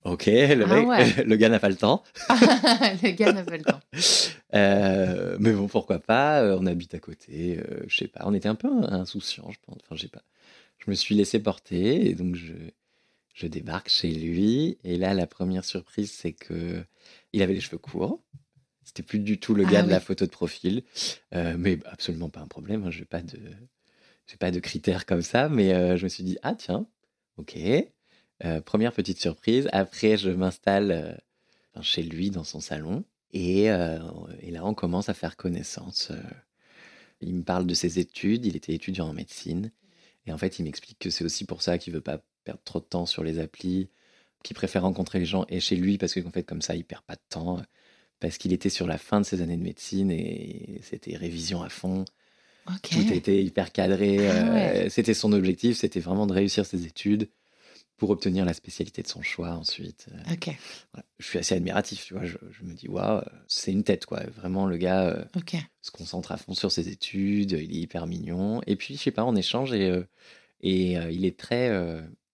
ok, 0.06 0.25
le, 0.25 0.63
Ah 0.63 0.75
mec, 0.75 0.88
ouais. 0.88 1.23
le 1.25 1.36
gars 1.36 1.49
n'a 1.49 1.60
pas 1.60 1.69
le 1.69 1.75
temps. 1.75 2.03
le 2.29 3.12
gars 3.12 3.32
n'a 3.34 3.43
pas 3.43 3.58
le 3.58 3.63
temps. 3.63 3.79
Euh, 4.56 5.36
mais 5.39 5.51
bon, 5.51 5.67
pourquoi 5.67 5.97
pas 5.97 6.43
euh, 6.43 6.60
On 6.62 6.67
habite 6.67 6.93
à 6.93 6.99
côté, 6.99 7.58
euh, 7.58 7.84
je 7.88 7.97
sais 7.97 8.08
pas. 8.08 8.21
On 8.25 8.36
était 8.36 8.49
un 8.49 8.53
peu 8.53 8.69
insouciants, 8.84 9.49
je 9.49 9.58
pense. 9.65 9.77
Enfin, 9.84 9.95
je 9.95 10.03
sais 10.03 10.08
pas. 10.10 10.21
Je 10.77 10.91
me 10.91 10.95
suis 10.95 11.15
laissé 11.15 11.39
porter 11.39 12.08
et 12.08 12.13
donc 12.13 12.36
je, 12.36 12.53
je 13.34 13.47
débarque 13.47 13.89
chez 13.89 14.12
lui. 14.12 14.77
Et 14.84 14.97
là, 14.97 15.15
la 15.15 15.25
première 15.25 15.65
surprise, 15.65 16.12
c'est 16.12 16.34
que 16.34 16.84
il 17.34 17.41
avait 17.41 17.56
les 17.56 17.62
cheveux 17.62 17.79
courts. 17.79 18.19
C'était 18.84 19.01
plus 19.01 19.17
du 19.17 19.39
tout 19.39 19.56
le 19.56 19.63
Ah 19.65 19.71
gars 19.71 19.82
de 19.82 19.88
oui. 19.88 19.93
la 19.93 19.99
photo 19.99 20.23
de 20.25 20.29
profil, 20.29 20.84
Euh, 21.34 21.56
mais 21.58 21.79
absolument 21.86 22.29
pas 22.29 22.41
un 22.41 22.47
problème. 22.47 22.84
Hein, 22.86 22.91
j'ai 22.91 23.06
pas 23.06 23.23
de, 23.23 23.39
j'ai 24.27 24.38
pas 24.38 24.51
de 24.51 24.59
critères 24.59 25.05
comme 25.05 25.21
ça. 25.21 25.49
Mais 25.49 25.73
euh, 25.73 25.97
je 25.97 26.03
me 26.03 26.09
suis 26.09 26.23
dit 26.23 26.38
ah 26.43 26.55
tiens, 26.55 26.88
ok. 27.38 27.57
Euh, 28.45 28.62
première 28.62 28.93
petite 28.93 29.19
surprise. 29.19 29.69
Après, 29.71 30.17
je 30.17 30.29
m'installe 30.29 30.91
euh, 30.91 31.81
chez 31.81 32.03
lui 32.03 32.29
dans 32.29 32.43
son 32.43 32.59
salon. 32.59 33.03
Et, 33.31 33.67
là, 33.67 34.63
on 34.63 34.75
commence 34.75 35.09
à 35.09 35.15
faire 35.15 35.36
connaissance. 35.36 36.12
Il 37.19 37.33
me 37.33 37.43
parle 37.43 37.65
de 37.65 37.73
ses 37.73 37.97
études. 37.97 38.45
Il 38.45 38.55
était 38.55 38.73
étudiant 38.75 39.07
en 39.07 39.13
médecine. 39.13 39.71
Et 40.27 40.31
en 40.31 40.38
fait, 40.38 40.59
il 40.59 40.63
m'explique 40.63 40.99
que 40.99 41.09
c'est 41.09 41.25
aussi 41.25 41.45
pour 41.45 41.63
ça 41.63 41.79
qu'il 41.79 41.93
veut 41.93 42.01
pas 42.01 42.21
perdre 42.43 42.62
trop 42.63 42.79
de 42.79 42.86
temps 42.86 43.07
sur 43.07 43.23
les 43.23 43.39
applis, 43.39 43.89
qu'il 44.43 44.55
préfère 44.55 44.83
rencontrer 44.83 45.19
les 45.19 45.25
gens 45.25 45.45
et 45.49 45.59
chez 45.59 45.75
lui 45.75 45.97
parce 45.97 46.13
qu'en 46.13 46.29
fait, 46.29 46.43
comme 46.43 46.62
ça, 46.62 46.75
il 46.75 46.86
perd 46.86 47.03
pas 47.03 47.15
de 47.15 47.21
temps. 47.29 47.62
Parce 48.19 48.38
qu'il 48.38 48.53
était 48.53 48.69
sur 48.69 48.88
la 48.88 48.97
fin 48.97 49.19
de 49.19 49.25
ses 49.25 49.41
années 49.41 49.57
de 49.57 49.63
médecine 49.63 50.12
et 50.12 50.79
c'était 50.83 51.17
révision 51.17 51.63
à 51.63 51.69
fond. 51.69 52.05
Ok. 52.67 52.89
Tout 52.91 53.13
était 53.13 53.43
hyper 53.43 53.71
cadré. 53.71 54.28
Ah 54.28 54.56
euh. 54.56 54.89
C'était 54.89 55.13
son 55.13 55.34
objectif, 55.34 55.78
c'était 55.78 55.99
vraiment 55.99 56.28
de 56.28 56.34
réussir 56.34 56.65
ses 56.65 56.86
études 56.86 57.30
pour 57.97 58.10
obtenir 58.10 58.43
la 58.43 58.54
spécialité 58.54 59.02
de 59.02 59.08
son 59.08 59.21
choix 59.21 59.52
ensuite. 59.52 60.08
Euh, 60.12 60.17
voilà. 60.93 61.06
Je 61.19 61.26
suis 61.26 61.39
assez 61.39 61.56
admiratif, 61.56 62.06
tu 62.06 62.15
vois. 62.15 62.26
Je, 62.26 62.38
je 62.52 62.63
me 62.63 62.73
dis, 62.73 62.88
waouh, 62.88 63.21
c'est 63.47 63.71
une 63.71 63.84
tête, 63.84 64.06
quoi. 64.06 64.21
Vraiment, 64.36 64.65
le 64.65 64.78
gars 64.78 65.04
euh, 65.04 65.23
se 65.82 65.91
concentre 65.91 66.32
à 66.32 66.38
fond 66.38 66.54
sur 66.54 66.71
ses 66.71 66.89
études, 66.89 67.52
il 67.52 67.78
est 67.78 67.82
hyper 67.82 68.08
mignon. 68.08 68.62
Et 68.67 68.76
puis, 68.76 68.95
je 68.97 69.02
sais 69.02 69.12
pas, 69.12 69.23
on 69.23 69.36
échange 69.36 69.73
et, 69.73 69.89
euh, 69.89 70.04
et 70.62 70.97
euh, 70.97 71.12
il 71.12 71.23
est 71.26 71.38
très, 71.38 71.69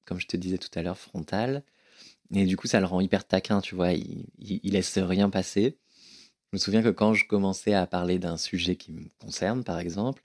comme 0.06 0.20
je 0.20 0.28
te 0.28 0.38
disais 0.38 0.58
tout 0.58 0.70
à 0.76 0.82
l'heure, 0.82 0.98
frontal. 0.98 1.64
Et 2.34 2.46
du 2.46 2.56
coup, 2.58 2.68
ça 2.68 2.80
le 2.80 2.86
rend 2.86 3.02
hyper 3.02 3.26
taquin, 3.26 3.60
tu 3.60 3.76
vois. 3.76 3.92
Il, 3.94 4.26
il, 4.40 4.60
il 4.64 4.74
laisse 4.74 4.98
rien 4.98 5.30
passer. 5.30 5.78
Je 6.52 6.58
me 6.58 6.60
souviens 6.60 6.82
que 6.82 6.90
quand 6.90 7.14
je 7.14 7.26
commençais 7.28 7.74
à 7.74 7.86
parler 7.86 8.18
d'un 8.20 8.38
sujet 8.38 8.76
qui 8.76 8.92
me 8.92 9.02
concerne, 9.20 9.64
par 9.64 9.80
exemple, 9.80 10.24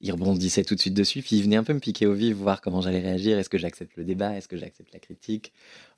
il 0.00 0.10
rebondissait 0.12 0.64
tout 0.64 0.74
de 0.74 0.80
suite 0.80 0.94
dessus, 0.94 1.22
puis 1.22 1.36
il 1.36 1.42
venait 1.42 1.56
un 1.56 1.64
peu 1.64 1.72
me 1.74 1.80
piquer 1.80 2.06
au 2.06 2.14
vif, 2.14 2.34
voir 2.36 2.60
comment 2.60 2.80
j'allais 2.80 3.00
réagir. 3.00 3.38
Est-ce 3.38 3.48
que 3.50 3.58
j'accepte 3.58 3.96
le 3.96 4.04
débat? 4.04 4.34
Est-ce 4.36 4.48
que 4.48 4.56
j'accepte 4.56 4.92
la 4.92 4.98
critique? 5.00 5.52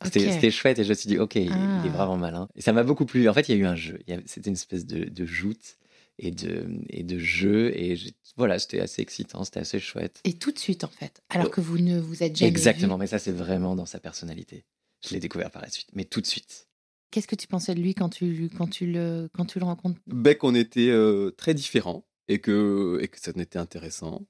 C'était 0.05 0.51
chouette 0.51 0.79
et 0.79 0.85
je 0.85 0.89
me 0.89 0.95
suis 0.95 1.09
dit, 1.09 1.19
ok, 1.19 1.35
il, 1.37 1.43
il 1.47 1.53
Ah. 1.53 1.83
est 1.85 1.91
vraiment 1.91 2.17
malin. 2.17 2.49
Et 2.57 2.61
ça 2.61 2.73
m'a 2.73 2.83
beaucoup 2.85 3.07
plu. 3.07 3.29
En 3.29 3.35
fait, 3.35 3.49
il 3.49 3.55
y 3.57 3.59
a 3.59 3.61
eu 3.61 3.67
un 3.67 3.75
jeu. 3.77 3.99
C'était 4.27 4.51
une 4.51 4.55
espèce 4.57 4.87
de, 4.87 5.05
de 5.05 5.25
joute 5.27 5.79
et 6.19 6.31
de, 6.31 6.67
et 6.91 7.03
de 7.05 7.19
jeu. 7.19 7.73
Et 7.77 7.97
voilà, 8.37 8.59
c'était 8.59 8.81
assez 8.81 9.03
excitant, 9.03 9.45
c'était 9.45 9.61
assez 9.61 9.79
chouette. 9.81 10.21
Et 10.25 10.33
tout 10.35 10.53
de 10.53 10.59
suite, 10.59 10.85
en 10.85 10.89
fait. 10.89 11.21
Alors 11.29 11.51
que 11.51 11.61
vous 11.61 11.79
ne 11.79 11.99
vous 12.01 12.23
êtes 12.23 12.37
jamais 12.37 12.49
Exactement, 12.49 12.99
mais 12.99 13.07
ça, 13.09 13.19
c'est 13.19 13.33
vraiment 13.33 13.75
dans 13.77 13.87
sa 13.87 13.99
personnalité. 14.01 14.65
Je 15.07 15.15
l'ai 15.15 15.21
découvert 15.21 15.51
par 15.51 15.63
la 15.63 15.71
suite, 15.71 15.89
mais 15.93 16.05
tout 16.05 16.21
de 16.21 16.27
suite. 16.27 16.68
Qu'est-ce 17.11 17.27
que 17.29 17.37
tu 17.37 17.47
pensais 17.47 17.75
de 17.75 17.81
lui 17.81 17.95
quand 17.95 18.09
tu, 18.11 18.51
quand 18.57 18.69
tu, 18.69 18.87
le, 18.87 19.29
quand 19.33 19.47
tu 19.47 19.59
le 19.59 19.65
rencontres? 19.65 20.01
Ben, 20.07 20.35
qu'on 20.37 20.55
était 20.55 20.91
euh, 20.91 21.31
très 21.31 21.55
différents 21.55 22.05
et 22.29 22.39
que, 22.41 22.99
et 23.01 23.09
que 23.09 23.19
ça 23.21 23.33
n'était 23.35 23.59
intéressant. 23.59 24.27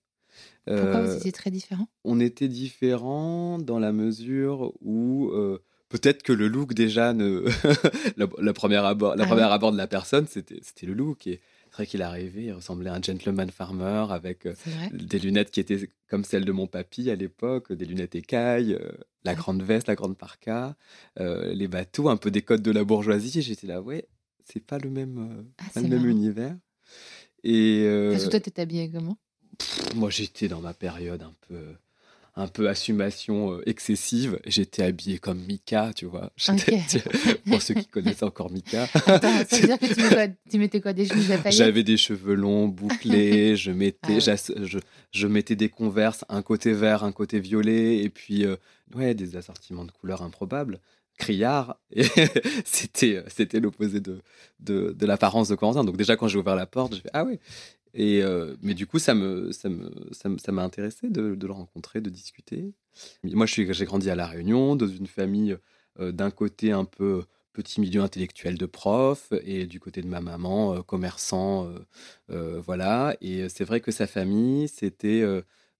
Pourquoi 0.66 1.00
Euh, 1.00 1.06
vous 1.06 1.16
étiez 1.16 1.32
très 1.32 1.50
différents? 1.50 1.88
on 2.04 2.20
était 2.20 2.46
différents 2.48 3.58
dans 3.58 3.78
la 3.78 3.90
mesure 3.92 4.72
où 4.80 5.30
euh, 5.32 5.58
peut-être 5.88 6.22
que 6.22 6.32
le 6.32 6.46
look 6.46 6.74
déjà 6.74 7.12
ne 7.14 7.44
la, 8.16 8.26
la 8.38 8.52
première 8.52 8.84
abord 8.84 9.16
la 9.16 9.24
Ah 9.24 9.26
première 9.26 9.48
oui. 9.48 9.54
abord 9.54 9.72
de 9.72 9.78
la 9.78 9.86
personne 9.88 10.26
c'était 10.28 10.60
c'était 10.62 10.86
le 10.86 10.92
look 10.94 11.26
et 11.26 11.40
qu'il 11.86 12.02
arrivait 12.02 12.44
il 12.44 12.52
ressemblait 12.52 12.90
à 12.90 12.94
un 12.94 13.02
gentleman 13.02 13.50
farmer 13.50 14.06
avec 14.10 14.46
euh, 14.46 14.54
des 14.92 15.18
lunettes 15.18 15.50
qui 15.50 15.60
étaient 15.60 15.88
comme 16.08 16.24
celles 16.24 16.44
de 16.44 16.52
mon 16.52 16.66
papy 16.66 17.10
à 17.10 17.14
l'époque 17.16 17.72
des 17.72 17.84
lunettes 17.84 18.14
écailles 18.14 18.74
euh, 18.74 18.92
la 19.24 19.34
grande 19.34 19.62
veste 19.62 19.88
la 19.88 19.94
grande 19.94 20.16
parka 20.16 20.76
euh, 21.20 21.52
les 21.52 21.68
bateaux 21.68 22.08
un 22.08 22.16
peu 22.16 22.30
des 22.30 22.42
codes 22.42 22.62
de 22.62 22.70
la 22.70 22.84
bourgeoisie. 22.84 23.42
J'étais 23.42 23.66
là 23.66 23.80
ouais 23.82 24.06
c'est 24.44 24.64
pas 24.64 24.78
le 24.78 24.90
même 24.90 25.44
Ah, 25.58 25.64
pas 25.74 25.80
le 25.82 25.88
même 25.88 26.06
univers. 26.06 26.56
Et 27.44 27.86
Parce 28.10 28.24
que 28.24 28.30
toi, 28.30 28.40
t'es 28.40 28.60
habillé 28.60 28.90
comment? 28.90 29.16
moi, 29.94 30.10
j'étais 30.10 30.48
dans 30.48 30.60
ma 30.60 30.74
période 30.74 31.22
un 31.22 31.34
peu, 31.48 31.74
un 32.38 32.46
peu 32.46 32.68
assumation 32.68 33.54
euh, 33.54 33.68
excessive. 33.68 34.38
J'étais 34.46 34.84
habillé 34.84 35.18
comme 35.18 35.40
Mika, 35.40 35.90
tu 35.94 36.06
vois. 36.06 36.30
Pour 37.48 37.60
ceux 37.60 37.74
qui 37.74 37.86
connaissent 37.86 38.22
encore 38.22 38.50
Mika, 38.52 38.84
Attends, 39.06 39.44
ça 39.48 39.58
veut 39.58 39.66
dire 39.66 39.78
que 39.78 39.92
tu, 39.92 40.00
mets 40.00 40.08
quoi 40.08 40.26
tu 40.48 40.58
mettais 40.58 40.80
quoi 40.80 40.92
Des 40.92 41.06
chemises 41.06 41.32
à 41.32 41.38
paillettes 41.38 41.58
j'avais 41.58 41.82
des 41.82 41.96
cheveux 41.96 42.34
longs, 42.34 42.68
bouclés. 42.68 43.56
Je 43.56 43.72
mettais, 43.72 44.18
Ah 44.24 44.30
ouais. 44.30 44.66
je, 44.66 44.78
je 45.10 45.26
mettais 45.26 45.56
des 45.56 45.68
converses, 45.68 46.24
un 46.28 46.42
côté 46.42 46.72
vert, 46.72 47.02
un 47.02 47.10
côté 47.12 47.40
violet, 47.40 47.98
et 47.98 48.08
puis 48.08 48.44
euh, 48.44 48.54
ouais, 48.94 49.14
des 49.14 49.36
assortiments 49.36 49.84
de 49.84 49.90
couleurs 49.90 50.22
improbables. 50.22 50.78
Criard, 51.18 51.78
c'était 52.64 53.16
euh, 53.16 53.22
c'était 53.26 53.60
l'opposé 53.60 54.00
de, 54.00 54.20
de, 54.60 55.06
l'apparence 55.06 55.48
de 55.48 55.56
Corentin. 55.56 55.84
Donc 55.84 55.96
déjà 55.96 56.16
quand 56.16 56.28
j'ai 56.28 56.38
ouvert 56.38 56.54
la 56.54 56.66
porte, 56.66 56.94
j'ai 56.94 57.00
fait 57.00 57.10
ah. 57.12 57.26
Et 57.94 58.22
euh, 58.22 58.54
mais 58.62 58.74
du 58.74 58.86
coup 58.86 58.98
ça 58.98 59.14
me 59.14 59.50
ça 59.50 59.68
me 59.68 59.90
ça 60.38 60.52
m'a 60.52 60.62
intéressé 60.62 61.10
de, 61.10 61.36
le 61.40 61.52
rencontrer, 61.52 62.00
de 62.00 62.08
discuter. 62.08 62.72
Moi 63.24 63.46
je 63.46 63.52
suis 63.52 63.74
j'ai 63.74 63.84
grandi 63.84 64.08
à 64.10 64.14
la 64.14 64.26
Réunion 64.26 64.76
dans 64.76 64.86
une 64.86 65.08
famille 65.08 65.56
euh, 65.98 66.12
d'un 66.12 66.30
côté 66.30 66.70
un 66.70 66.84
peu 66.84 67.24
petit 67.52 67.80
milieu 67.80 68.02
intellectuel 68.02 68.56
de 68.56 68.66
prof 68.66 69.32
et 69.42 69.66
du 69.66 69.80
côté 69.80 70.00
de 70.00 70.06
ma 70.06 70.20
maman 70.20 70.80
commerçant 70.82 71.68
voilà 72.28 73.16
et 73.20 73.48
c'est 73.48 73.64
vrai 73.64 73.80
que 73.80 73.90
sa 73.90 74.06
famille 74.06 74.68
c'était 74.68 75.24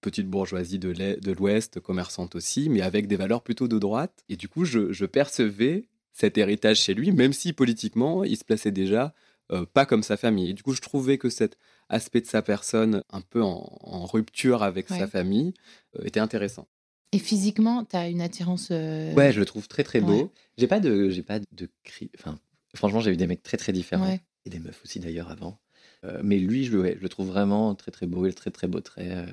petite 0.00 0.28
bourgeoisie 0.28 0.78
de 0.78 1.32
l'Ouest, 1.32 1.80
commerçante 1.80 2.34
aussi, 2.37 2.68
mais 2.68 2.80
avec 2.82 3.06
des 3.08 3.16
valeurs 3.16 3.42
plutôt 3.42 3.68
de 3.68 3.78
droite. 3.78 4.24
Et 4.28 4.37
du 4.37 4.48
coup, 4.48 4.64
je, 4.64 4.92
je 4.92 5.06
percevais 5.06 5.88
cet 6.12 6.38
héritage 6.38 6.78
chez 6.80 6.94
lui, 6.94 7.12
même 7.12 7.32
si 7.32 7.52
politiquement, 7.52 8.24
il 8.24 8.37
se 8.37 8.44
plaçait 8.44 8.70
déjà 8.72 9.14
euh, 9.52 9.64
pas 9.72 9.87
comme 9.87 10.02
sa 10.02 10.16
famille. 10.16 10.50
Et 10.50 10.52
du 10.54 10.62
coup, 10.62 10.74
je 10.74 10.80
trouvais 10.80 11.16
que 11.18 11.30
cet 11.30 11.56
aspect 11.88 12.20
de 12.20 12.26
sa 12.26 12.42
personne, 12.42 13.02
un 13.11 13.20
peu 13.20 13.42
en, 13.42 13.78
en 13.80 14.04
rupture 14.06 14.62
avec 14.62 14.90
Ouais. 14.90 14.98
sa 14.98 15.06
famille, 15.06 15.54
euh, 15.98 16.04
était 16.04 16.20
intéressant. 16.20 16.66
Et 17.12 17.18
physiquement, 17.18 17.84
t'as 17.84 18.11
une 18.11 18.20
attirance. 18.20 18.68
euh, 18.70 19.14
Ouais, 19.14 19.32
je 19.32 19.38
le 19.40 19.46
trouve 19.46 19.66
très 19.68 19.84
très 19.84 20.00
beau. 20.02 20.22
Ouais. 20.24 20.28
J'ai 20.58 20.66
pas 20.66 20.80
de, 20.80 21.08
j'ai 21.08 21.22
pas 21.22 21.38
de 21.40 21.68
cri. 21.84 22.11
Enfin, 22.18 22.38
franchement, 22.74 23.00
j'ai 23.00 23.12
eu 23.12 23.16
des 23.16 23.26
mecs 23.26 23.42
très 23.42 23.56
très 23.56 23.72
différents 23.72 24.06
ouais. 24.06 24.20
et 24.44 24.50
des 24.50 24.58
meufs 24.58 24.80
aussi 24.84 25.00
d'ailleurs 25.00 25.30
avant. 25.30 25.58
Euh, 26.04 26.20
mais 26.22 26.38
lui, 26.38 26.64
je 26.64 26.72
le, 26.72 26.82
ouais, 26.82 26.94
je 26.98 27.02
le 27.02 27.08
trouve 27.08 27.28
vraiment 27.28 27.74
très 27.74 27.90
très 27.90 28.06
beau, 28.06 28.26
il 28.26 28.30
a 28.30 28.32
très 28.34 28.50
très 28.50 28.68
beau 28.68 28.80
trait. 28.80 29.24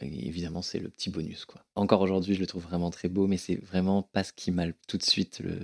Et 0.00 0.26
évidemment, 0.28 0.62
c'est 0.62 0.78
le 0.80 0.88
petit 0.88 1.10
bonus 1.10 1.44
quoi. 1.44 1.64
Encore 1.74 2.00
aujourd'hui, 2.00 2.34
je 2.34 2.40
le 2.40 2.46
trouve 2.46 2.62
vraiment 2.64 2.90
très 2.90 3.08
beau, 3.08 3.26
mais 3.26 3.36
c'est 3.36 3.56
vraiment 3.56 4.02
pas 4.02 4.24
ce 4.24 4.32
qui 4.32 4.50
m'a 4.50 4.66
tout 4.88 4.96
de 4.98 5.02
suite 5.02 5.40
le. 5.40 5.58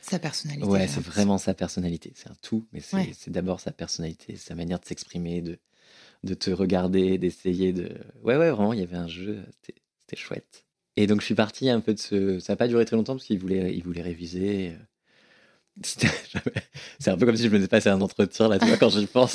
Sa 0.00 0.18
personnalité. 0.18 0.66
Ouais, 0.66 0.86
c'est 0.86 1.00
vraiment 1.02 1.38
sa 1.38 1.54
personnalité. 1.54 2.12
C'est 2.14 2.28
un 2.30 2.36
tout, 2.42 2.66
mais 2.72 2.80
c'est 2.80 2.96
Ouais. 2.96 3.12
d'abord 3.28 3.60
sa 3.60 3.72
personnalité, 3.72 4.36
sa 4.36 4.54
manière 4.54 4.78
de 4.78 4.84
s'exprimer, 4.84 5.40
de, 5.40 5.58
de 6.24 6.34
te 6.34 6.50
regarder, 6.50 7.16
d'essayer 7.18 7.72
de. 7.72 7.88
Ouais, 8.22 8.36
ouais, 8.36 8.50
vraiment, 8.50 8.72
il 8.74 8.80
y 8.80 8.82
avait 8.82 8.96
un 8.96 9.08
jeu, 9.08 9.42
c'était 9.62 9.80
chouette. 10.16 10.64
Et 10.96 11.06
donc, 11.06 11.20
je 11.22 11.26
suis 11.26 11.34
parti 11.34 11.68
un 11.70 11.80
peu 11.80 11.92
de 11.94 11.98
ce. 11.98 12.38
Ça 12.38 12.52
n'a 12.52 12.56
pas 12.56 12.68
duré 12.68 12.84
très 12.84 12.96
longtemps 12.96 13.14
parce 13.14 13.24
qu'il 13.26 13.38
voulait, 13.38 13.74
il 13.74 13.82
voulait 13.82 14.02
réviser. 14.02 14.70
euh. 14.70 14.78
C'est 17.00 17.10
un 17.10 17.16
peu 17.16 17.26
comme 17.26 17.36
si 17.36 17.42
je 17.44 17.48
me 17.48 17.56
faisais 17.56 17.66
passer 17.68 17.88
un 17.88 18.00
entretien 18.00 18.46
là, 18.48 18.58
tu 18.60 18.66
vois, 18.66 18.76
quand 18.76 18.90
j'y 18.90 19.06
pense. 19.06 19.34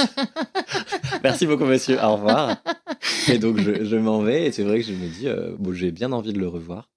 Merci 1.23 1.45
beaucoup, 1.47 1.65
monsieur. 1.65 2.01
Au 2.01 2.13
revoir. 2.13 2.63
Et 3.29 3.39
donc, 3.39 3.59
je, 3.59 3.83
je 3.85 3.95
m'en 3.95 4.21
vais. 4.21 4.47
Et 4.47 4.51
c'est 4.51 4.63
vrai 4.63 4.79
que 4.79 4.85
je 4.85 4.93
me 4.93 5.07
dis, 5.07 5.27
euh, 5.27 5.55
bon, 5.57 5.73
j'ai 5.73 5.91
bien 5.91 6.11
envie 6.11 6.33
de 6.33 6.39
le 6.39 6.47
revoir. 6.47 6.89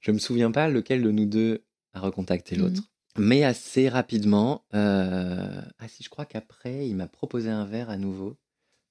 Je 0.00 0.10
me 0.12 0.18
souviens 0.18 0.50
pas 0.50 0.68
lequel 0.68 1.02
de 1.02 1.10
nous 1.10 1.26
deux 1.26 1.64
a 1.94 2.00
recontacté 2.00 2.56
l'autre. 2.56 2.82
Mais 3.16 3.44
assez 3.44 3.88
rapidement, 3.88 4.64
euh, 4.74 5.60
ah 5.78 5.88
si, 5.88 6.02
je 6.02 6.08
crois 6.10 6.24
qu'après, 6.24 6.88
il 6.88 6.96
m'a 6.96 7.06
proposé 7.06 7.48
un 7.48 7.64
verre 7.64 7.88
à 7.88 7.96
nouveau. 7.96 8.36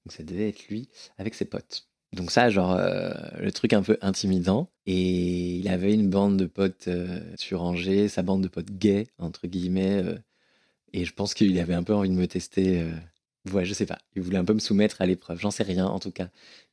Donc 0.04 0.12
ça 0.12 0.22
devait 0.22 0.48
être 0.48 0.68
lui 0.68 0.88
avec 1.18 1.34
ses 1.34 1.44
potes. 1.44 1.88
Donc 2.12 2.30
ça, 2.30 2.48
genre, 2.48 2.72
euh, 2.72 3.12
le 3.38 3.52
truc 3.52 3.72
un 3.72 3.82
peu 3.82 3.98
intimidant. 4.00 4.70
Et 4.86 5.56
il 5.56 5.68
avait 5.68 5.92
une 5.92 6.08
bande 6.08 6.36
de 6.36 6.46
potes 6.46 6.88
euh, 6.88 7.20
sur 7.36 7.62
Angers, 7.62 8.08
sa 8.08 8.22
bande 8.22 8.42
de 8.42 8.48
potes 8.48 8.70
gays, 8.70 9.06
entre 9.18 9.46
guillemets. 9.46 10.02
euh, 10.02 10.18
et 10.92 11.04
je 11.04 11.12
pense 11.12 11.34
qu'il 11.34 11.58
avait 11.58 11.74
un 11.74 11.82
peu 11.82 11.94
envie 11.94 12.08
de 12.08 12.14
me 12.14 12.26
tester 12.28 12.84
Ouais, 13.52 13.64
je 13.64 13.74
sais 13.74 13.86
pas. 13.86 13.98
Il 14.16 14.22
voulait 14.22 14.38
un 14.38 14.44
peu 14.44 14.54
me 14.54 14.58
soumettre 14.58 15.00
à 15.02 15.06
l'épreuve. 15.06 15.38
J'en 15.38 15.50
sais 15.50 15.62
rien, 15.64 15.86
en 15.86 15.98
tout 15.98 16.10
cas. 16.10 16.28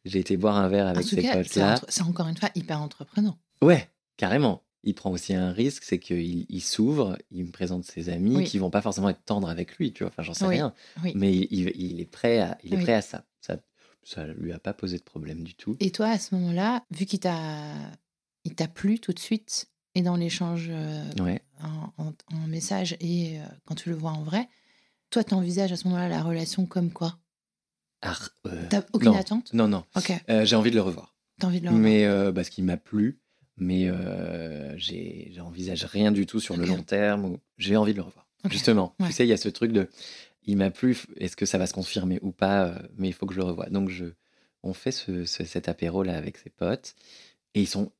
J'ai 0.06 0.20
été 0.20 0.38
boire 0.38 0.56
un 0.56 0.70
verre 0.70 0.88
avec 0.88 1.04
ces 1.06 1.22
potes-là. 1.22 1.82
c'est 1.90 2.04
encore 2.04 2.28
une 2.28 2.38
fois 2.38 2.50
hyper 2.56 2.82
entreprenant. 2.82 3.38
Ouais, 3.62 3.90
carrément. 4.18 4.64
Il 4.84 4.96
prend 4.96 5.12
aussi 5.12 5.34
un 5.36 5.52
risque, 5.52 5.84
c'est 5.84 6.00
qu'il 6.00 6.46
il 6.50 6.62
s'ouvre, 6.62 7.16
il 7.30 7.46
me 7.46 7.52
présente 7.52 7.84
ses 7.86 8.10
amis 8.10 8.38
Oui. 8.38 8.44
qui 8.46 8.58
vont 8.58 8.72
pas 8.72 8.82
forcément 8.82 9.10
être 9.10 9.24
tendres 9.26 9.50
avec 9.50 9.78
lui, 9.78 9.94
tu 9.94 10.04
vois. 10.04 10.10
Enfin, 10.12 10.24
j'en 10.24 10.34
sais 10.34 10.46
Oui, 10.46 10.56
rien. 10.56 10.74
oui. 11.04 11.12
Mais 11.14 11.32
il, 11.36 12.00
est 12.00 12.06
prêt 12.06 12.40
à, 12.40 12.58
il 12.64 12.74
est 12.74 12.82
prêt 12.82 12.94
à 12.96 13.02
ça. 13.02 13.26
ça. 13.42 13.58
Ça 14.04 14.26
lui 14.26 14.52
a 14.52 14.58
pas 14.58 14.74
posé 14.74 14.98
de 14.98 15.04
problème 15.04 15.44
du 15.44 15.54
tout. 15.54 15.78
Et 15.80 15.92
toi, 15.92 16.08
à 16.08 16.18
ce 16.18 16.34
moment-là, 16.34 16.84
vu 16.90 17.06
qu'il 17.06 17.20
t'a 17.20 17.76
il 18.44 18.56
t'a 18.56 18.68
plu 18.68 18.98
tout 19.00 19.14
de 19.14 19.20
suite, 19.20 19.70
et 19.94 20.02
dans 20.02 20.16
l'échange 20.16 20.70
euh, 20.72 21.04
Ouais. 21.20 21.42
en, 21.62 22.04
en- 22.06 22.14
en 22.34 22.48
message 22.48 22.96
et 23.02 23.40
euh, 23.40 23.44
quand 23.66 23.76
tu 23.76 23.90
le 23.90 23.96
vois 23.96 24.12
en 24.12 24.24
vrai, 24.24 24.48
toi, 25.12 25.24
tu 25.24 25.34
envisages 25.36 25.72
à 25.72 25.76
ce 25.78 25.88
moment-là 25.88 26.10
la 26.10 26.24
relation 26.24 26.66
comme 26.66 26.92
quoi? 26.92 27.20
Ah, 28.02 28.16
euh, 28.48 28.68
T'as 28.70 28.82
aucune 28.94 29.12
non. 29.12 29.18
attente? 29.18 29.54
Non, 29.54 29.68
non. 29.68 29.84
Ok, 29.96 30.12
Euh, 30.30 30.44
j'ai 30.46 30.56
envie 30.56 30.72
de 30.72 30.76
le 30.76 30.82
revoir. 30.82 31.16
t'as 31.40 31.48
envie 31.48 31.60
de 31.60 31.66
le 31.66 31.70
revoir? 31.72 31.84
Mais 31.88 32.06
euh, 32.06 32.32
parce 32.32 32.50
qu'il 32.50 32.64
m'a 32.64 32.78
plu. 32.78 33.20
Mais 33.58 33.92
j'ai 34.78 35.32
j'envisage 35.36 35.84
rien 35.86 36.12
du 36.12 36.26
tout 36.26 36.40
sur 36.40 36.58
le 36.58 36.66
long 36.66 36.82
terme. 36.82 37.26
ou- 37.26 37.40
J'ai 37.58 37.76
envie 37.78 37.92
de 37.92 37.98
le 37.98 38.04
revoir. 38.04 38.28
Justement, 38.50 38.96
Ouais. 39.00 39.08
tu 39.08 39.14
sais, 39.14 39.26
il 39.26 39.30
y 39.30 39.34
a 39.34 39.38
ce 39.38 39.50
truc 39.50 39.72
de 39.72 39.88
il 40.48 40.58
m'a 40.58 40.72
plu, 40.72 40.98
est-ce 41.18 41.36
que 41.36 41.46
ça 41.46 41.60
va 41.60 41.68
se 41.68 41.74
confirmer 41.74 42.18
ou 42.24 42.32
pas 42.32 42.74
Mais 42.98 43.08
il 43.10 43.14
faut 43.14 43.28
que 43.28 43.34
je 43.36 43.40
le 43.40 43.46
revoie. 43.46 43.70
Donc, 43.70 43.90
je, 43.90 44.06
on 44.64 44.74
fait 44.74 44.92
ce, 44.92 45.26
ce- 45.26 45.44
cet 45.44 45.70
apéro-là 45.70 46.18
avec 46.18 46.38
ses 46.40 46.50
potes. 46.50 46.96
Et 47.54 47.62
ils 47.62 47.68
sont 47.68 47.92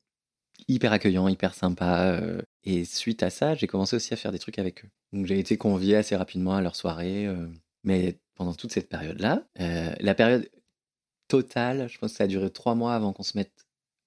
hyper 0.68 0.92
accueillants, 0.94 1.28
hyper 1.28 1.54
sympas. 1.54 2.12
euh, 2.14 2.42
et 2.64 2.86
suite 2.86 3.24
à 3.24 3.30
ça, 3.30 3.56
j'ai 3.56 3.68
commencé 3.68 3.96
aussi 3.96 4.14
à 4.14 4.18
faire 4.18 4.32
des 4.32 4.40
trucs 4.40 4.60
avec 4.60 4.86
eux. 4.86 4.90
Donc, 5.14 5.26
j'ai 5.26 5.40
été 5.40 5.58
convié 5.58 5.96
assez 5.98 6.16
rapidement 6.16 6.56
à 6.56 6.62
leur 6.62 6.76
soirée. 6.76 7.26
euh, 7.28 7.48
mais 7.84 8.20
pendant 8.36 8.54
toute 8.54 8.72
cette 8.72 8.90
période-là, 8.90 9.44
euh, 9.60 9.94
la 10.00 10.14
période 10.16 10.50
totale, 11.28 11.88
je 11.90 11.98
pense 11.98 12.12
que 12.12 12.18
ça 12.18 12.24
a 12.26 12.28
duré 12.28 12.50
trois 12.52 12.76
mois 12.76 12.94
avant 12.96 13.14
qu'on 13.14 13.24
se 13.24 13.38
mette 13.38 13.66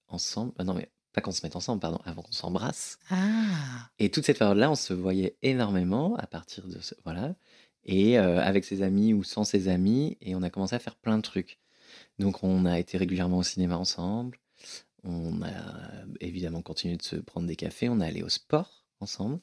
ensemble. 0.09 0.53
Ah 0.59 0.65
non, 0.65 0.75
mais 0.75 0.91
pas 1.13 1.21
qu'on 1.21 1.31
se 1.33 1.41
mette 1.45 1.57
ensemble, 1.57 1.81
pardon, 1.81 2.01
avant 2.05 2.23
qu'on 2.23 2.33
s'embrasse. 2.33 2.99
Ah, 3.11 3.89
Et 3.99 4.11
toute 4.11 4.25
cette 4.25 4.39
période-là, 4.39 4.71
on 4.71 4.75
se 4.75 4.93
voyait 4.93 5.37
énormément 5.43 6.17
à 6.17 6.27
partir 6.27 6.67
de 6.67 6.81
ce. 6.81 6.95
Voilà. 7.05 7.35
Et 7.85 8.19
euh, 8.19 8.41
avec 8.41 8.65
ses 8.65 8.83
amis 8.83 9.13
ou 9.15 9.23
sans 9.25 9.45
ses 9.45 9.69
amis. 9.69 10.17
Et 10.21 10.35
on 10.35 10.43
a 10.43 10.51
commencé 10.51 10.75
à 10.75 10.79
faire 10.79 10.97
plein 10.97 11.17
de 11.17 11.23
trucs. 11.23 11.59
Donc, 12.19 12.43
on 12.45 12.67
a 12.67 12.79
été 12.79 12.99
régulièrement 12.99 13.39
au 13.39 13.43
cinéma 13.43 13.77
ensemble. 13.79 14.39
On 15.05 15.43
a 15.43 15.51
évidemment 16.21 16.63
continué 16.63 16.97
de 16.97 17.03
se 17.03 17.17
prendre 17.17 17.47
des 17.47 17.57
cafés. 17.57 17.89
On 17.89 18.01
est 18.01 18.07
allé 18.07 18.23
au 18.23 18.29
sport 18.29 18.85
ensemble. 19.01 19.41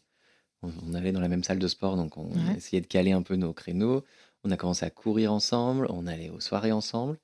On, 0.63 0.71
on 0.87 0.93
allait 0.93 1.11
dans 1.11 1.21
la 1.21 1.27
même 1.27 1.43
salle 1.43 1.59
de 1.59 1.67
sport. 1.67 1.95
Donc, 1.97 2.17
on 2.17 2.29
Ouais. 2.31 2.57
essayait 2.57 2.81
de 2.81 2.87
caler 2.87 3.11
un 3.11 3.21
peu 3.21 3.35
nos 3.35 3.53
créneaux. 3.53 4.03
On 4.43 4.51
a 4.51 4.57
commencé 4.57 4.85
à 4.85 4.89
courir 4.89 5.31
ensemble. 5.33 5.85
On 5.89 6.07
allait 6.07 6.29
aux 6.29 6.39
soirées 6.39 6.71
ensemble. 6.71 7.19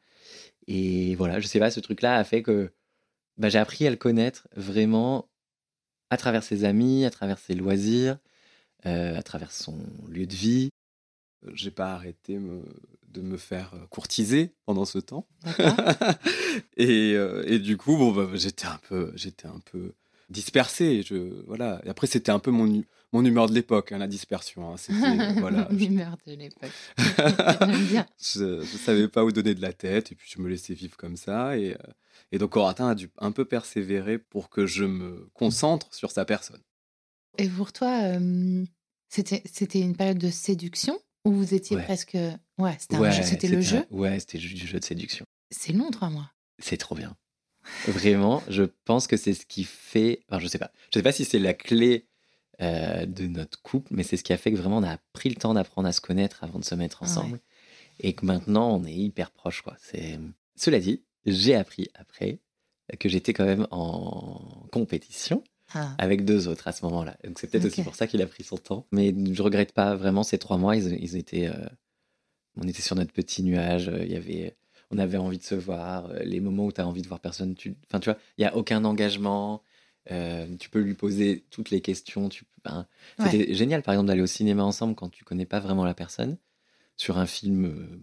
Et 0.67 1.15
voilà, 1.15 1.39
je 1.39 1.47
sais 1.47 1.60
pas, 1.60 1.71
ce 1.71 1.80
truc-là 1.80 2.17
a 2.17 2.23
fait 2.23 2.43
que 2.43 2.73
bah, 3.38 3.50
j'ai 3.50 3.60
appris 3.60 3.88
à 3.88 3.89
le 3.89 3.95
connaître 3.95 4.47
vraiment 4.56 5.30
à 6.10 6.17
travers 6.17 6.43
ses 6.43 6.63
amis, 6.63 7.06
à 7.06 7.10
travers 7.10 7.38
ses 7.39 7.56
loisirs, 7.56 8.17
euh, 8.86 9.17
à 9.17 9.23
travers 9.23 9.52
son 9.52 9.78
lieu 10.08 10.26
de 10.28 10.34
vie. 10.36 10.69
J'ai 11.54 11.71
pas 11.71 11.93
arrêté 11.93 12.38
me- 12.39 12.65
de 13.10 13.21
me 13.21 13.38
faire 13.38 13.71
euh, 13.76 13.86
courtiser 13.89 14.54
pendant 14.65 14.86
ce 14.86 14.97
temps. 15.00 15.28
et, 16.78 17.13
euh, 17.15 17.43
et 17.47 17.60
du 17.60 17.78
coup, 17.78 17.97
bon, 17.97 18.12
bah, 18.12 18.30
j'étais 18.36 18.65
un 18.67 18.80
peu, 18.89 19.12
j'étais 19.15 19.47
un 19.47 19.60
peu 19.71 19.93
dispersé. 20.30 21.04
Je, 21.04 21.15
voilà. 21.45 21.82
Et 21.86 21.89
après, 21.89 22.08
c'était 22.08 22.32
un 22.32 22.39
peu 22.39 22.52
mon, 22.52 22.84
mon 23.13 23.23
humeur 23.26 23.47
de 23.50 23.54
l'époque, 23.54 23.91
hein, 23.91 23.97
la 23.97 24.08
dispersion. 24.08 24.73
hein. 24.73 24.78
C'était, 24.78 24.93
euh, 25.19 25.34
voilà. 25.39 25.67
je, 25.71 25.76
de 26.26 26.34
l'époque. 26.34 26.71
Je, 28.19 28.62
je 28.62 28.78
savais 28.78 29.08
pas 29.08 29.23
où 29.23 29.32
donner 29.32 29.56
de 29.56 29.62
la 29.62 29.73
tête, 29.73 30.12
et 30.12 30.15
puis 30.15 30.30
je 30.34 30.41
me 30.41 30.50
laissais 30.50 30.73
vivre 30.73 30.97
comme 30.97 31.17
ça. 31.17 31.58
Et, 31.58 31.73
euh, 31.73 31.78
et 32.32 32.38
donc, 32.39 32.52
Corentin 32.52 32.89
a 32.89 32.95
dû 32.95 33.10
un 33.19 33.32
peu 33.32 33.45
persévérer 33.45 34.17
pour 34.17 34.50
que 34.50 34.65
je 34.65 34.84
me 34.86 35.30
concentre 35.34 35.93
sur 35.93 36.12
sa 36.12 36.26
personne. 36.26 36.62
Et 37.38 37.47
pour 37.47 37.71
toi, 37.71 38.02
euh, 38.04 38.65
c'était 39.10 39.43
c'était 39.45 39.80
une 39.80 39.95
période 39.95 40.17
de 40.17 40.30
séduction 40.32 41.00
ou 41.27 41.33
vous 41.33 41.53
étiez 41.53 41.75
Ouais. 41.77 41.83
presque. 41.83 42.17
Ouais, 42.57 42.75
c'était 42.79 42.95
un 42.95 43.11
jeu- 43.11 43.23
c'était 43.23 43.47
le 43.47 43.61
jeu. 43.61 43.77
un- 43.91 43.95
Ouais, 43.95 44.19
c'était 44.19 44.37
du 44.37 44.47
jeu 44.67 44.79
de 44.79 44.85
séduction. 44.85 45.25
C'est 45.51 45.73
long, 45.73 45.91
trois 45.91 46.09
mois. 46.09 46.31
C'est 46.59 46.77
trop 46.77 46.95
bien. 46.95 47.15
Vraiment, 47.87 48.41
je 48.47 48.63
pense 48.85 49.07
que 49.07 49.17
c'est 49.17 49.33
ce 49.33 49.45
qui 49.45 49.63
fait. 49.65 50.21
Enfin, 50.29 50.39
je 50.39 50.47
sais 50.47 50.57
pas. 50.57 50.71
Je 50.91 50.99
sais 50.99 51.03
pas 51.03 51.11
si 51.11 51.25
c'est 51.25 51.39
la 51.39 51.53
clé 51.53 52.07
euh, 52.61 53.05
de 53.05 53.27
notre 53.27 53.61
couple, 53.61 53.93
mais 53.93 54.01
c'est 54.03 54.17
ce 54.17 54.23
qui 54.23 54.33
a 54.33 54.37
fait 54.37 54.51
que 54.51 54.57
vraiment 54.57 54.77
on 54.77 54.83
a 54.83 54.97
pris 55.13 55.29
le 55.29 55.35
temps 55.35 55.53
d'apprendre 55.53 55.87
à 55.87 55.91
se 55.91 56.01
connaître 56.01 56.43
avant 56.43 56.57
de 56.59 56.65
se 56.65 56.73
mettre 56.75 57.03
ensemble. 57.03 57.39
Et 57.99 58.13
que 58.13 58.25
maintenant 58.25 58.75
on 58.75 58.83
est 58.85 58.95
hyper 58.95 59.29
proches, 59.31 59.61
quoi. 59.61 59.75
C'est... 59.79 60.19
Cela 60.55 60.79
dit, 60.79 61.03
j'ai 61.27 61.53
appris 61.55 61.89
après 61.93 62.39
que 62.99 63.09
j'étais 63.09 63.33
quand 63.33 63.45
même 63.45 63.67
en 63.69 64.67
compétition 64.71 65.43
Ah, 65.73 65.95
avec 65.97 66.23
deux 66.25 66.47
autres 66.47 66.67
à 66.67 66.71
ce 66.71 66.84
moment-là. 66.86 67.17
Donc 67.23 67.39
c'est 67.39 67.47
peut-être 67.49 67.65
aussi 67.65 67.84
pour 67.84 67.95
ça 67.95 68.08
qu'il 68.08 68.21
a 68.21 68.25
pris 68.27 68.43
son 68.43 68.58
temps. 68.58 68.86
Mais 68.91 69.13
je 69.34 69.41
regrette 69.41 69.73
pas 69.73 69.95
vraiment 69.95 70.23
ces 70.23 70.38
trois 70.38 70.58
mois. 70.58 70.75
Ils, 70.75 70.93
ils 71.03 71.15
étaient, 71.17 71.47
euh, 71.47 71.67
on 72.56 72.67
était 72.67 72.82
sur 72.82 72.95
notre 72.95 73.12
petit 73.13 73.43
nuage. 73.43 73.91
Il 74.03 74.12
y 74.12 74.15
avait, 74.15 74.56
on 74.91 74.97
avait 74.97 75.17
envie 75.17 75.38
de 75.38 75.43
se 75.43 75.56
voir. 75.56 76.10
Les 76.23 76.39
moments 76.39 76.65
où 76.65 76.71
tu 76.71 76.82
as 76.82 76.88
envie 76.88 77.01
de 77.01 77.08
voir 77.08 77.19
personne, 77.19 77.53
tu, 77.56 77.75
enfin 77.89 77.99
tu 77.99 78.10
vois, 78.10 78.17
il 78.38 78.41
y 78.43 78.45
a 78.45 78.56
aucun 78.56 78.84
engagement. 78.86 79.62
euh, 80.12 80.47
tu 80.58 80.69
peux 80.69 80.80
lui 80.80 80.93
poser 80.93 81.43
toutes 81.49 81.69
les 81.69 81.82
questions. 81.82 82.30
Tu, 82.30 82.45
Ouais. 82.65 82.84
C'était 83.30 83.53
génial, 83.53 83.82
par 83.84 83.93
exemple, 83.93 84.08
d'aller 84.10 84.21
au 84.21 84.25
cinéma 84.27 84.63
ensemble 84.63 84.93
quand 84.95 85.10
tu 85.10 85.23
connais 85.23 85.45
pas 85.45 85.60
vraiment 85.62 85.86
la 85.86 85.93
personne 85.93 86.38
sur 86.97 87.17
un 87.17 87.25
film 87.25 87.65
euh, 87.65 87.99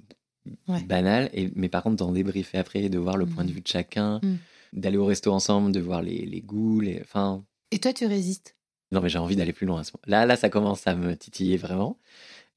Ouais. 0.68 0.82
banal. 0.84 1.30
Et, 1.32 1.50
mais 1.54 1.68
par 1.70 1.82
contre, 1.82 1.96
d'en 1.96 2.12
débriefer 2.12 2.58
après, 2.58 2.88
de 2.88 2.98
voir 2.98 3.16
le 3.16 3.24
point 3.26 3.44
de 3.44 3.48
Mhm. 3.50 3.54
vue 3.56 3.60
de 3.62 3.66
chacun, 3.68 4.20
Mhm. 4.22 4.38
d'aller 4.74 4.96
au 4.98 5.06
resto 5.06 5.32
ensemble, 5.32 5.72
de 5.72 5.80
voir 5.80 6.02
les, 6.02 6.24
les 6.26 6.40
goûts, 6.42 6.80
les, 6.80 7.00
enfin. 7.02 7.44
Et 7.74 7.78
toi, 7.80 7.92
tu 7.92 8.06
résistes? 8.06 8.56
Non, 8.92 9.00
mais 9.00 9.08
j'ai 9.08 9.18
envie 9.18 9.34
d'aller 9.34 9.52
plus 9.52 9.66
loin 9.66 9.80
à 9.80 9.84
ce. 9.84 9.90
Là, 10.06 10.26
là, 10.26 10.36
ça 10.36 10.48
commence 10.48 10.86
à 10.86 10.94
me 10.94 11.16
titiller 11.16 11.56
vraiment. 11.56 11.98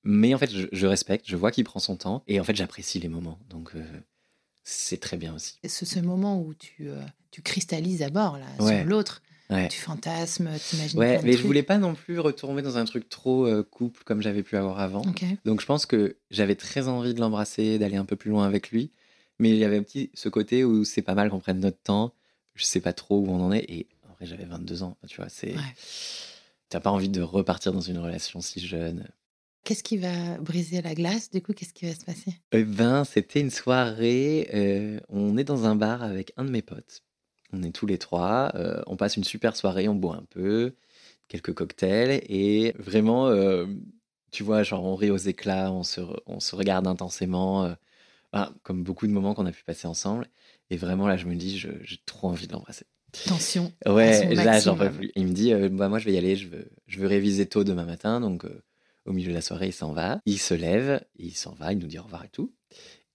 Mais 0.04 0.34
en 0.34 0.38
fait, 0.38 0.52
je, 0.52 0.68
je 0.72 0.86
respecte, 0.86 1.26
je 1.28 1.36
vois 1.36 1.52
qu'il 1.52 1.64
prend 1.64 1.80
son 1.80 1.96
temps. 1.98 2.24
Et 2.28 2.40
en 2.40 2.44
fait, 2.44 2.56
j'apprécie 2.56 3.00
les 3.00 3.08
moments. 3.08 3.40
Donc, 3.50 3.72
euh, 3.76 3.84
c'est 4.64 5.00
très 5.00 5.18
bien 5.18 5.34
aussi. 5.34 5.58
ce, 5.68 5.86
ce 5.86 6.00
moment 6.00 6.40
où 6.42 6.54
tu, 6.54 6.90
euh, 6.90 7.02
tu 7.32 7.42
cristallises 7.42 8.04
à 8.04 8.10
bord 8.10 8.38
là, 8.38 8.46
Ouais. 8.60 8.78
sur 8.80 8.86
l'autre, 8.86 9.24
Ouais. 9.50 9.68
tu 9.70 9.80
fantasmes, 9.80 10.50
t'imagines 10.70 11.00
Ouais, 11.00 11.14
plein 11.14 11.22
de 11.22 11.26
mais 11.26 11.32
je 11.32 11.38
trucs. 11.38 11.48
voulais 11.48 11.64
pas 11.64 11.78
non 11.80 11.96
plus 11.96 12.20
retomber 12.20 12.62
dans 12.62 12.78
un 12.78 12.86
truc 12.86 13.10
trop 13.10 13.48
euh, 13.48 13.64
couple 13.64 14.04
comme 14.04 14.22
j'avais 14.22 14.44
pu 14.44 14.56
avoir 14.58 14.80
avant. 14.80 15.02
Donc, 15.46 15.62
je 15.62 15.66
pense 15.66 15.86
que 15.88 16.18
j'avais 16.30 16.56
très 16.56 16.88
envie 16.88 17.14
de 17.16 17.20
l'embrasser, 17.20 17.80
d'aller 17.80 17.96
un 17.98 18.06
peu 18.06 18.16
plus 18.18 18.30
loin 18.30 18.46
avec 18.46 18.70
lui. 18.70 18.92
Mais 19.40 19.50
il 19.50 19.58
y 19.58 19.64
avait 19.64 19.78
un 19.78 19.84
petit 19.84 20.12
ce 20.14 20.30
côté 20.30 20.64
où 20.64 20.84
c'est 20.84 21.02
pas 21.02 21.16
mal 21.16 21.30
qu'on 21.32 21.40
prenne 21.40 21.60
notre 21.60 21.82
temps. 21.82 22.14
Je 22.56 22.64
sais 22.66 22.82
pas 22.82 22.94
trop 22.94 23.20
où 23.20 23.28
on 23.30 23.40
en 23.40 23.52
est. 23.52 23.66
Et 23.70 23.88
vrai, 24.18 24.26
j'avais 24.26 24.46
22 24.46 24.84
ans. 24.84 24.98
Tu 25.08 25.18
vois, 25.18 25.30
c'est. 25.30 25.54
Ouais. 25.56 25.62
T'as 26.70 26.80
pas 26.80 26.92
envie 26.92 27.10
de 27.10 27.22
repartir 27.22 27.72
dans 27.72 27.82
une 27.82 27.98
relation 27.98 28.42
si 28.42 28.60
jeune. 28.60 29.08
Qu'est-ce 29.64 29.84
qui 29.84 29.98
va 29.98 30.38
briser 30.40 30.82
la 30.82 30.96
glace 30.96 31.30
Du 31.30 31.42
coup, 31.42 31.54
qu'est-ce 31.54 31.74
qui 31.74 31.86
va 31.86 31.94
se 31.94 32.04
passer? 32.06 32.34
Eh 32.52 32.64
ben, 32.64 33.04
c'était 33.04 33.40
une 33.42 33.52
soirée. 33.52 34.50
euh, 34.54 35.00
on 35.10 35.38
est 35.38 35.44
dans 35.44 35.66
un 35.66 35.76
bar 35.76 36.04
avec 36.04 36.32
un 36.38 36.46
de 36.46 36.50
mes 36.52 36.62
potes. 36.62 37.04
On 37.54 37.64
est 37.64 37.72
tous 37.72 37.86
les 37.86 37.98
trois. 37.98 38.52
euh, 38.56 38.82
on 38.88 38.96
passe 38.98 39.18
une 39.18 39.24
super 39.24 39.56
soirée. 39.56 39.88
On 39.88 39.96
boit 39.96 40.16
un 40.16 40.26
peu, 40.30 40.76
quelques 41.28 41.54
cocktails 41.54 42.22
et 42.30 42.74
vraiment, 42.78 43.28
euh, 43.28 43.66
tu 44.32 44.44
vois, 44.44 44.64
genre 44.64 44.84
on 44.84 44.96
rit 44.96 45.10
aux 45.12 45.18
éclats, 45.18 45.72
on 45.72 45.84
se, 45.84 46.02
re- 46.02 46.20
on 46.26 46.40
se 46.40 46.56
regarde 46.56 46.88
intensément, 46.88 47.74
comme 48.64 48.84
beaucoup 48.84 49.08
de 49.08 49.12
moments 49.12 49.34
qu'on 49.34 49.46
a 49.46 49.52
pu 49.52 49.64
passer 49.64 49.88
ensemble. 49.88 50.28
Et 50.70 50.78
vraiment 50.78 51.08
là, 51.08 51.16
je 51.18 51.26
me 51.26 51.36
dis, 51.36 51.58
j'ai 51.58 51.98
trop 52.06 52.28
envie 52.30 52.48
de 52.48 52.54
l'embrasser. 52.54 52.86
Tension. 53.26 53.74
Ouais, 53.86 54.36
là, 54.36 54.60
j'en 54.60 54.76
peux 54.76 54.92
plus. 54.92 55.12
Il 55.16 55.28
me 55.28 55.34
dit, 55.34 55.54
euh, 55.54 55.70
bah, 55.70 55.90
moi, 55.90 56.00
je 56.00 56.06
vais 56.06 56.14
y 56.14 56.18
aller, 56.18 56.36
je 56.36 56.48
veux, 56.48 56.70
je 56.88 57.00
veux 57.00 57.08
réviser 57.08 57.46
tôt 57.46 57.64
demain 57.64 57.86
matin. 57.86 58.20
Donc, 58.20 58.46
euh, 58.46 58.64
au 59.06 59.14
milieu 59.14 59.30
de 59.30 59.34
la 59.34 59.42
soirée, 59.42 59.68
il 59.68 59.74
s'en 59.74 59.94
va. 59.94 60.20
Il 60.26 60.40
se 60.40 60.54
lève, 60.54 61.04
il 61.16 61.36
s'en 61.36 61.54
va, 61.54 61.74
il 61.74 61.80
nous 61.80 61.88
dit 61.88 62.00
au 62.00 62.04
revoir 62.04 62.26
et 62.26 62.30
tout. 62.30 62.54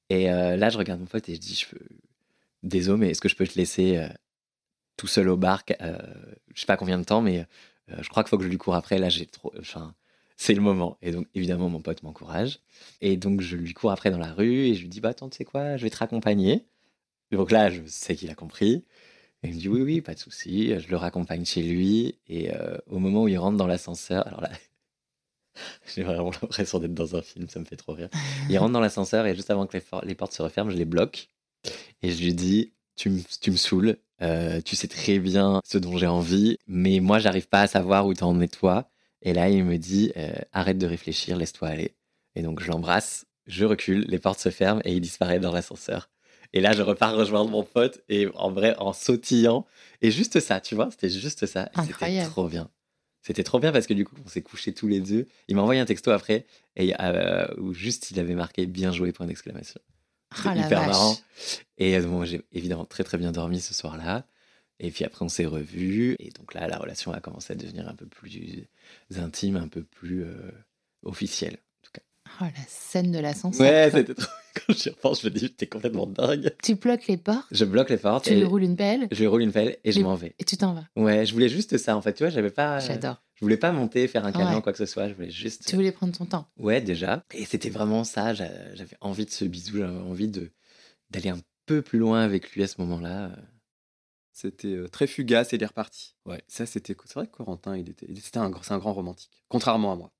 Et 0.08 0.30
euh, 0.30 0.56
là, 0.56 0.70
je 0.70 0.78
regarde 0.78 1.00
mon 1.00 1.06
pote 1.06 1.28
et 1.28 1.34
je 1.34 1.40
dis, 1.40 1.54
je 1.54 1.74
veux... 1.74 1.86
désolé, 2.62 2.98
mais 2.98 3.10
est-ce 3.10 3.20
que 3.20 3.28
je 3.28 3.36
peux 3.36 3.46
te 3.46 3.58
laisser 3.58 4.06
tout 4.96 5.06
seul 5.06 5.28
au 5.28 5.36
bar 5.36 5.62
Je 5.68 6.60
sais 6.60 6.66
pas 6.66 6.76
combien 6.76 6.98
de 6.98 7.04
temps, 7.04 7.22
mais 7.22 7.46
je 7.88 8.08
crois 8.08 8.22
qu'il 8.22 8.30
faut 8.30 8.38
que 8.38 8.44
je 8.44 8.48
lui 8.48 8.58
cours 8.58 8.74
après. 8.74 8.98
Là, 8.98 9.08
j'ai 9.08 9.26
trop. 9.26 9.52
Enfin, 9.58 9.94
c'est 10.36 10.54
le 10.54 10.60
moment. 10.60 10.98
Et 11.02 11.12
donc, 11.12 11.28
évidemment, 11.34 11.68
mon 11.68 11.80
pote 11.80 12.02
m'encourage. 12.02 12.60
Et 13.00 13.16
donc, 13.16 13.40
je 13.40 13.56
lui 13.56 13.74
cours 13.74 13.92
après 13.92 14.10
dans 14.10 14.18
la 14.18 14.32
rue 14.32 14.66
et 14.66 14.74
je 14.74 14.82
lui 14.82 14.88
dis, 14.88 15.00
bah, 15.00 15.10
attends, 15.10 15.28
tu 15.28 15.36
sais 15.36 15.44
quoi, 15.44 15.76
je 15.76 15.84
vais 15.84 15.90
te 15.90 15.96
raccompagner. 15.96 16.66
Donc 17.30 17.50
là, 17.50 17.70
je 17.70 17.80
sais 17.86 18.16
qu'il 18.16 18.30
a 18.30 18.34
compris. 18.34 18.84
Il 19.42 19.54
me 19.54 19.58
dit 19.58 19.68
oui, 19.68 19.82
oui, 19.82 20.00
pas 20.00 20.14
de 20.14 20.18
souci. 20.18 20.78
Je 20.78 20.88
le 20.88 20.96
raccompagne 20.96 21.44
chez 21.44 21.62
lui. 21.62 22.18
Et 22.28 22.54
euh, 22.54 22.76
au 22.86 22.98
moment 22.98 23.24
où 23.24 23.28
il 23.28 23.38
rentre 23.38 23.56
dans 23.56 23.66
l'ascenseur, 23.66 24.26
alors 24.26 24.40
là, 24.40 24.50
j'ai 25.94 26.02
vraiment 26.02 26.30
l'impression 26.30 26.78
d'être 26.78 26.94
dans 26.94 27.16
un 27.16 27.22
film, 27.22 27.48
ça 27.48 27.58
me 27.58 27.64
fait 27.64 27.76
trop 27.76 27.92
rire. 27.92 28.08
Il 28.48 28.58
rentre 28.58 28.72
dans 28.72 28.80
l'ascenseur 28.80 29.26
et 29.26 29.34
juste 29.34 29.50
avant 29.50 29.66
que 29.66 29.76
les, 30.04 30.14
portes 30.14 30.32
se 30.32 30.42
referment, 30.42 30.70
je 30.70 30.76
les 30.76 30.84
bloque. 30.84 31.28
Et 32.02 32.10
je 32.10 32.22
lui 32.22 32.34
dis 32.34 32.72
tu 32.94 33.10
me 33.10 33.56
saoules, 33.56 33.96
euh, 34.20 34.60
tu 34.60 34.76
sais 34.76 34.86
très 34.86 35.18
bien 35.18 35.60
ce 35.64 35.78
dont 35.78 35.96
j'ai 35.96 36.06
envie, 36.06 36.58
mais 36.66 37.00
moi, 37.00 37.18
j'arrive 37.18 37.48
pas 37.48 37.62
à 37.62 37.66
savoir 37.66 38.06
où 38.06 38.14
t'en 38.14 38.40
es 38.40 38.48
toi. 38.48 38.90
Et 39.22 39.32
là, 39.32 39.48
il 39.48 39.64
me 39.64 39.78
dit 39.78 40.12
euh, 40.16 40.32
arrête 40.52 40.78
de 40.78 40.86
réfléchir, 40.86 41.36
laisse-toi 41.36 41.68
aller. 41.68 41.96
Et 42.34 42.42
donc, 42.42 42.60
je 42.60 42.70
l'embrasse 42.70 43.26
Je 43.46 43.64
recule, 43.64 44.04
les 44.08 44.18
portes 44.18 44.40
se 44.40 44.50
ferment 44.50 44.80
et 44.84 44.92
il 44.94 45.00
disparaît 45.00 45.40
dans 45.40 45.52
l'ascenseur. 45.52 46.10
Et 46.52 46.60
là, 46.60 46.72
je 46.72 46.82
repars 46.82 47.14
rejoindre 47.14 47.50
mon 47.50 47.62
pote 47.62 48.02
et 48.08 48.28
en 48.34 48.50
vrai, 48.50 48.76
en 48.78 48.92
sautillant. 48.92 49.66
Et 50.00 50.10
juste 50.10 50.40
ça, 50.40 50.60
tu 50.60 50.74
vois, 50.74 50.90
c'était 50.90 51.08
juste 51.08 51.46
ça. 51.46 51.70
C'était 51.86 52.24
trop 52.24 52.48
bien. 52.48 52.70
C'était 53.22 53.44
trop 53.44 53.60
bien 53.60 53.72
parce 53.72 53.86
que 53.86 53.94
du 53.94 54.04
coup, 54.04 54.16
on 54.24 54.28
s'est 54.28 54.42
couchés 54.42 54.74
tous 54.74 54.88
les 54.88 55.00
deux. 55.00 55.28
Il 55.48 55.56
m'a 55.56 55.62
envoyé 55.62 55.80
un 55.80 55.84
texto 55.84 56.10
après 56.10 56.44
et 56.76 56.92
euh, 57.00 57.46
où 57.56 57.72
juste 57.72 58.10
il 58.10 58.18
avait 58.18 58.34
marqué 58.34 58.66
bien 58.66 58.90
joué 58.90 59.12
point 59.12 59.26
d'exclamation. 59.26 59.80
Ah 60.44 60.54
la 60.54 60.66
hyper 60.66 60.80
vache. 60.80 60.88
marrant. 60.88 61.16
Et 61.78 61.96
euh, 61.96 62.02
bon, 62.02 62.24
j'ai 62.24 62.42
évidemment 62.52 62.84
très 62.84 63.04
très 63.04 63.18
bien 63.18 63.32
dormi 63.32 63.60
ce 63.60 63.74
soir-là. 63.74 64.26
Et 64.80 64.90
puis 64.90 65.04
après, 65.04 65.24
on 65.24 65.28
s'est 65.28 65.46
revus. 65.46 66.16
Et 66.18 66.30
donc 66.30 66.52
là, 66.54 66.66
la 66.66 66.76
relation 66.78 67.12
a 67.12 67.20
commencé 67.20 67.52
à 67.52 67.56
devenir 67.56 67.88
un 67.88 67.94
peu 67.94 68.06
plus 68.06 68.66
intime, 69.16 69.56
un 69.56 69.68
peu 69.68 69.84
plus 69.84 70.24
euh, 70.24 70.50
officielle. 71.04 71.58
Oh, 72.40 72.44
la 72.44 72.50
scène 72.68 73.12
de 73.12 73.18
l'ascenseur. 73.18 73.60
Ouais, 73.60 73.90
c'était 73.92 74.14
trop. 74.14 74.30
Quand 74.66 74.74
j'y 74.74 74.90
repense, 74.90 75.22
je 75.22 75.28
me 75.28 75.32
dis, 75.32 75.50
t'es 75.52 75.66
complètement 75.66 76.06
dingue. 76.06 76.52
Tu 76.62 76.74
bloques 76.74 77.06
les 77.06 77.16
portes, 77.16 77.46
Je 77.50 77.64
bloque 77.64 77.88
les 77.90 77.96
portes 77.96 78.24
tu 78.24 78.34
lui 78.34 78.44
roules 78.44 78.62
une 78.64 78.76
pelle 78.76 79.08
je 79.10 79.24
roule 79.24 79.40
une 79.42 79.52
pelle 79.52 79.78
et 79.82 79.92
je 79.92 80.00
m'en 80.00 80.14
vais. 80.14 80.34
et 80.38 80.44
tu 80.44 80.56
t'en 80.58 80.74
vas. 80.74 80.84
Ouais, 80.94 81.24
je 81.24 81.32
voulais 81.32 81.48
juste 81.48 81.78
ça 81.78 81.96
en 81.96 82.02
fait. 82.02 82.12
Tu 82.14 82.22
vois, 82.22 82.30
j'avais 82.30 82.50
pas. 82.50 82.78
J'adore. 82.80 83.22
Je 83.36 83.44
voulais 83.44 83.56
pas 83.56 83.72
monter, 83.72 84.06
faire 84.08 84.24
un 84.26 84.30
câlin 84.32 84.50
Ouais. 84.52 84.56
ou 84.56 84.60
quoi 84.60 84.72
que 84.72 84.78
ce 84.78 84.86
soit. 84.86 85.08
Je 85.08 85.14
voulais 85.14 85.30
juste. 85.30 85.66
Tu 85.66 85.74
voulais 85.74 85.90
prendre 85.92 86.16
ton 86.16 86.26
temps. 86.26 86.46
Ouais, 86.58 86.80
déjà. 86.82 87.24
Et 87.32 87.44
c'était 87.46 87.70
vraiment 87.70 88.04
ça. 88.04 88.34
j'a- 88.34 88.74
J'avais 88.74 88.96
envie 89.00 89.24
de 89.24 89.30
ce 89.30 89.44
bisou. 89.46 89.78
J'avais 89.78 89.98
envie 89.98 90.28
de 90.28 90.52
d'aller 91.10 91.30
un 91.30 91.40
peu 91.66 91.80
plus 91.82 91.98
loin 91.98 92.20
avec 92.22 92.52
lui 92.52 92.62
à 92.62 92.66
ce 92.68 92.80
moment-là. 92.82 93.30
C'était 94.32 94.68
euh, 94.74 94.88
très 94.88 95.06
fugace 95.06 95.52
et 95.52 95.56
il 95.56 95.62
est 95.62 95.66
reparti. 95.66 96.14
Ouais, 96.26 96.42
ça 96.48 96.66
c'était. 96.66 96.96
C'est 97.04 97.14
vrai 97.14 97.26
que 97.26 97.32
Corentin, 97.32 97.76
il 97.76 97.88
était, 97.90 98.06
c'était 98.20 98.38
un, 98.38 98.50
c'est 98.62 98.72
un 98.72 98.78
grand 98.78 98.92
romantique. 98.92 99.42
Contrairement 99.48 99.92
à 99.92 99.96
moi. 99.96 100.12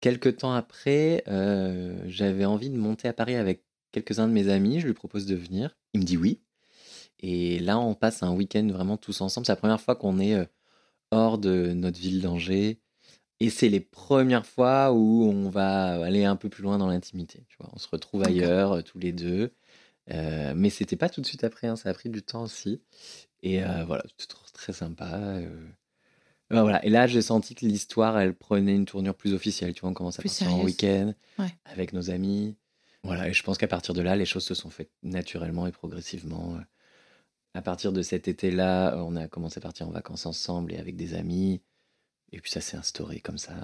Quelques 0.00 0.36
temps 0.38 0.52
après, 0.52 1.24
euh, 1.28 1.98
j'avais 2.06 2.44
envie 2.44 2.70
de 2.70 2.76
monter 2.76 3.08
à 3.08 3.12
Paris 3.12 3.34
avec 3.34 3.64
quelques-uns 3.92 4.28
de 4.28 4.32
mes 4.32 4.48
amis. 4.48 4.80
Je 4.80 4.86
lui 4.86 4.94
propose 4.94 5.26
de 5.26 5.34
venir. 5.34 5.76
Il 5.94 6.00
me 6.00 6.04
dit 6.04 6.16
oui. 6.16 6.40
Et 7.20 7.58
là, 7.60 7.78
on 7.78 7.94
passe 7.94 8.22
un 8.22 8.32
week-end 8.32 8.66
vraiment 8.70 8.96
tous 8.96 9.20
ensemble. 9.20 9.46
C'est 9.46 9.52
la 9.52 9.56
première 9.56 9.80
fois 9.80 9.96
qu'on 9.96 10.18
est 10.20 10.36
hors 11.10 11.38
de 11.38 11.72
notre 11.72 11.98
ville 11.98 12.20
d'Angers. 12.20 12.80
Et 13.40 13.50
c'est 13.50 13.68
les 13.68 13.80
premières 13.80 14.46
fois 14.46 14.92
où 14.92 15.24
on 15.24 15.48
va 15.50 16.02
aller 16.04 16.24
un 16.24 16.36
peu 16.36 16.48
plus 16.48 16.62
loin 16.62 16.78
dans 16.78 16.88
l'intimité. 16.88 17.44
Tu 17.48 17.56
vois, 17.58 17.70
on 17.74 17.78
se 17.78 17.88
retrouve 17.88 18.22
ailleurs 18.24 18.82
tous 18.84 18.98
les 18.98 19.12
deux. 19.12 19.52
Euh, 20.10 20.52
mais 20.56 20.70
c'était 20.70 20.96
pas 20.96 21.08
tout 21.08 21.20
de 21.20 21.26
suite 21.26 21.42
après. 21.44 21.66
hein, 21.66 21.76
ça 21.76 21.88
a 21.90 21.94
pris 21.94 22.08
du 22.10 22.22
temps 22.22 22.42
aussi. 22.44 22.80
Et 23.42 23.62
euh, 23.64 23.84
voilà, 23.84 24.04
trop- 24.28 24.44
très 24.52 24.72
sympa. 24.72 25.10
euh. 25.16 25.66
Euh, 26.52 26.62
voilà. 26.62 26.84
Et 26.84 26.90
là, 26.90 27.06
j'ai 27.06 27.22
senti 27.22 27.54
que 27.54 27.66
l'histoire, 27.66 28.18
elle 28.18 28.34
prenait 28.34 28.74
une 28.74 28.84
tournure 28.84 29.14
plus 29.16 29.34
officielle. 29.34 29.74
Tu 29.74 29.80
vois, 29.80 29.90
on 29.90 29.94
commence 29.94 30.18
à 30.18 30.22
Plus 30.22 30.28
partir 30.28 30.46
en 30.48 30.50
sérieuse. 30.50 30.66
week-end 30.66 31.14
Ouais. 31.42 31.52
avec 31.64 31.92
nos 31.92 32.10
amis. 32.10 32.56
Voilà. 33.02 33.28
Et 33.28 33.32
je 33.32 33.42
pense 33.42 33.58
qu'à 33.58 33.68
partir 33.68 33.94
de 33.94 34.00
là, 34.02 34.14
les 34.16 34.24
choses 34.26 34.44
se 34.44 34.54
sont 34.54 34.70
faites 34.70 34.90
naturellement 35.02 35.66
et 35.66 35.72
progressivement. 35.72 36.54
euh. 36.56 36.60
À 37.54 37.62
partir 37.62 37.90
de 37.92 38.02
cet 38.02 38.28
été-là, 38.28 38.96
on 38.98 39.16
a 39.16 39.28
commencé 39.28 39.58
à 39.58 39.60
partir 39.62 39.88
en 39.88 39.90
vacances 39.90 40.26
ensemble 40.26 40.72
et 40.72 40.78
avec 40.78 40.94
des 40.96 41.14
amis. 41.14 41.62
Et 42.32 42.40
puis 42.40 42.50
ça 42.50 42.60
s'est 42.60 42.76
instauré 42.76 43.20
comme 43.20 43.38
ça. 43.38 43.54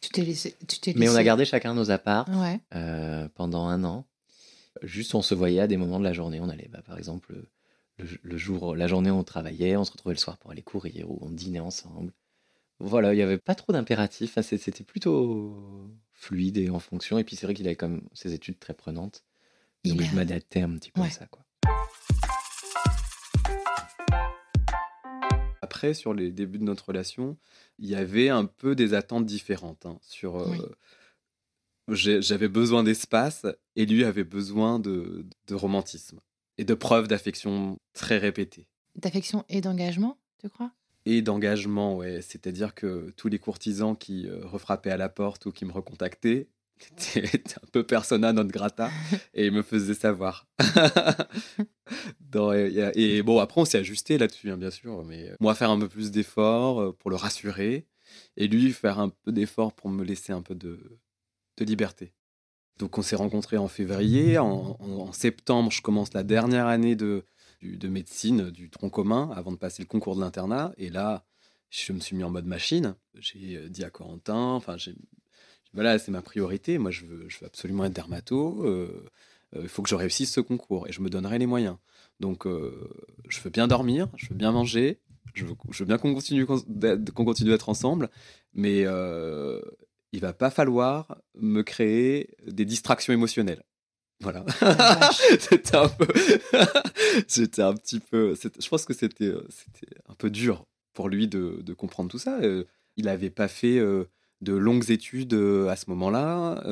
Tu 0.00 0.08
t'es 0.10 0.22
laissé. 0.22 0.56
Tu 0.66 0.80
t'es 0.80 0.94
Mais 0.96 1.08
on 1.08 1.14
a 1.14 1.22
gardé 1.22 1.44
chacun 1.44 1.74
nos 1.74 1.90
apparts 1.90 2.28
Ouais. 2.30 2.58
euh, 2.74 3.28
pendant 3.34 3.66
un 3.66 3.84
an. 3.84 4.06
Juste, 4.82 5.14
on 5.14 5.22
se 5.22 5.34
voyait 5.34 5.60
à 5.60 5.66
des 5.66 5.76
moments 5.76 5.98
de 5.98 6.04
la 6.04 6.12
journée. 6.12 6.40
On 6.40 6.48
allait, 6.48 6.68
bah, 6.72 6.80
par 6.84 6.96
exemple, 6.98 7.34
le, 8.22 8.36
jour, 8.36 8.74
la 8.76 8.86
journée, 8.86 9.10
on 9.10 9.24
travaillait, 9.24 9.76
on 9.76 9.84
se 9.84 9.92
retrouvait 9.92 10.14
le 10.14 10.20
soir 10.20 10.36
pour 10.38 10.50
aller 10.50 10.62
courir 10.62 11.10
ou 11.10 11.18
on 11.22 11.30
dînait 11.30 11.60
ensemble. 11.60 12.12
Voilà, 12.78 13.12
il 13.12 13.16
n'y 13.16 13.22
avait 13.22 13.38
pas 13.38 13.54
trop 13.54 13.72
d'impératifs. 13.72 14.38
C'était 14.40 14.84
plutôt 14.84 15.90
fluide 16.14 16.56
et 16.56 16.70
en 16.70 16.78
fonction. 16.80 17.18
Et 17.18 17.24
puis, 17.24 17.36
c'est 17.36 17.46
vrai 17.46 17.54
qu'il 17.54 17.66
avait 17.66 17.76
quand 17.76 17.88
même 17.88 18.08
ses 18.14 18.32
études 18.32 18.58
très 18.58 18.74
prenantes. 18.74 19.24
Donc, 19.84 19.96
Il 19.98 20.04
je 20.04 20.12
a- 20.12 20.14
m'adaptais 20.14 20.62
un 20.62 20.76
petit 20.76 20.90
peu 20.90 21.00
Ouais. 21.02 21.08
à 21.08 21.10
ça. 21.10 21.26
Quoi. 21.26 21.44
Après, 25.62 25.94
sur 25.94 26.14
les 26.14 26.30
débuts 26.32 26.58
de 26.58 26.64
notre 26.64 26.86
relation, 26.88 27.36
il 27.78 27.88
y 27.88 27.94
avait 27.94 28.28
un 28.28 28.44
peu 28.46 28.74
des 28.74 28.94
attentes 28.94 29.26
différentes. 29.26 29.86
hein, 29.86 29.98
sur, 30.02 30.36
euh, 30.36 30.46
Oui. 30.50 30.58
J'avais 31.92 32.48
besoin 32.48 32.84
d'espace 32.84 33.46
et 33.74 33.84
lui 33.84 34.04
avait 34.04 34.22
besoin 34.24 34.78
de, 34.78 35.26
de 35.48 35.54
romantisme 35.54 36.20
et 36.58 36.64
de 36.64 36.74
preuves 36.74 37.08
d'affection 37.08 37.78
très 37.94 38.18
répétées. 38.18 38.66
D'affection 38.96 39.44
et 39.48 39.60
d'engagement, 39.60 40.18
tu 40.40 40.48
crois? 40.48 40.72
Et 41.06 41.22
d'engagement, 41.22 41.96
ouais. 41.96 42.20
C'est-à-dire 42.22 42.74
que 42.74 43.10
tous 43.16 43.28
les 43.28 43.38
courtisans 43.38 43.96
qui 43.96 44.26
euh, 44.28 44.44
refrappaient 44.44 44.90
à 44.90 44.96
la 44.96 45.08
porte 45.08 45.46
ou 45.46 45.52
qui 45.52 45.64
me 45.64 45.72
recontactaient 45.72 46.48
étaient 47.16 47.56
un 47.56 47.66
peu 47.72 47.84
persona 47.84 48.32
non 48.32 48.44
grata 48.44 48.90
et 49.34 49.50
me 49.50 49.62
faisaient 49.62 49.94
savoir. 49.94 50.46
Et, 52.54 53.16
et 53.16 53.22
bon, 53.22 53.38
après, 53.38 53.60
on 53.60 53.64
s'est 53.64 53.78
ajusté 53.78 54.18
là-dessus, 54.18 54.50
hein, 54.50 54.56
bien 54.56 54.70
sûr. 54.70 55.04
Mais 55.04 55.30
euh, 55.30 55.34
moi, 55.40 55.54
faire 55.54 55.70
un 55.70 55.78
peu 55.78 55.88
plus 55.88 56.10
d'efforts 56.10 56.80
euh, 56.80 56.92
pour 56.92 57.10
le 57.10 57.16
rassurer 57.16 57.86
et 58.36 58.48
lui 58.48 58.72
faire 58.72 58.98
un 58.98 59.08
peu 59.08 59.32
d'efforts 59.32 59.72
pour 59.72 59.90
me 59.90 60.04
laisser 60.04 60.32
un 60.32 60.42
peu 60.42 60.54
de, 60.54 60.98
de 61.56 61.64
liberté. 61.64 62.12
Donc, 62.80 62.96
on 62.96 63.02
s'est 63.02 63.16
rencontrés 63.16 63.58
en 63.58 63.68
février. 63.68 64.38
En, 64.38 65.12
septembre, 65.12 65.70
je 65.70 65.82
commence 65.82 66.14
la 66.14 66.22
dernière 66.22 66.66
année 66.66 66.96
de, 66.96 67.24
médecine 67.84 68.50
du 68.50 68.70
tronc 68.70 68.88
commun 68.88 69.30
avant 69.36 69.52
de 69.52 69.58
passer 69.58 69.82
le 69.82 69.86
concours 69.86 70.16
de 70.16 70.20
l'internat. 70.22 70.72
Et 70.78 70.88
là, 70.88 71.26
je 71.68 71.92
me 71.92 72.00
suis 72.00 72.16
mis 72.16 72.24
en 72.24 72.30
mode 72.30 72.46
machine. 72.46 72.94
J'ai 73.14 73.58
euh, 73.58 73.68
dit 73.68 73.84
à 73.84 73.90
Corentin, 73.90 74.54
enfin, 74.54 74.76
voilà, 75.74 75.98
c'est 75.98 76.10
ma 76.10 76.22
priorité. 76.22 76.78
Moi, 76.78 76.90
je 76.90 77.04
veux, 77.04 77.28
absolument 77.44 77.84
être 77.84 77.92
dermato. 77.92 78.64
euh, 78.64 79.04
euh, 79.54 79.60
Il 79.62 79.68
faut 79.68 79.82
que 79.82 79.90
je 79.90 79.94
réussisse 79.94 80.32
ce 80.32 80.40
concours 80.40 80.88
et 80.88 80.92
je 80.92 81.02
me 81.02 81.10
donnerai 81.10 81.38
les 81.38 81.46
moyens. 81.46 81.76
Donc, 82.18 82.46
je 82.46 83.40
veux 83.40 83.50
bien 83.50 83.66
dormir, 83.66 84.08
je 84.16 84.28
veux 84.28 84.34
bien 84.34 84.52
manger, 84.52 85.00
je 85.32 85.46
veux, 85.46 85.84
bien 85.86 85.96
qu'on 85.96 86.12
continue, 86.12 86.44
qu'on 86.44 87.24
continue 87.24 87.50
d'être 87.50 87.70
ensemble, 87.70 88.10
mais 88.52 88.84
il 90.12 90.20
va 90.20 90.32
pas 90.32 90.50
falloir 90.50 91.20
me 91.34 91.62
créer 91.62 92.30
des 92.46 92.64
distractions 92.64 93.12
émotionnelles. 93.12 93.62
Voilà. 94.20 94.44
vache. 94.60 95.20
c'était 95.40 95.76
un 95.76 95.88
peu. 95.88 96.06
c'était 97.26 97.62
un 97.62 97.74
petit 97.74 98.00
peu. 98.00 98.34
Je 98.34 98.68
pense 98.68 98.84
que 98.84 98.92
c'était 98.92 99.24
euh, 99.24 99.46
c'était 99.48 99.94
un 100.08 100.14
peu 100.14 100.30
dur 100.30 100.66
pour 100.92 101.08
lui 101.08 101.26
de, 101.26 101.60
de 101.62 101.74
comprendre 101.74 102.10
tout 102.10 102.18
ça. 102.18 102.38
Euh, 102.40 102.64
Il 102.96 103.06
n'avait 103.06 103.30
pas 103.30 103.48
fait 103.48 103.78
euh, 103.78 104.04
de 104.42 104.52
longues 104.52 104.90
études 104.90 105.34
à 105.34 105.76
ce 105.76 105.88
moment-là. 105.90 106.62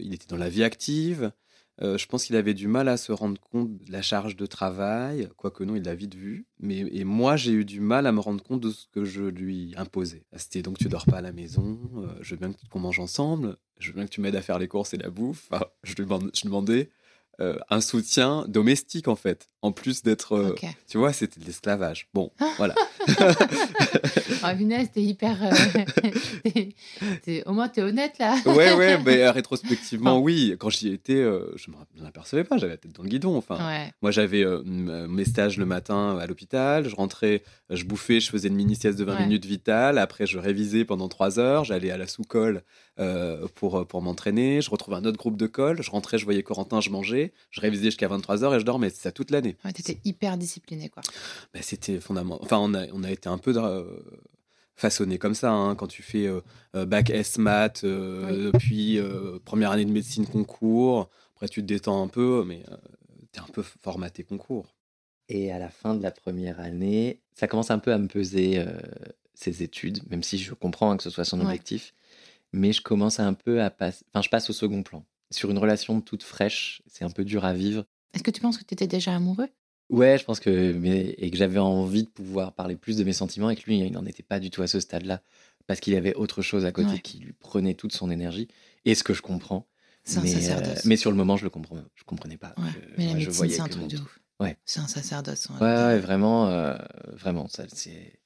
Il 0.00 0.14
était 0.14 0.26
dans 0.26 0.36
la 0.36 0.48
vie 0.48 0.64
active. 0.64 1.32
Euh, 1.82 1.98
je 1.98 2.06
pense 2.06 2.24
qu'il 2.24 2.36
avait 2.36 2.54
du 2.54 2.68
mal 2.68 2.88
à 2.88 2.96
se 2.96 3.12
rendre 3.12 3.40
compte 3.40 3.76
de 3.84 3.92
la 3.92 4.00
charge 4.00 4.36
de 4.36 4.46
travail, 4.46 5.28
quoique 5.36 5.62
non, 5.62 5.76
il 5.76 5.82
l'a 5.82 5.94
vite 5.94 6.14
vu. 6.14 6.46
Mais 6.58 6.78
et 6.78 7.04
moi, 7.04 7.36
j'ai 7.36 7.52
eu 7.52 7.64
du 7.64 7.80
mal 7.80 8.06
à 8.06 8.12
me 8.12 8.20
rendre 8.20 8.42
compte 8.42 8.60
de 8.60 8.70
ce 8.70 8.86
que 8.86 9.04
je 9.04 9.24
lui 9.24 9.74
imposais. 9.76 10.24
C'était 10.36 10.62
donc 10.62 10.78
tu 10.78 10.88
dors 10.88 11.04
pas 11.04 11.18
à 11.18 11.22
la 11.22 11.32
maison, 11.32 11.78
euh, 11.96 12.08
je 12.20 12.34
veux 12.34 12.40
bien 12.40 12.52
qu'on 12.70 12.80
mange 12.80 12.98
ensemble, 13.00 13.56
je 13.78 13.88
veux 13.88 13.94
bien 13.94 14.06
que 14.06 14.10
tu 14.10 14.20
m'aides 14.20 14.36
à 14.36 14.42
faire 14.42 14.58
les 14.58 14.68
courses 14.68 14.94
et 14.94 14.98
la 14.98 15.10
bouffe. 15.10 15.48
Enfin, 15.50 15.66
je 15.82 15.94
lui 15.94 16.08
je 16.32 16.44
demandais 16.44 16.90
euh, 17.40 17.56
un 17.70 17.80
soutien 17.80 18.44
domestique 18.48 19.08
en 19.08 19.16
fait, 19.16 19.48
en 19.62 19.70
plus 19.72 20.02
d'être, 20.02 20.32
euh, 20.34 20.54
tu 20.88 20.96
vois, 20.98 21.12
c'était 21.12 21.38
de 21.40 21.44
l'esclavage. 21.46 22.08
Bon, 22.14 22.30
voilà. 22.56 22.74
Oh, 24.44 24.56
punaise, 24.56 24.90
t'es 24.92 25.02
hyper. 25.02 25.36
euh, 25.42 25.50
t'es- 26.44 26.68
t'es- 27.24 27.42
Au 27.46 27.52
moins, 27.52 27.68
t'es 27.68 27.82
honnête 27.82 28.18
là. 28.18 28.36
ouais, 28.46 28.72
ouais, 28.74 28.98
mais 29.04 29.28
rétrospectivement, 29.30 30.20
oui. 30.20 30.54
Quand 30.58 30.70
j'y 30.70 30.92
étais, 30.92 31.24
je 31.56 31.70
ne 31.96 32.02
m'apercevais 32.04 32.44
pas, 32.44 32.56
j'avais 32.58 32.74
la 32.74 32.76
tête 32.76 32.92
dans 32.92 33.02
le 33.02 33.08
guidon. 33.08 33.36
Enfin, 33.36 33.56
Ouais. 33.56 33.92
Moi, 34.02 34.10
j'avais 34.12 34.44
mes 34.64 35.24
stages 35.24 35.56
le 35.58 35.66
matin 35.66 36.16
à 36.18 36.26
l'hôpital. 36.26 36.88
Je 36.88 36.94
rentrais, 36.94 37.42
je 37.70 37.84
bouffais, 37.84 38.20
je 38.20 38.30
faisais 38.30 38.48
une 38.48 38.54
mini-sieste 38.54 38.98
de 38.98 39.04
20 39.04 39.16
Ouais. 39.16 39.22
minutes 39.22 39.46
vitale. 39.46 39.98
Après, 39.98 40.26
je 40.26 40.38
révisais 40.38 40.84
pendant 40.84 41.08
3 41.08 41.38
heures. 41.40 41.64
J'allais 41.64 41.90
à 41.90 41.96
la 41.96 42.06
sous-colle 42.06 42.62
pour, 43.54 43.86
pour 43.86 44.02
m'entraîner. 44.02 44.60
Je 44.60 44.70
retrouvais 44.70 44.96
un 44.98 45.04
autre 45.04 45.18
groupe 45.18 45.36
de 45.36 45.46
colle. 45.46 45.82
Je 45.82 45.90
rentrais, 45.90 46.18
je 46.18 46.24
voyais 46.24 46.42
Corentin, 46.42 46.80
je 46.80 46.90
mangeais. 46.90 47.25
Je 47.50 47.60
révisais 47.60 47.84
jusqu'à 47.86 48.08
23 48.08 48.44
heures 48.44 48.54
et 48.54 48.60
je 48.60 48.64
dormais. 48.64 48.90
C'est 48.90 49.02
ça 49.02 49.12
toute 49.12 49.30
l'année. 49.30 49.56
Ouais, 49.64 49.72
t'étais 49.72 49.98
hyper 50.04 50.36
discipliné, 50.36 50.88
quoi. 50.88 51.02
Bah, 51.54 51.60
C'était 51.62 52.00
fondamental. 52.00 52.44
Enfin, 52.44 52.58
on 52.58 52.74
a, 52.74 52.86
on 52.92 53.02
a 53.04 53.10
été 53.10 53.28
un 53.28 53.38
peu 53.38 53.52
euh, 53.56 53.84
façonné 54.74 55.18
comme 55.18 55.34
ça. 55.34 55.50
hein. 55.52 55.74
Quand 55.74 55.86
tu 55.86 56.02
fais 56.02 56.26
euh, 56.26 56.40
euh, 56.74 56.86
bac 56.86 57.10
S 57.10 57.38
maths, 57.38 57.84
euh, 57.84 58.50
puis 58.58 58.98
euh, 58.98 59.38
première 59.44 59.70
année 59.70 59.84
de 59.84 59.92
médecine 59.92 60.26
concours. 60.26 61.08
Après, 61.34 61.48
tu 61.48 61.60
te 61.62 61.66
détends 61.66 62.02
un 62.02 62.08
peu, 62.08 62.44
mais 62.46 62.62
tu 63.32 63.38
es 63.38 63.42
un 63.42 63.46
peu 63.52 63.62
formaté 63.62 64.22
concours. 64.24 64.74
Et 65.28 65.50
à 65.52 65.58
la 65.58 65.68
fin 65.70 65.94
de 65.94 66.02
la 66.02 66.10
première 66.12 66.60
année, 66.60 67.20
ça 67.34 67.48
commence 67.48 67.70
un 67.70 67.78
peu 67.78 67.92
à 67.92 67.98
me 67.98 68.06
peser 68.06 68.58
euh, 68.60 68.78
ses 69.34 69.62
études, 69.62 70.08
même 70.08 70.22
si 70.22 70.38
je 70.38 70.54
comprends 70.54 70.92
hein, 70.92 70.96
que 70.96 71.02
ce 71.02 71.10
soit 71.10 71.24
son 71.24 71.38
Ouais. 71.40 71.46
objectif. 71.46 71.92
Mais 72.52 72.72
je 72.72 72.80
commence 72.80 73.18
un 73.20 73.34
peu 73.34 73.60
à 73.60 73.70
passer. 73.70 74.04
Enfin, 74.14 74.22
je 74.22 74.28
passe 74.30 74.48
au 74.48 74.52
second 74.52 74.82
plan. 74.82 75.04
Sur 75.30 75.50
une 75.50 75.58
relation 75.58 76.00
toute 76.00 76.22
fraîche, 76.22 76.82
c'est 76.86 77.04
un 77.04 77.10
peu 77.10 77.24
dur 77.24 77.44
à 77.44 77.52
vivre. 77.52 77.84
Est-ce 78.14 78.22
que 78.22 78.30
tu 78.30 78.40
penses 78.40 78.58
que 78.58 78.64
t'étais 78.64 78.86
déjà 78.86 79.14
amoureux? 79.14 79.48
Ouais, 79.90 80.18
je 80.18 80.24
pense 80.24 80.40
que. 80.40 80.72
Mais, 80.72 81.14
et 81.18 81.30
que 81.30 81.36
j'avais 81.36 81.58
envie 81.58 82.04
de 82.04 82.08
pouvoir 82.08 82.52
parler 82.54 82.76
plus 82.76 82.96
de 82.96 83.04
mes 83.04 83.12
sentiments 83.12 83.50
et 83.50 83.56
que 83.56 83.62
lui, 83.66 83.78
il 83.78 83.92
n'en 83.92 84.06
était 84.06 84.22
pas 84.22 84.40
du 84.40 84.50
tout 84.50 84.62
à 84.62 84.66
ce 84.66 84.80
stade-là. 84.80 85.22
Parce 85.66 85.80
qu'il 85.80 85.94
avait 85.96 86.14
autre 86.14 86.42
chose 86.42 86.64
à 86.64 86.72
côté 86.72 86.90
Ouais. 86.92 87.00
qui 87.00 87.18
lui 87.18 87.32
prenait 87.32 87.74
toute 87.74 87.92
son 87.92 88.10
énergie. 88.10 88.46
Et 88.84 88.94
ce 88.94 89.02
que 89.02 89.14
je 89.14 89.22
comprends. 89.22 89.66
C'est 90.04 90.18
un 90.18 90.22
mais, 90.22 90.50
euh, 90.50 90.74
mais 90.84 90.96
sur 90.96 91.10
le 91.10 91.16
moment, 91.16 91.36
je 91.36 91.42
le 91.42 91.50
comprends, 91.50 91.78
je 91.96 92.04
comprenais 92.04 92.36
pas. 92.36 92.54
Ouais, 92.58 92.64
Je- 92.72 92.96
mais 92.96 93.04
la 93.06 93.10
moi, 93.10 93.18
médecine, 93.18 93.50
c'est 93.50 93.60
un 93.60 93.68
truc 93.68 93.82
mon 93.82 93.88
de 93.88 93.96
ouf. 93.98 94.20
Ouais. 94.38 94.56
C'est 94.64 94.78
un 94.78 94.86
sacerdoce. 94.86 95.48
Ouais, 95.60 95.66
ouais, 95.66 95.98
vraiment, 95.98 96.46
euh, 96.48 96.76
vraiment, 97.08 97.48
ça, 97.48 97.64
c'est. 97.72 98.20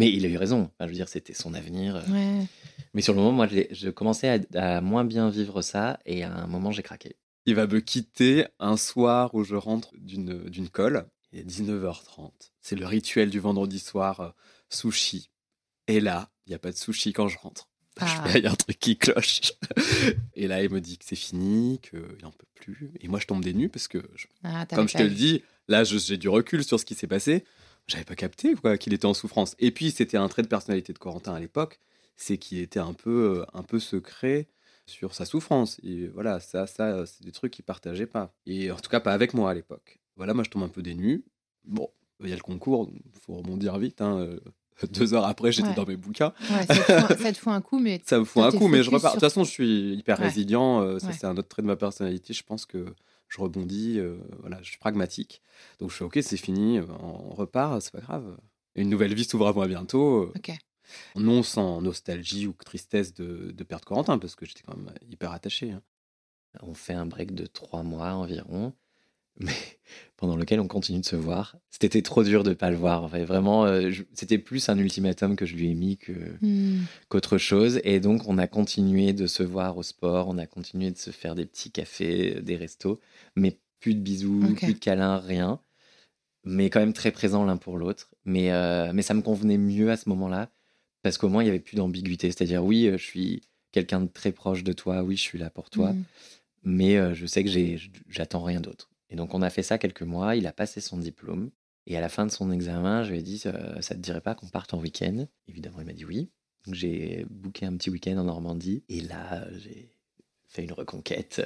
Mais 0.00 0.10
il 0.10 0.24
a 0.24 0.28
eu 0.28 0.36
raison. 0.36 0.62
Enfin, 0.74 0.86
je 0.86 0.86
veux 0.88 0.94
dire, 0.94 1.08
c'était 1.08 1.34
son 1.34 1.52
avenir. 1.54 1.96
euh. 1.96 2.02
Ouais. 2.08 2.46
Mais 2.94 3.02
sur 3.02 3.12
le 3.12 3.18
moment, 3.20 3.32
moi, 3.32 3.46
je, 3.70 3.90
commençais 3.90 4.40
à, 4.54 4.76
à 4.76 4.80
moins 4.80 5.04
bien 5.04 5.28
vivre 5.30 5.60
ça, 5.62 5.98
et 6.06 6.22
à 6.24 6.32
un 6.32 6.46
moment, 6.46 6.72
j'ai 6.72 6.82
craqué. 6.82 7.16
Il 7.46 7.54
va 7.54 7.66
me 7.66 7.80
quitter 7.80 8.46
un 8.58 8.76
soir 8.76 9.34
où 9.34 9.44
je 9.44 9.54
rentre 9.54 9.90
d'une 9.98 10.48
d'une 10.48 10.68
colle. 10.68 11.06
Il 11.32 11.38
est 11.40 11.44
19h30. 11.44 12.30
C'est 12.60 12.76
le 12.76 12.86
rituel 12.86 13.30
du 13.30 13.40
vendredi 13.40 13.78
soir, 13.78 14.20
euh, 14.20 14.28
sushi. 14.68 15.30
Et 15.86 16.00
là, 16.00 16.30
il 16.46 16.50
n'y 16.50 16.54
a 16.54 16.58
pas 16.58 16.70
de 16.72 16.76
sushi 16.76 17.12
quand 17.12 17.28
je 17.28 17.38
rentre. 17.38 17.68
Ah. 18.00 18.24
Je 18.32 18.38
il 18.38 18.44
y 18.44 18.46
a 18.46 18.52
un 18.52 18.54
truc 18.54 18.78
qui 18.78 18.96
cloche. 18.96 19.52
Et 20.34 20.46
là, 20.46 20.62
il 20.62 20.70
me 20.70 20.80
dit 20.80 20.96
que 20.96 21.04
c'est 21.06 21.16
fini, 21.16 21.78
qu'il 21.82 22.00
n'en 22.22 22.30
peut 22.30 22.46
plus. 22.54 22.90
Et 23.00 23.08
moi, 23.08 23.18
je 23.20 23.26
tombe 23.26 23.42
des 23.44 23.52
nues 23.52 23.68
parce 23.68 23.88
que, 23.88 23.98
je- 24.14 24.26
Ah, 24.44 24.64
comme 24.66 24.88
je 24.88 24.96
te 24.96 25.02
le 25.02 25.10
dis, 25.10 25.42
là, 25.68 25.84
j'ai 25.84 26.16
du 26.16 26.28
recul 26.28 26.64
sur 26.64 26.78
ce 26.80 26.84
qui 26.86 26.94
s'est 26.94 27.06
passé. 27.08 27.44
J'avais 27.90 28.04
pas 28.04 28.14
capté 28.14 28.54
quoi, 28.54 28.78
qu'il 28.78 28.94
était 28.94 29.06
en 29.06 29.14
souffrance. 29.14 29.56
Et 29.58 29.72
puis, 29.72 29.90
c'était 29.90 30.16
un 30.16 30.28
trait 30.28 30.42
de 30.42 30.46
personnalité 30.46 30.92
de 30.92 30.98
Corentin 30.98 31.34
à 31.34 31.40
l'époque, 31.40 31.80
c'est 32.16 32.38
qu'il 32.38 32.58
était 32.58 32.78
un 32.78 32.92
peu, 32.92 33.40
euh, 33.40 33.44
un 33.52 33.62
peu 33.64 33.80
secret 33.80 34.46
sur 34.86 35.12
sa 35.14 35.24
souffrance. 35.24 35.80
Et 35.82 36.06
voilà, 36.06 36.38
ça, 36.38 36.66
ça, 36.68 36.84
euh, 36.90 37.06
c'est 37.06 37.24
des 37.24 37.32
trucs 37.32 37.52
qu'il 37.52 37.64
partageait 37.64 38.06
pas. 38.06 38.32
Et 38.46 38.70
en 38.70 38.76
tout 38.76 38.90
cas, 38.90 39.00
pas 39.00 39.12
avec 39.12 39.34
moi 39.34 39.50
à 39.50 39.54
l'époque. 39.54 39.98
Voilà, 40.16 40.34
moi, 40.34 40.44
je 40.44 40.50
tombe 40.50 40.62
un 40.62 40.68
peu 40.68 40.82
nues. 40.82 41.24
Bon, 41.64 41.88
il 42.22 42.28
y 42.28 42.32
a 42.32 42.36
le 42.36 42.42
concours, 42.42 42.88
il 42.94 43.20
faut 43.20 43.34
rebondir 43.34 43.76
vite. 43.78 44.00
hein, 44.00 44.18
euh, 44.20 44.38
Deux 44.90 45.12
heures 45.12 45.26
après, 45.26 45.50
j'étais 45.50 45.70
Ouais. 45.70 45.74
dans 45.74 45.84
mes 45.86 45.96
bouquins. 45.96 46.32
Ouais, 46.50 46.66
ça, 46.66 46.74
te 46.76 46.80
fout 46.82 46.90
un, 47.10 47.16
ça 47.16 47.32
te 47.32 47.38
fout 47.38 47.52
un 47.52 47.60
coup, 47.60 47.78
mais 47.80 48.00
Ça 48.06 48.18
me 48.20 48.24
fout 48.24 48.42
un 48.44 48.50
coup, 48.52 48.68
mais 48.68 48.82
je 48.84 48.90
repars. 48.90 49.10
De 49.12 49.16
toute 49.16 49.28
façon, 49.28 49.42
je 49.44 49.50
suis 49.50 49.94
hyper 49.94 50.18
Ouais. 50.20 50.26
résilient. 50.26 50.98
ça, 51.00 51.12
c'est 51.12 51.26
un 51.26 51.36
autre 51.36 51.48
trait 51.48 51.62
de 51.62 51.66
ma 51.66 51.76
personnalité. 51.76 52.32
Je 52.34 52.42
pense 52.44 52.66
que 52.66 52.86
je 53.30 53.40
rebondis. 53.40 53.98
euh, 53.98 54.18
voilà, 54.40 54.60
je 54.62 54.68
suis 54.70 54.78
pragmatique. 54.78 55.42
Donc, 55.80 55.90
je 55.90 55.96
fais 55.96 56.04
OK, 56.04 56.18
c'est 56.22 56.36
fini. 56.36 56.78
euh, 56.78 56.86
On 57.00 57.30
repart, 57.30 57.80
c'est 57.82 57.92
pas 57.92 58.00
grave. 58.00 58.36
Une 58.76 58.88
nouvelle 58.90 59.14
vie 59.14 59.24
s'ouvre 59.24 59.48
à 59.48 59.52
moi 59.52 59.66
bientôt. 59.68 60.24
euh, 60.24 60.32
ok. 60.36 60.52
Non 61.16 61.42
sans 61.44 61.80
nostalgie 61.82 62.46
ou 62.48 62.52
tristesse 62.54 63.14
de, 63.14 63.52
de 63.52 63.64
perdre 63.64 63.84
Corentin, 63.86 64.18
parce 64.18 64.34
que 64.34 64.46
j'étais 64.46 64.62
quand 64.62 64.76
même 64.76 64.92
hyper 65.08 65.32
attaché. 65.32 65.72
hein. 65.72 65.82
On 66.62 66.74
fait 66.74 66.94
un 66.94 67.06
break 67.06 67.34
de 67.34 67.46
trois 67.46 67.82
mois 67.82 68.12
environ, 68.14 68.74
mais 69.40 69.52
pendant 70.16 70.36
lequel 70.36 70.60
on 70.60 70.68
continue 70.68 71.00
de 71.00 71.04
se 71.06 71.16
voir. 71.16 71.56
C'était 71.70 72.02
trop 72.02 72.22
dur 72.22 72.42
de 72.44 72.52
pas 72.52 72.70
le 72.70 72.76
voir. 72.76 73.02
Enfin, 73.04 73.24
vraiment, 73.24 73.64
euh, 73.64 73.90
c'était 74.12 74.38
plus 74.38 74.68
un 74.68 74.78
ultimatum 74.78 75.34
que 75.34 75.46
je 75.46 75.56
lui 75.56 75.70
ai 75.70 75.74
mis 75.74 75.96
que 75.96 76.12
Hmm. 76.42 76.84
qu'autre 77.08 77.38
chose. 77.38 77.80
Et 77.84 78.00
donc, 78.00 78.28
on 78.28 78.36
a 78.38 78.46
continué 78.46 79.12
de 79.14 79.26
se 79.26 79.42
voir 79.42 79.76
au 79.78 79.82
sport, 79.82 80.28
on 80.28 80.38
a 80.38 80.46
continué 80.46 80.90
de 80.90 80.98
se 80.98 81.10
faire 81.10 81.34
des 81.34 81.46
petits 81.46 81.70
cafés, 81.70 82.40
des 82.42 82.56
restos, 82.56 83.00
mais 83.34 83.58
plus 83.80 83.94
de 83.94 84.00
bisous, 84.00 84.54
plus 84.56 84.74
de 84.74 84.78
câlins, 84.78 85.16
rien. 85.18 85.58
Mais 86.44 86.70
quand 86.70 86.80
même 86.80 86.92
très 86.92 87.10
présents 87.12 87.44
l'un 87.44 87.56
pour 87.56 87.76
l'autre. 87.78 88.10
Mais, 88.24 88.52
euh, 88.52 88.92
mais 88.94 89.02
ça 89.02 89.14
me 89.14 89.22
convenait 89.22 89.58
mieux 89.58 89.90
à 89.90 89.96
ce 89.96 90.08
moment-là, 90.10 90.50
parce 91.02 91.16
qu'au 91.18 91.28
moins, 91.30 91.42
il 91.42 91.46
n'y 91.46 91.50
avait 91.50 91.60
plus 91.60 91.76
d'ambiguïté. 91.76 92.28
C'est-à-dire, 92.30 92.62
oui, 92.64 92.86
euh, 92.88 92.98
je 92.98 93.04
suis 93.04 93.42
quelqu'un 93.72 94.00
de 94.02 94.08
très 94.08 94.32
proche 94.32 94.64
de 94.64 94.72
toi, 94.72 95.02
oui, 95.02 95.16
je 95.16 95.22
suis 95.22 95.38
là 95.38 95.48
pour 95.48 95.70
toi, 95.70 95.92
Hmm. 95.92 96.02
mais 96.64 96.96
euh, 96.98 97.14
je 97.14 97.24
sais 97.26 97.42
que 97.44 97.50
j'ai- 97.50 97.78
j'attends 98.08 98.42
rien 98.42 98.60
d'autre. 98.60 98.90
Et 99.10 99.16
donc, 99.16 99.34
on 99.34 99.42
a 99.42 99.50
fait 99.50 99.62
ça 99.62 99.78
quelques 99.78 100.02
mois, 100.02 100.36
il 100.36 100.46
a 100.46 100.52
passé 100.52 100.80
son 100.80 100.96
diplôme. 100.96 101.50
Et 101.86 101.96
à 101.96 102.00
la 102.00 102.08
fin 102.08 102.26
de 102.26 102.30
son 102.30 102.52
examen, 102.52 103.02
je 103.02 103.10
lui 103.10 103.18
ai 103.18 103.22
dit, 103.22 103.42
euh, 103.46 103.80
ça 103.80 103.94
te 103.94 104.00
dirait 104.00 104.20
pas 104.20 104.34
qu'on 104.34 104.48
parte 104.48 104.74
en 104.74 104.78
week-end? 104.78 105.26
Évidemment, 105.48 105.80
il 105.80 105.86
m'a 105.86 105.92
dit 105.92 106.04
oui. 106.04 106.30
Donc 106.66 106.74
j'ai 106.74 107.26
booké 107.30 107.64
un 107.64 107.74
petit 107.76 107.90
week-end 107.90 108.18
en 108.18 108.24
Normandie 108.24 108.84
et 108.88 109.00
là 109.00 109.46
j'ai 109.56 109.88
fait 110.46 110.62
une 110.62 110.72
reconquête. 110.72 111.42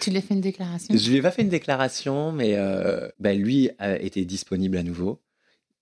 Tu 0.00 0.10
lui 0.10 0.18
as 0.18 0.22
fait 0.22 0.34
une 0.34 0.40
déclaration? 0.40 0.96
Je 0.96 1.08
lui 1.08 1.18
ai 1.18 1.22
pas 1.22 1.30
fait 1.30 1.42
une 1.42 1.48
déclaration, 1.48 2.32
mais 2.32 2.56
euh, 2.56 3.08
bah, 3.20 3.32
lui 3.34 3.70
a 3.78 3.96
été 3.96 4.24
disponible 4.24 4.76
à 4.76 4.82
nouveau, 4.82 5.20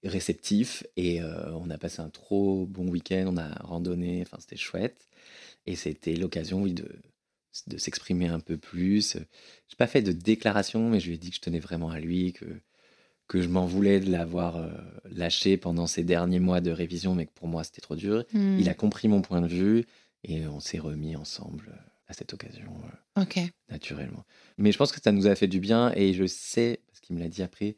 réceptif 0.05 0.84
et 0.97 1.22
euh, 1.22 1.51
on 1.55 1.70
a 1.70 1.78
passé 1.78 2.03
un 2.03 2.11
trop 2.11 2.66
bon 2.66 2.89
week-end. 2.89 3.24
On 3.28 3.39
a 3.39 3.49
randonné, 3.62 4.20
enfin 4.20 4.36
c'était 4.39 4.57
chouette 4.57 5.09
et 5.66 5.76
c'était 5.76 6.14
l'occasion, 6.14 6.61
oui, 6.61 6.74
de 6.74 6.89
de 7.67 7.79
s'exprimer 7.79 8.29
un 8.29 8.41
peu 8.41 8.57
plus. 8.57 9.17
J'ai 9.69 9.77
pas 9.77 9.87
fait 9.87 10.03
de 10.03 10.13
déclaration, 10.13 10.89
mais 10.91 11.01
je 11.01 11.09
lui 11.09 11.15
ai 11.15 11.19
dit 11.19 11.31
que 11.31 11.37
je 11.37 11.41
tenais 11.41 11.59
vraiment 11.61 11.91
à 11.91 12.01
lui, 12.01 12.33
que 12.33 12.45
que 13.27 13.43
je 13.43 13.49
m'en 13.49 13.67
voulais 13.67 14.01
de 14.01 14.11
l'avoir 14.11 14.57
euh, 14.57 14.71
lâché 15.11 15.59
pendant 15.59 15.87
ces 15.87 16.03
derniers 16.03 16.41
mois 16.41 16.63
de 16.63 16.71
révision, 16.71 17.15
mais 17.15 17.27
que 17.27 17.33
pour 17.35 17.47
moi 17.47 17.63
c'était 17.63 17.83
trop 17.83 17.95
dur. 17.95 18.25
Hmm. 18.33 18.59
Il 18.59 18.71
a 18.71 18.75
compris 18.75 19.07
mon 19.07 19.21
point 19.21 19.43
de 19.43 19.47
vue 19.49 19.85
et 20.25 20.47
on 20.47 20.61
s'est 20.61 20.79
remis 20.79 21.15
ensemble 21.15 21.67
euh, 21.69 21.79
à 22.07 22.15
cette 22.15 22.33
occasion, 22.33 22.73
euh, 23.19 23.23
Ok. 23.23 23.39
naturellement. 23.71 24.25
Mais 24.57 24.73
je 24.73 24.79
pense 24.79 24.93
que 24.93 25.01
ça 25.03 25.13
nous 25.13 25.27
a 25.27 25.35
fait 25.35 25.47
du 25.47 25.61
bien 25.61 25.93
et 25.95 26.15
je 26.15 26.25
sais, 26.27 26.81
parce 26.87 27.01
qu'il 27.01 27.17
me 27.17 27.21
l'a 27.21 27.29
dit 27.29 27.43
après, 27.43 27.77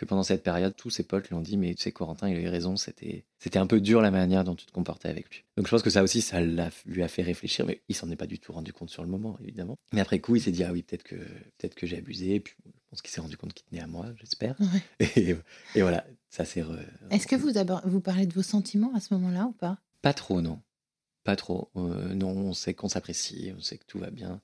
que 0.00 0.06
pendant 0.06 0.22
cette 0.22 0.42
période, 0.42 0.74
tous 0.76 0.88
ses 0.88 1.02
potes 1.02 1.28
lui 1.28 1.34
ont 1.34 1.42
dit 1.42 1.56
Mais 1.58 1.74
tu 1.74 1.82
sais, 1.82 1.92
Corentin, 1.92 2.28
il 2.30 2.36
a 2.36 2.40
eu 2.40 2.48
raison, 2.48 2.76
c'était 2.76 3.24
c'était 3.38 3.58
un 3.58 3.66
peu 3.66 3.80
dur 3.80 4.00
la 4.00 4.10
manière 4.10 4.44
dont 4.44 4.54
tu 4.54 4.64
te 4.64 4.72
comportais 4.72 5.08
avec 5.08 5.28
lui. 5.30 5.44
Donc 5.58 5.66
je 5.66 5.70
pense 5.70 5.82
que 5.82 5.90
ça 5.90 6.02
aussi, 6.02 6.22
ça 6.22 6.40
l'a- 6.40 6.70
lui 6.86 7.02
a 7.02 7.08
fait 7.08 7.22
réfléchir, 7.22 7.66
mais 7.66 7.82
il 7.88 7.94
s'en 7.94 8.10
est 8.10 8.16
pas 8.16 8.26
du 8.26 8.38
tout 8.38 8.52
rendu 8.52 8.72
compte 8.72 8.88
sur 8.90 9.02
le 9.02 9.08
moment, 9.10 9.36
évidemment. 9.42 9.76
Mais 9.92 10.00
après 10.00 10.18
coup, 10.20 10.36
il 10.36 10.40
s'est 10.42 10.52
dit 10.52 10.64
Ah 10.64 10.72
oui, 10.72 10.82
peut-être 10.82 11.02
que, 11.02 11.16
peut 11.58 11.68
que 11.68 11.86
j'ai 11.86 11.98
abusé. 11.98 12.36
Et 12.36 12.40
puis 12.40 12.54
je 12.64 12.70
pense 12.90 13.02
qu'il 13.02 13.10
s'est 13.10 13.20
rendu 13.20 13.36
compte 13.36 13.52
qu'il 13.52 13.66
tenait 13.66 13.82
à 13.82 13.86
moi, 13.86 14.06
j'espère. 14.18 14.56
Ouais. 14.60 15.06
Et, 15.16 15.36
et 15.74 15.82
voilà, 15.82 16.04
ça 16.30 16.44
s'est. 16.44 16.62
re- 16.62 16.78
Est-ce 17.10 17.26
que 17.26 17.36
vous, 17.36 17.52
d'abord, 17.52 17.82
vous 17.84 18.00
parlez 18.00 18.26
de 18.26 18.32
vos 18.34 18.42
sentiments 18.42 18.92
à 18.94 19.00
ce 19.00 19.12
moment-là 19.14 19.44
ou 19.44 19.52
pas? 19.52 19.78
Pas 20.02 20.14
trop, 20.14 20.40
non. 20.40 20.60
Pas 21.24 21.36
trop. 21.36 21.70
Euh, 21.76 22.14
non, 22.14 22.30
on 22.30 22.52
sait 22.54 22.72
qu'on 22.74 22.88
s'apprécie, 22.88 23.52
on 23.56 23.60
sait 23.60 23.76
que 23.76 23.84
tout 23.86 23.98
va 23.98 24.10
bien. 24.10 24.40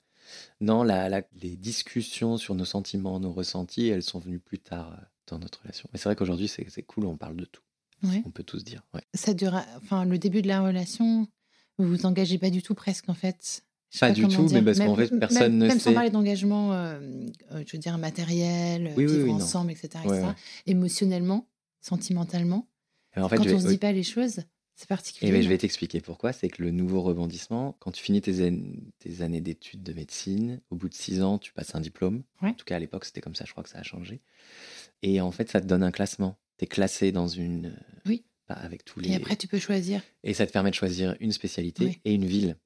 Non, 0.61 0.83
la, 0.83 1.09
la- 1.09 1.23
les 1.41 1.55
discussions 1.55 2.37
sur 2.37 2.53
nos 2.55 2.65
sentiments, 2.65 3.19
nos 3.19 3.31
ressentis, 3.31 3.87
elles 3.87 4.03
sont 4.03 4.19
venues 4.19 4.39
plus 4.39 4.59
tard 4.59 4.93
euh, 4.93 5.03
dans 5.27 5.39
notre 5.39 5.61
relation. 5.61 5.89
Mais 5.93 5.99
c'est 5.99 6.05
vrai 6.09 6.15
qu'aujourd'hui, 6.15 6.47
c'est 6.47 6.83
cool, 6.83 7.05
on 7.05 7.17
parle 7.17 7.35
de 7.35 7.45
tout. 7.45 7.61
Ouais. 8.03 8.21
On 8.25 8.31
peut 8.31 8.43
tous 8.43 8.63
dire. 8.63 8.83
Ouais. 8.93 9.01
Ça 9.13 9.33
dure, 9.33 9.59
enfin, 9.77 10.05
le 10.05 10.17
début 10.19 10.41
de 10.41 10.47
la 10.47 10.61
relation, 10.61 11.27
vous 11.77 11.87
vous 11.87 12.05
engagez 12.05 12.37
pas 12.37 12.49
du 12.49 12.61
tout 12.61 12.75
presque 12.75 13.09
en 13.09 13.13
fait. 13.13 13.63
Je 13.89 13.99
Pas 13.99 14.11
du 14.11 14.27
tout, 14.27 14.45
dire. 14.45 14.61
mais 14.61 14.65
parce 14.65 14.79
qu'en 14.79 14.95
Même- 14.97 15.07
fait, 15.07 15.17
personne 15.19 15.39
même, 15.43 15.57
ne 15.57 15.67
même 15.67 15.77
sait. 15.79 15.85
sans 15.85 15.93
parler 15.93 16.09
d'engagement, 16.09 16.73
euh, 16.73 16.99
euh, 17.53 17.63
je 17.65 17.71
veux 17.71 17.79
dire 17.79 17.97
matériel, 17.97 18.93
Oui, 18.97 19.05
vivre 19.05 19.23
oui, 19.23 19.31
ensemble, 19.31 19.71
etc., 19.71 19.89
Ouais, 20.05 20.17
etc. 20.17 20.27
ouais. 20.27 20.33
Émotionnellement, 20.65 21.47
sentimentalement, 21.81 22.67
Et 23.15 23.21
en 23.21 23.29
fait, 23.29 23.37
quand 23.37 23.43
je 23.43 23.49
vais, 23.49 23.55
on 23.55 23.59
se 23.61 23.65
oui. 23.67 23.71
dit 23.73 23.77
pas 23.77 23.93
les 23.93 24.03
choses, 24.03 24.41
c'est 24.75 24.87
particulier. 24.89 25.29
Eh 25.29 25.31
ben, 25.33 25.41
je 25.41 25.45
non 25.47 25.51
vais 25.51 25.57
t'expliquer 25.57 26.01
pourquoi. 26.01 26.33
C'est 26.33 26.49
que 26.49 26.61
le 26.61 26.71
nouveau 26.71 27.01
rebondissement, 27.01 27.77
quand 27.79 27.91
tu 27.91 28.03
finis 28.03 28.21
tes, 28.21 28.47
an- 28.49 28.59
tes 28.99 29.21
années 29.21 29.41
d'études 29.41 29.81
de 29.83 29.93
médecine, 29.93 30.59
au 30.69 30.75
bout 30.75 30.89
de 30.89 30.93
six 30.93 31.21
ans, 31.23 31.37
tu 31.39 31.53
passes 31.53 31.73
un 31.73 31.79
diplôme. 31.79 32.23
En 32.41 32.53
tout 32.53 32.65
cas, 32.65 32.75
à 32.75 32.79
l'époque, 32.79 33.05
c'était 33.05 33.21
comme 33.21 33.35
ça. 33.35 33.45
Je 33.45 33.51
crois 33.53 33.63
que 33.63 33.69
ça 33.69 33.79
a 33.79 33.83
changé. 33.83 34.21
Et 35.03 35.21
en 35.21 35.31
fait, 35.31 35.49
ça 35.49 35.61
te 35.61 35.65
donne 35.67 35.83
un 35.83 35.91
classement. 35.91 36.37
Tu 36.57 36.65
es 36.65 36.67
classé 36.67 37.11
dans 37.11 37.27
une. 37.27 37.75
Oui. 38.05 38.25
bah, 38.47 38.55
avec 38.55 38.83
tous 38.85 38.99
les. 38.99 39.09
Et 39.11 39.15
après, 39.15 39.35
tu 39.35 39.47
peux 39.47 39.59
choisir. 39.59 40.01
Et 40.23 40.33
ça 40.33 40.47
te 40.47 40.51
permet 40.51 40.69
de 40.71 40.75
choisir 40.75 41.15
une 41.19 41.31
spécialité 41.31 41.85
Oui. 41.85 41.99
et 42.05 42.13
une 42.13 42.25
ville. 42.25 42.57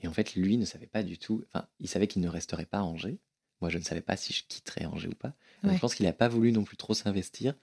Et 0.00 0.06
en 0.08 0.12
fait, 0.12 0.34
lui 0.34 0.56
ne 0.58 0.64
savait 0.64 0.86
pas 0.86 1.02
du 1.02 1.18
tout. 1.18 1.44
Enfin, 1.48 1.66
il 1.80 1.88
savait 1.88 2.06
qu'il 2.06 2.22
ne 2.22 2.28
resterait 2.28 2.66
pas 2.66 2.78
à 2.78 2.82
Angers. 2.82 3.18
Moi, 3.60 3.70
je 3.70 3.78
ne 3.78 3.82
savais 3.82 4.00
pas 4.02 4.16
si 4.16 4.32
je 4.32 4.44
quitterais 4.46 4.84
Angers 4.84 5.08
ou 5.08 5.14
pas. 5.14 5.34
Donc, 5.62 5.70
Ouais. 5.70 5.74
je 5.76 5.80
pense 5.80 5.94
qu'il 5.94 6.06
n'a 6.06 6.12
pas 6.12 6.28
voulu 6.28 6.52
non 6.52 6.62
plus 6.62 6.76
trop 6.76 6.94
s'investir 6.94 7.54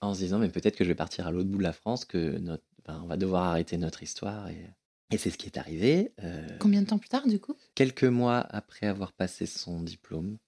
en 0.00 0.14
se 0.14 0.20
disant, 0.20 0.38
mais 0.38 0.48
peut-être 0.48 0.76
que 0.76 0.82
je 0.84 0.88
vais 0.88 0.94
partir 0.96 1.26
à 1.26 1.30
l'autre 1.30 1.48
bout 1.50 1.58
de 1.58 1.62
la 1.62 1.72
France, 1.74 2.04
que 2.06 2.38
notre, 2.38 2.64
enfin, 2.82 3.00
on 3.04 3.06
va 3.06 3.16
devoir 3.18 3.44
arrêter 3.44 3.76
notre 3.76 4.02
histoire. 4.02 4.48
Et, 4.48 4.66
et 5.12 5.18
c'est 5.18 5.30
ce 5.30 5.36
qui 5.38 5.46
est 5.46 5.58
arrivé. 5.58 6.12
Euh, 6.22 6.48
Combien 6.58 6.80
de 6.82 6.86
temps 6.86 6.98
plus 6.98 7.10
tard, 7.10 7.26
du 7.28 7.38
coup? 7.38 7.54
quelques 7.74 8.04
mois 8.04 8.38
après 8.50 8.86
avoir 8.86 9.12
passé 9.12 9.44
son 9.46 9.82
diplôme. 9.82 10.38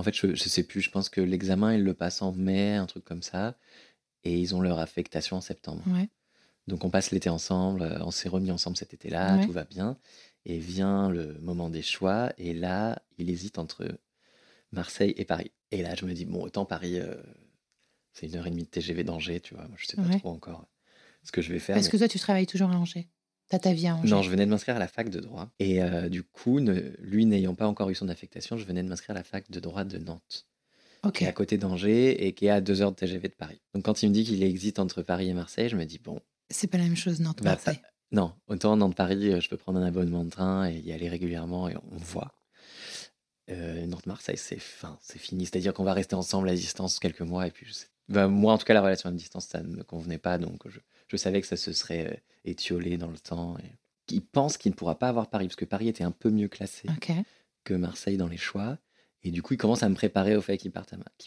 En 0.00 0.02
fait, 0.02 0.14
je 0.14 0.26
ne 0.28 0.34
sais 0.34 0.62
plus, 0.62 0.80
je 0.80 0.90
pense 0.90 1.10
que 1.10 1.20
l'examen, 1.20 1.74
ils 1.74 1.84
le 1.84 1.92
passent 1.94 2.22
en 2.22 2.32
mai, 2.32 2.74
un 2.76 2.86
truc 2.86 3.04
comme 3.04 3.22
ça. 3.22 3.56
Et 4.24 4.38
ils 4.38 4.54
ont 4.54 4.60
leur 4.62 4.78
affectation 4.78 5.36
en 5.36 5.40
septembre. 5.42 5.82
Ouais. 5.88 6.08
Donc 6.66 6.84
on 6.84 6.90
passe 6.90 7.10
l'été 7.10 7.28
ensemble, 7.28 7.82
euh, 7.82 7.98
on 8.02 8.10
s'est 8.10 8.28
remis 8.28 8.50
ensemble 8.50 8.76
cet 8.78 8.94
été-là, 8.94 9.36
Ouais. 9.36 9.44
tout 9.46 9.52
va 9.52 9.64
bien. 9.64 9.98
Et 10.46 10.58
vient 10.58 11.10
le 11.10 11.38
moment 11.40 11.68
des 11.68 11.82
choix, 11.82 12.32
et 12.38 12.54
là, 12.54 13.02
il 13.18 13.28
hésite 13.28 13.58
entre 13.58 13.98
Marseille 14.72 15.12
et 15.16 15.24
Paris. 15.24 15.52
Et 15.70 15.82
là, 15.82 15.94
je 15.94 16.04
me 16.06 16.12
dis, 16.14 16.24
bon, 16.24 16.42
autant 16.42 16.64
Paris, 16.64 16.98
euh, 16.98 17.14
c'est 18.14 18.26
une 18.26 18.36
heure 18.36 18.46
et 18.46 18.50
demie 18.50 18.62
de 18.64 18.68
TGV 18.68 19.04
d'Angers, 19.04 19.40
tu 19.40 19.54
vois. 19.54 19.66
Moi, 19.68 19.76
je 19.78 19.86
sais 19.86 19.96
pas 19.96 20.02
Ouais. 20.02 20.18
trop 20.18 20.30
encore 20.30 20.66
ce 21.24 21.32
que 21.32 21.42
je 21.42 21.52
vais 21.52 21.58
faire. 21.58 21.74
Parce 21.76 21.86
mais- 21.86 21.92
que 21.92 21.96
toi, 21.98 22.08
tu 22.08 22.18
travailles 22.18 22.46
toujours 22.46 22.70
à 22.70 22.74
Angers. 22.76 23.08
T'as 23.50 23.58
ta 23.58 23.72
vie 23.74 23.86
à 23.88 23.96
Angers. 23.96 24.08
Non, 24.08 24.22
je 24.22 24.30
venais 24.30 24.46
de 24.46 24.50
m'inscrire 24.50 24.76
à 24.76 24.78
la 24.78 24.88
fac 24.88 25.10
de 25.10 25.20
droit. 25.20 25.50
Et 25.58 25.82
euh, 25.82 26.08
du 26.08 26.22
coup, 26.22 26.60
ne- 26.60 26.92
lui 27.00 27.26
n'ayant 27.26 27.54
pas 27.54 27.66
encore 27.66 27.90
eu 27.90 27.94
son 27.94 28.08
affectation, 28.08 28.56
je 28.56 28.64
venais 28.64 28.82
de 28.82 28.88
m'inscrire 28.88 29.10
à 29.14 29.18
la 29.18 29.24
fac 29.24 29.50
de 29.50 29.60
droit 29.60 29.84
de 29.84 29.98
Nantes, 29.98 30.46
Ok. 31.02 31.14
qui 31.18 31.24
est 31.24 31.28
à 31.28 31.32
côté 31.32 31.58
d'Angers 31.58 32.26
et 32.26 32.32
qui 32.32 32.46
est 32.46 32.50
à 32.50 32.60
deux 32.60 32.80
heures 32.80 32.92
de 32.92 32.96
TGV 32.96 33.28
de 33.28 33.34
Paris. 33.34 33.60
Donc 33.74 33.84
quand 33.84 34.02
il 34.02 34.08
me 34.08 34.14
dit 34.14 34.24
qu'il 34.24 34.42
hésite 34.42 34.78
entre 34.78 35.02
Paris 35.02 35.28
et 35.28 35.34
Marseille, 35.34 35.68
je 35.68 35.76
me 35.76 35.84
dis, 35.84 35.98
bon, 35.98 36.20
C'est 36.48 36.68
pas 36.68 36.78
la 36.78 36.84
même 36.84 36.96
chose, 36.96 37.20
Nantes, 37.20 37.42
Bah. 37.42 37.58
Non, 38.12 38.32
autant 38.48 38.76
Nantes-Paris, 38.76 39.32
euh, 39.34 39.40
je 39.40 39.48
peux 39.48 39.56
prendre 39.56 39.78
un 39.78 39.84
abonnement 39.86 40.24
de 40.24 40.30
train 40.30 40.68
et 40.68 40.78
y 40.80 40.92
aller 40.92 41.08
régulièrement 41.08 41.68
et 41.68 41.76
on 41.76 41.96
voit. 41.96 42.32
Euh, 43.50 43.84
Nantes-Marseille, 43.86 44.36
c'est 44.36 44.58
fin, 44.60 44.98
c'est 45.02 45.18
fini. 45.18 45.44
C'est-à-dire 45.46 45.72
qu'on 45.74 45.84
va 45.84 45.92
rester 45.92 46.14
ensemble 46.14 46.48
à 46.48 46.54
distance 46.54 46.98
quelques 47.00 47.20
mois 47.20 47.46
et 47.46 47.50
puis 47.50 47.66
je 47.66 47.72
sais- 47.72 47.86
bah, 48.08 48.26
moi, 48.28 48.52
en 48.52 48.58
tout 48.58 48.64
cas, 48.64 48.74
la 48.74 48.82
relation 48.82 49.08
à 49.08 49.12
distance, 49.12 49.46
ça 49.46 49.60
ne 49.62 49.68
me 49.68 49.82
convenait 49.84 50.18
pas, 50.18 50.38
donc 50.38 50.68
je, 50.68 50.78
je 51.10 51.16
savais 51.16 51.40
que 51.40 51.46
ça 51.46 51.56
se 51.56 51.72
serait 51.72 52.06
euh, 52.12 52.16
étiolé 52.44 52.96
dans 52.96 53.10
le 53.10 53.18
temps. 53.18 53.56
et- 53.58 53.76
il 54.12 54.22
pense 54.22 54.56
qu'il 54.58 54.72
ne 54.72 54.76
pourra 54.76 54.98
pas 54.98 55.08
avoir 55.08 55.28
Paris, 55.30 55.46
parce 55.46 55.56
que 55.56 55.64
Paris 55.64 55.86
était 55.88 56.02
un 56.02 56.10
peu 56.10 56.30
mieux 56.30 56.48
classé 56.48 56.88
que 57.62 57.74
Marseille 57.74 58.16
dans 58.16 58.26
les 58.28 58.36
choix. 58.36 58.76
Et 59.22 59.30
du 59.30 59.40
coup, 59.42 59.54
il 59.54 59.56
commence 59.56 59.82
à 59.84 59.88
me 59.88 59.94
préparer 59.94 60.34
au 60.34 60.40
fait 60.42 60.56
qu'il 60.58 60.72
à, 60.76 60.82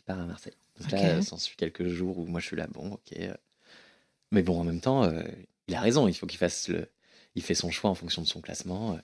part 0.06 0.20
à 0.20 0.26
Marseille. 0.26 0.58
Donc 0.80 0.92
là, 0.92 0.98
euh, 1.18 1.22
s'en 1.22 1.38
suit 1.38 1.56
quelques 1.56 1.88
jours 1.88 2.18
où 2.18 2.26
moi 2.26 2.40
je 2.42 2.48
suis 2.48 2.58
là, 2.58 2.68
bon, 2.68 2.92
ok. 2.94 3.14
euh. 3.20 3.34
Mais 4.32 4.42
bon, 4.42 4.60
en 4.60 4.64
même 4.64 4.82
temps, 4.82 5.04
euh, 5.04 5.24
il 5.68 5.76
a 5.76 5.80
raison, 5.82 6.08
il 6.08 6.14
faut 6.14 6.26
qu'il 6.28 6.40
fasse 6.40 6.68
le. 6.68 6.88
Il 7.36 7.42
fait 7.42 7.56
son 7.56 7.72
choix 7.72 7.90
en 7.90 7.96
fonction 7.96 8.22
de 8.22 8.28
son 8.28 8.42
classement. 8.42 9.00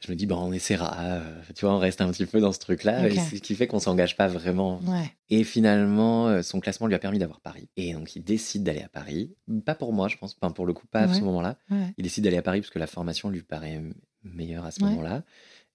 Je 0.00 0.12
me 0.12 0.16
dis, 0.16 0.26
bon, 0.26 0.36
on 0.36 0.52
essaiera. 0.52 0.96
euh, 1.00 1.42
tu 1.56 1.64
vois, 1.64 1.74
on 1.74 1.78
reste 1.78 2.00
un 2.00 2.10
petit 2.12 2.24
peu 2.26 2.40
dans 2.40 2.52
ce 2.52 2.58
truc-là. 2.60 3.10
Ce 3.10 3.34
qui 3.36 3.54
fait 3.56 3.66
qu'on 3.66 3.80
s'engage 3.80 4.16
pas 4.16 4.28
vraiment. 4.28 4.80
Ouais. 4.84 5.12
Et 5.28 5.42
finalement, 5.44 6.28
euh, 6.28 6.42
son 6.42 6.60
classement 6.60 6.86
lui 6.86 6.94
a 6.94 6.98
permis 7.00 7.18
d'avoir 7.18 7.40
Paris. 7.40 7.68
Et 7.76 7.92
donc, 7.94 8.14
il 8.14 8.22
décide 8.22 8.62
d'aller 8.62 8.82
à 8.82 8.88
Paris. 8.88 9.34
Pas 9.66 9.74
pour 9.74 9.92
moi, 9.92 10.06
je 10.08 10.16
pense. 10.16 10.36
Enfin, 10.40 10.52
pour 10.52 10.66
le 10.66 10.72
coup, 10.72 10.86
pas 10.86 11.00
à 11.00 11.12
ce 11.14 11.20
moment-là. 11.22 11.58
Ouais. 11.70 11.92
Il 11.98 12.02
décide 12.04 12.24
d'aller 12.24 12.36
à 12.36 12.42
Paris 12.42 12.60
parce 12.60 12.70
que 12.70 12.78
la 12.78 12.86
formation 12.86 13.28
lui 13.28 13.42
paraît 13.42 13.82
meilleure 14.22 14.64
à 14.64 14.70
ce 14.70 14.80
Ouais. 14.82 14.90
moment-là. 14.90 15.24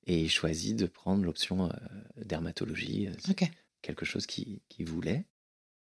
Et 0.05 0.21
il 0.21 0.29
choisit 0.29 0.75
de 0.77 0.85
prendre 0.85 1.23
l'option 1.23 1.65
euh, 1.65 1.69
dermatologie, 2.25 3.09
quelque 3.81 4.05
chose 4.05 4.25
qu'il 4.25 4.59
voulait. 4.85 5.25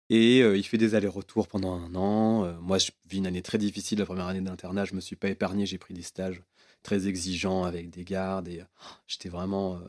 Et 0.09 0.41
euh, 0.41 0.57
il 0.57 0.63
fait 0.63 0.77
des 0.77 0.95
allers-retours 0.95 1.47
pendant 1.47 1.73
un 1.73 1.95
an. 1.95 2.45
Euh, 2.45 2.53
moi, 2.59 2.77
je 2.77 2.91
vis 3.09 3.17
une 3.19 3.27
année 3.27 3.41
très 3.41 3.57
difficile. 3.57 3.99
La 3.99 4.05
première 4.05 4.27
année 4.27 4.41
d'internat, 4.41 4.85
je 4.85 4.93
me 4.95 4.99
suis 5.01 5.15
pas 5.15 5.29
épargné. 5.29 5.65
J'ai 5.65 5.77
pris 5.77 5.93
des 5.93 6.01
stages 6.01 6.41
très 6.83 7.07
exigeants 7.07 7.63
avec 7.63 7.89
des 7.89 8.03
gardes. 8.03 8.47
Et 8.47 8.61
euh, 8.61 8.65
j'étais 9.07 9.29
vraiment. 9.29 9.75
euh, 9.75 9.79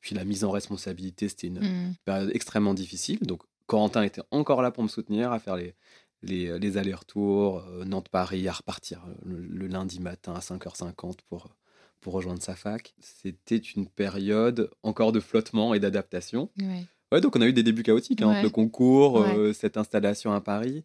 Puis 0.00 0.14
la 0.14 0.24
mise 0.24 0.44
en 0.44 0.50
responsabilité, 0.50 1.28
c'était 1.28 1.46
une 1.48 1.60
Mm. 1.60 1.94
période 2.04 2.30
extrêmement 2.34 2.74
difficile. 2.74 3.18
Donc, 3.22 3.42
Corentin 3.66 4.02
était 4.02 4.22
encore 4.30 4.62
là 4.62 4.70
pour 4.70 4.82
me 4.82 4.88
soutenir, 4.88 5.30
à 5.32 5.38
faire 5.38 5.56
les, 5.56 5.74
les, 6.22 6.58
les 6.58 6.76
allers-retours, 6.76 7.58
euh, 7.68 7.84
Nantes-Paris, 7.84 8.46
à 8.48 8.52
repartir 8.52 9.02
euh, 9.06 9.14
le, 9.24 9.38
le 9.46 9.66
lundi 9.68 10.00
matin 10.00 10.32
à 10.34 10.40
5h50 10.40 11.18
pour, 11.28 11.48
pour 12.00 12.12
rejoindre 12.14 12.42
sa 12.42 12.56
fac. 12.56 12.94
C'était 12.98 13.56
une 13.58 13.86
période 13.86 14.70
encore 14.82 15.12
de 15.12 15.20
flottement 15.20 15.72
et 15.74 15.80
d'adaptation. 15.80 16.50
Ouais. 16.58 16.84
Ouais, 17.12 17.20
donc 17.20 17.34
on 17.36 17.40
a 17.40 17.46
eu 17.46 17.52
des 17.52 17.62
débuts 17.64 17.82
chaotiques, 17.82 18.22
hein, 18.22 18.30
Ouais. 18.34 18.42
le 18.42 18.50
concours, 18.50 19.14
Ouais. 19.20 19.34
euh, 19.36 19.52
cette 19.52 19.76
installation 19.76 20.32
à 20.32 20.40
Paris, 20.40 20.84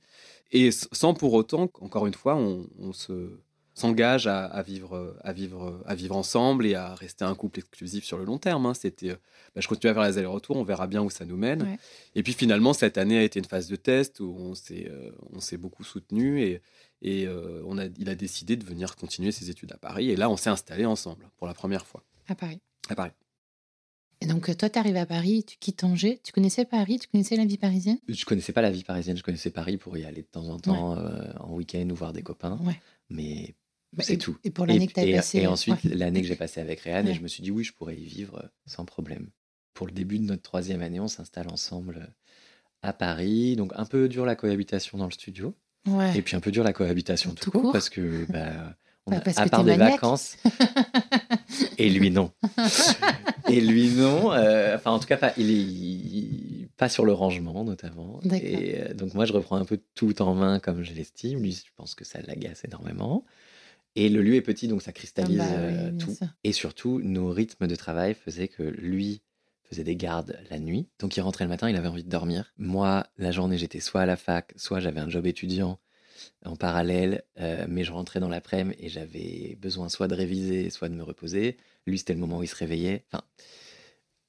et 0.52 0.72
sans 0.72 1.14
pour 1.14 1.34
autant, 1.34 1.70
encore 1.82 2.08
une 2.08 2.14
fois, 2.16 2.36
on, 2.36 2.68
on 2.80 2.94
se 2.94 3.30
s'engage 3.76 4.26
à, 4.26 4.46
à 4.46 4.62
vivre, 4.64 5.16
à 5.24 5.32
vivre, 5.34 5.84
à 5.86 5.94
vivre 5.96 6.16
ensemble 6.16 6.66
et 6.66 6.74
à 6.76 6.96
rester 6.96 7.24
un 7.26 7.36
couple 7.36 7.60
exclusif 7.60 8.04
sur 8.06 8.18
le 8.18 8.24
long 8.26 8.38
terme. 8.40 8.66
hein. 8.66 8.74
C'était, 8.74 9.12
euh, 9.12 9.16
bah, 9.54 9.62
je 9.62 9.68
continue 9.68 9.92
à 9.92 9.94
faire 9.94 10.04
les 10.04 10.18
allers-retours, 10.18 10.56
on 10.56 10.64
verra 10.64 10.88
bien 10.88 11.02
où 11.04 11.10
ça 11.10 11.26
nous 11.26 11.38
mène. 11.38 11.62
Ouais. 11.64 11.78
Et 12.16 12.24
puis 12.24 12.34
finalement, 12.34 12.74
cette 12.74 12.98
année 12.98 13.18
a 13.18 13.24
été 13.24 13.38
une 13.40 13.46
phase 13.46 13.68
de 13.68 13.76
test 13.76 14.20
où 14.22 14.34
on 14.40 14.56
s'est, 14.56 14.88
euh, 14.90 15.12
on 15.34 15.40
s'est 15.42 15.58
beaucoup 15.58 15.84
soutenu 15.84 16.42
et, 16.42 16.62
et 17.02 17.28
euh, 17.28 17.62
on 17.68 17.78
a, 17.78 17.86
il 18.00 18.10
a 18.10 18.16
décidé 18.16 18.56
de 18.56 18.64
venir 18.66 18.96
continuer 18.96 19.32
ses 19.32 19.50
études 19.50 19.72
à 19.74 19.78
Paris. 19.78 20.10
Et 20.10 20.16
là, 20.16 20.30
on 20.30 20.38
s'est 20.38 20.50
installés 20.50 20.86
ensemble 20.86 21.30
pour 21.38 21.46
la 21.46 21.54
première 21.54 21.86
fois 21.86 22.04
À 22.30 22.36
Paris. 22.36 22.62
à 22.90 22.96
Paris. 22.96 23.12
Et 24.22 24.28
donc, 24.28 24.56
toi, 24.58 24.70
tu 24.70 24.80
arrives 24.80 24.96
à 24.96 25.06
Paris, 25.06 25.44
tu 25.46 25.58
quittes 25.58 25.84
Angers. 25.84 26.22
Tu 26.24 26.32
connaissais 26.32 26.64
Paris 26.64 27.00
Tu 27.00 27.10
connaissais 27.10 27.36
la 27.36 27.44
vie 27.46 27.58
parisienne? 27.58 27.98
Je 28.08 28.24
connaissais 28.24 28.54
pas 28.54 28.62
la 28.62 28.72
vie 28.72 28.86
parisienne, 28.86 29.18
je 29.18 29.24
connaissais 29.24 29.50
Paris 29.52 29.76
pour 29.76 29.98
y 29.98 30.06
aller 30.06 30.22
de 30.22 30.28
temps 30.28 30.48
en 30.48 30.58
temps 30.58 30.98
euh, 30.98 31.32
en 31.42 31.52
week-end 31.54 31.86
ou 31.92 31.96
voir 31.96 32.14
des 32.14 32.24
copains. 32.24 32.58
Ouais. 32.64 32.80
Mais 33.10 33.54
c'est 34.04 34.14
et- 34.14 34.18
tout. 34.18 34.38
Et 34.44 34.50
pour 34.52 34.66
l'année 34.66 34.88
que 34.88 34.94
tu 34.94 35.00
as 35.00 35.06
et- 35.06 35.14
passée. 35.16 35.40
et 35.40 35.48
ensuite, 35.48 35.84
ouais. 35.84 35.96
l'année 35.96 36.22
que 36.22 36.28
j'ai 36.28 36.36
passée 36.36 36.60
avec 36.62 36.80
Réan, 36.82 37.06
et 37.06 37.14
je 37.14 37.22
me 37.22 37.28
suis 37.28 37.42
dit, 37.44 37.52
oui, 37.52 37.64
je 37.64 37.74
pourrais 37.74 37.96
y 37.96 38.06
vivre 38.06 38.40
euh, 38.44 38.48
sans 38.66 38.86
problème. 38.86 39.30
Pour 39.74 39.88
le 39.88 39.92
début 39.94 40.20
de 40.20 40.24
notre 40.26 40.42
troisième 40.42 40.82
année, 40.82 41.00
on 41.00 41.08
s'installe 41.08 41.48
ensemble 41.52 41.98
euh, 42.02 42.08
à 42.82 42.94
Paris. 42.94 43.56
Donc, 43.56 43.72
un 43.76 43.86
peu 43.86 44.08
dur 44.08 44.26
la 44.26 44.36
cohabitation 44.36 44.98
dans 44.98 45.06
le 45.06 45.12
studio. 45.12 45.54
Ouais. 45.88 46.18
Et 46.18 46.22
puis, 46.22 46.36
un 46.36 46.40
peu 46.40 46.52
dur 46.52 46.64
la 46.64 46.74
cohabitation 46.74 47.32
tout, 47.32 47.46
Tout 47.46 47.52
court, 47.52 47.62
court. 47.62 47.72
parce 47.74 47.90
que, 47.90 48.26
bah, 48.32 48.76
on 49.06 49.12
Bah, 49.12 49.18
a- 49.18 49.22
parce 49.22 49.38
à 49.38 49.46
que 49.46 49.50
part 49.50 49.64
des 49.64 49.72
maniaque. 49.78 49.94
vacances. 50.02 50.38
et 51.78 51.90
lui, 51.90 52.10
non. 52.12 52.32
et 53.50 53.62
lui, 53.62 53.90
non. 53.90 54.32
Euh, 54.34 54.76
enfin, 54.76 54.92
en 54.92 55.00
tout 55.00 55.08
cas, 55.08 55.18
pas, 55.18 55.34
il 55.38 55.50
est 55.50 55.54
il- 55.54 56.70
pas 56.78 56.90
sur 56.90 57.06
le 57.06 57.14
rangement, 57.14 57.64
notamment. 57.64 58.20
Et 58.34 58.80
euh, 58.82 58.94
donc, 58.94 59.14
moi, 59.14 59.26
je 59.26 59.34
reprends 59.34 59.56
un 59.58 59.66
peu 59.66 59.80
tout 59.96 60.22
en 60.22 60.34
main 60.36 60.60
comme 60.60 60.84
je 60.84 60.94
l'estime. 60.94 61.42
Lui, 61.42 61.52
je 61.54 61.72
pense 61.76 61.96
que 61.96 62.04
ça 62.04 62.20
l'agace 62.22 62.64
énormément. 62.66 63.24
Et 63.96 64.10
le 64.10 64.22
lieu 64.22 64.36
est 64.36 64.42
petit, 64.42 64.68
donc 64.68 64.82
ça 64.82 64.92
cristallise 64.92 65.42
Ah 65.42 65.48
bah 65.48 65.58
euh, 65.58 65.92
oui, 65.92 65.98
tout. 65.98 66.14
sûr. 66.14 66.28
Et 66.44 66.52
surtout, 66.52 67.02
nos 67.02 67.30
rythmes 67.30 67.68
de 67.68 67.76
travail 67.76 68.14
faisaient 68.14 68.48
que 68.48 68.64
lui 68.64 69.22
faisait 69.64 69.84
des 69.84 69.96
gardes 69.96 70.38
la 70.50 70.60
nuit. 70.60 70.88
Donc 71.00 71.18
il 71.18 71.22
rentrait 71.22 71.46
le 71.46 71.50
matin, 71.50 71.70
il 71.70 71.76
avait 71.76 71.88
envie 71.88 72.04
de 72.04 72.10
dormir. 72.10 72.54
Moi, 72.58 73.08
la 73.18 73.32
journée, 73.32 73.58
j'étais 73.58 73.80
soit 73.80 74.02
à 74.02 74.06
la 74.06 74.18
fac, 74.18 74.54
soit 74.58 74.80
j'avais 74.80 75.00
un 75.00 75.10
job 75.10 75.26
étudiant 75.26 75.80
en 76.46 76.56
parallèle, 76.56 77.24
euh, 77.40 77.66
mais 77.68 77.84
je 77.84 77.92
rentrais 77.92 78.20
dans 78.20 78.30
l'après-midi 78.30 78.78
et 78.80 78.90
j'avais 78.90 79.58
besoin 79.62 79.90
soit 79.90 80.08
de 80.08 80.16
réviser, 80.16 80.70
soit 80.70 80.90
de 80.90 80.96
me 80.96 81.04
reposer. 81.04 81.58
Lui, 81.88 81.98
c'était 81.98 82.14
le 82.14 82.20
moment 82.20 82.38
où 82.40 82.44
il 82.44 82.48
se 82.48 82.56
réveillait. 82.56 83.06
Enfin, 83.12 83.24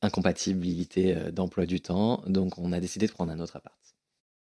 incompatibilité 0.02 1.16
euh, 1.16 1.30
d'emploi 1.30 1.66
du 1.66 1.80
temps. 1.80 2.22
Donc 2.26 2.58
on 2.58 2.72
a 2.72 2.80
décidé 2.80 3.06
de 3.06 3.12
prendre 3.12 3.32
un 3.32 3.40
autre 3.40 3.56
appart. 3.56 3.76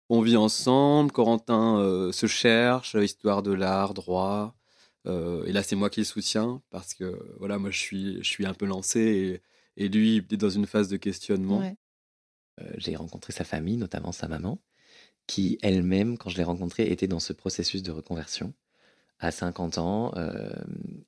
On 0.09 0.21
vit 0.21 0.35
ensemble, 0.35 1.11
Corentin 1.11 1.79
euh, 1.79 2.11
se 2.11 2.27
cherche, 2.27 2.95
histoire 2.95 3.41
de 3.41 3.51
l'art, 3.51 3.93
droit. 3.93 4.55
Euh, 5.05 5.43
et 5.45 5.51
là, 5.51 5.63
c'est 5.63 5.75
moi 5.75 5.89
qui 5.89 5.99
le 6.01 6.05
soutiens 6.05 6.61
parce 6.69 6.93
que 6.93 7.19
voilà, 7.39 7.57
moi, 7.57 7.69
je 7.71 7.79
suis, 7.79 8.17
je 8.23 8.27
suis 8.29 8.45
un 8.45 8.53
peu 8.53 8.65
lancé 8.65 9.41
et, 9.77 9.85
et 9.85 9.89
lui, 9.89 10.17
il 10.17 10.33
est 10.33 10.37
dans 10.37 10.49
une 10.49 10.65
phase 10.65 10.87
de 10.87 10.97
questionnement. 10.97 11.59
Ouais. 11.59 11.75
Euh, 12.61 12.71
j'ai 12.77 12.95
rencontré 12.95 13.33
sa 13.33 13.43
famille, 13.43 13.77
notamment 13.77 14.11
sa 14.11 14.27
maman, 14.27 14.59
qui 15.27 15.57
elle-même, 15.61 16.17
quand 16.17 16.29
je 16.29 16.37
l'ai 16.37 16.43
rencontrée, 16.43 16.91
était 16.91 17.07
dans 17.07 17.19
ce 17.19 17.33
processus 17.33 17.83
de 17.83 17.91
reconversion. 17.91 18.53
À 19.19 19.31
50 19.31 19.77
ans, 19.77 20.13
euh, 20.17 20.51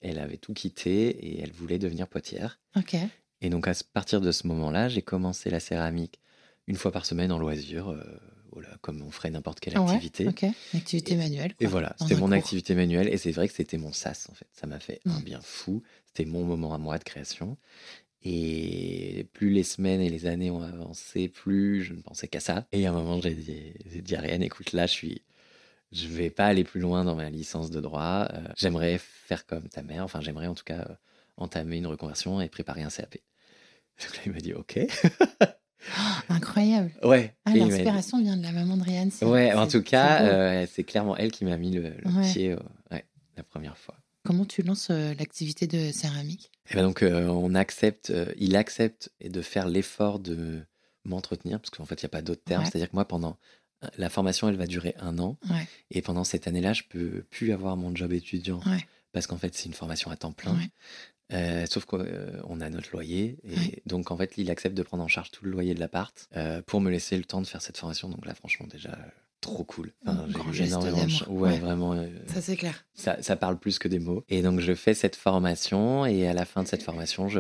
elle 0.02 0.20
avait 0.20 0.38
tout 0.38 0.54
quitté 0.54 1.10
et 1.10 1.42
elle 1.42 1.52
voulait 1.52 1.80
devenir 1.80 2.08
potière. 2.08 2.60
Ok. 2.78 2.96
Et 3.42 3.50
donc, 3.50 3.68
à 3.68 3.74
ce- 3.74 3.84
partir 3.84 4.22
de 4.22 4.32
ce 4.32 4.48
moment-là, 4.48 4.88
j'ai 4.90 5.02
commencé 5.02 5.50
la 5.50 5.60
céramique 5.60 6.20
une 6.68 6.78
fois 6.78 6.92
par 6.92 7.06
semaine 7.06 7.32
en 7.32 7.38
loisir, 7.38 7.90
euh, 7.92 8.02
comme 8.82 9.02
on 9.02 9.12
ferait 9.12 9.30
n'importe 9.32 9.60
quelle 9.60 9.74
Ah 9.76 9.82
ouais, 9.82 9.92
activité. 9.92 10.28
Ok. 10.28 10.46
Activité 10.74 11.16
manuelle. 11.16 11.54
Et 11.60 11.66
voilà, 11.68 11.96
c'était 12.00 12.16
mon 12.16 12.28
cours. 12.28 12.34
activité 12.34 12.76
manuelle 12.76 13.08
et 13.08 13.18
c'est 13.18 13.32
vrai 13.32 13.48
que 13.48 13.54
c'était 13.54 13.78
mon 13.78 13.92
sas 13.94 14.28
en 14.30 14.34
fait. 14.34 14.48
Ça 14.54 14.68
m'a 14.68 14.80
fait 14.80 15.00
un 15.06 15.20
Mm. 15.20 15.24
bien 15.24 15.42
fou. 15.42 15.82
C'était 16.06 16.26
mon 16.26 16.44
moment 16.44 16.74
à 16.74 16.78
moi 16.78 16.98
de 16.98 17.04
création. 17.04 17.58
Et 18.24 19.28
plus 19.34 19.50
les 19.52 19.64
semaines 19.64 20.02
et 20.02 20.10
les 20.10 20.26
années 20.26 20.50
ont 20.50 20.62
avancé, 20.64 21.28
plus 21.28 21.84
je 21.84 21.94
ne 21.94 22.02
pensais 22.02 22.28
qu'à 22.28 22.40
ça. 22.40 22.66
Et 22.72 22.88
à 22.88 22.90
un 22.90 22.94
moment, 22.94 23.22
j'ai 23.22 23.36
dit, 23.36 23.74
dit 24.02 24.16
à 24.16 24.20
Ariane, 24.20 24.42
écoute, 24.42 24.74
là, 24.74 24.88
je 24.88 24.92
suis, 24.94 25.22
je 25.92 26.08
vais 26.08 26.32
pas 26.32 26.48
aller 26.48 26.64
plus 26.64 26.80
loin 26.80 27.04
dans 27.06 27.16
ma 27.16 27.30
licence 27.30 27.70
de 27.70 27.80
droit. 27.82 28.28
Euh, 28.34 28.48
j'aimerais 28.58 28.98
faire 28.98 29.46
comme 29.46 29.70
ta 29.70 29.84
mère. 29.84 30.04
Enfin, 30.04 30.22
j'aimerais 30.22 30.48
en 30.48 30.56
tout 30.56 30.64
cas 30.64 30.88
euh, 30.90 30.96
entamer 31.38 31.78
une 31.78 31.86
reconversion 31.88 32.42
et 32.42 32.50
préparer 32.50 32.82
un 32.82 32.90
CAP. 32.90 33.18
Donc 34.02 34.16
là, 34.18 34.22
il 34.26 34.32
m'a 34.32 34.40
dit, 34.40 34.54
ok. 34.54 34.80
Incroyable. 36.30 36.92
ouais. 37.04 37.34
Ah, 37.46 37.54
l'inspiration 37.54 38.22
vient 38.22 38.38
de 38.38 38.44
la 38.44 38.52
maman 38.52 38.78
de 38.78 38.84
c'est- 39.12 39.26
Ouais, 39.26 39.54
en 39.54 39.68
tout 39.68 39.82
cas, 39.82 40.22
euh, 40.24 40.68
c'est 40.72 40.84
clairement 40.84 41.16
elle 41.18 41.32
qui 41.32 41.46
m'a 41.46 41.58
mis 41.58 41.72
le, 41.72 41.90
le 42.04 42.12
Ouais. 42.12 42.32
pied 42.32 42.52
euh, 42.52 42.60
ouais, 42.92 43.06
la 43.38 43.44
première 43.44 43.78
fois. 43.78 43.96
Comment 44.24 44.46
tu 44.46 44.64
lances 44.64 44.90
euh, 44.90 45.14
l'activité 45.20 45.68
de 45.68 45.92
céramique? 45.92 46.52
Et 46.72 46.76
ben 46.76 46.84
donc, 46.84 47.04
euh, 47.04 47.28
on 47.28 47.54
accepte, 47.54 48.12
il 48.38 48.56
accepte 48.56 49.12
de 49.24 49.42
faire 49.42 49.68
l'effort 49.68 50.20
de 50.20 50.64
m'entretenir, 51.04 51.60
parce 51.60 51.70
qu'en 51.70 51.86
fait, 51.86 52.02
il 52.02 52.06
n'y 52.06 52.10
a 52.10 52.10
pas 52.10 52.24
d'autre 52.24 52.44
terme. 52.44 52.64
Ouais. 52.64 52.70
C'est-à-dire 52.70 52.90
que 52.90 52.96
moi, 52.96 53.08
pendant 53.08 53.38
la 54.00 54.10
formation, 54.10 54.50
elle 54.50 54.56
va 54.56 54.66
durer 54.66 54.96
un 55.00 55.20
an. 55.20 55.38
Et 55.92 56.02
pendant 56.02 56.24
cette 56.24 56.48
année-là, 56.48 56.74
je 56.74 56.82
peux 56.90 57.24
plus 57.30 57.52
avoir 57.52 57.78
mon 57.78 57.96
job 57.96 58.14
étudiant, 58.14 58.62
parce 59.12 59.28
qu'en 59.28 59.38
fait, 59.38 59.54
c'est 59.54 59.66
une 59.68 59.74
formation 59.76 60.10
à 60.10 60.16
temps 60.16 60.32
plein. 60.32 60.58
Euh, 61.34 61.66
sauf 61.68 61.86
qu'on 61.86 62.62
a 62.62 62.70
notre 62.70 62.92
loyer. 62.92 63.38
Et 63.44 63.82
donc, 63.88 64.12
en 64.12 64.18
fait, 64.18 64.34
il 64.38 64.52
accepte 64.52 64.76
de 64.76 64.84
prendre 64.84 65.04
en 65.04 65.08
charge 65.08 65.32
tout 65.32 65.44
le 65.46 65.52
loyer 65.52 65.74
de 65.74 65.80
l'appart 65.80 66.28
euh, 66.36 66.62
pour 66.62 66.82
me 66.82 66.92
laisser 66.92 67.18
le 67.18 67.24
temps 67.24 67.42
de 67.42 67.48
faire 67.48 67.62
cette 67.62 67.78
formation. 67.78 68.10
Donc 68.10 68.26
là, 68.26 68.36
franchement, 68.36 68.68
déjà, 68.68 68.90
euh, 68.92 69.10
trop 69.42 69.64
cool. 69.64 69.92
Un 70.06 70.28
j'ai 70.52 70.66
énormément 70.66 70.98
de 70.98 71.30
Ouais, 71.30 71.52
Ouais. 71.54 71.60
vraiment. 71.60 71.94
euh, 71.94 72.08
Ça, 72.28 72.42
c'est 72.42 72.56
clair. 72.56 72.86
ça, 72.94 73.22
ça 73.24 73.36
parle 73.36 73.58
plus 73.58 73.80
que 73.80 73.88
des 73.88 74.00
mots. 74.00 74.24
Et 74.30 74.42
donc, 74.44 74.60
je 74.60 74.74
fais 74.76 74.94
cette 74.94 75.16
formation. 75.16 76.06
Et 76.06 76.28
à 76.28 76.34
la 76.34 76.46
fin 76.46 76.62
de 76.62 76.68
cette 76.68 76.84
formation, 76.90 77.28
je, 77.28 77.40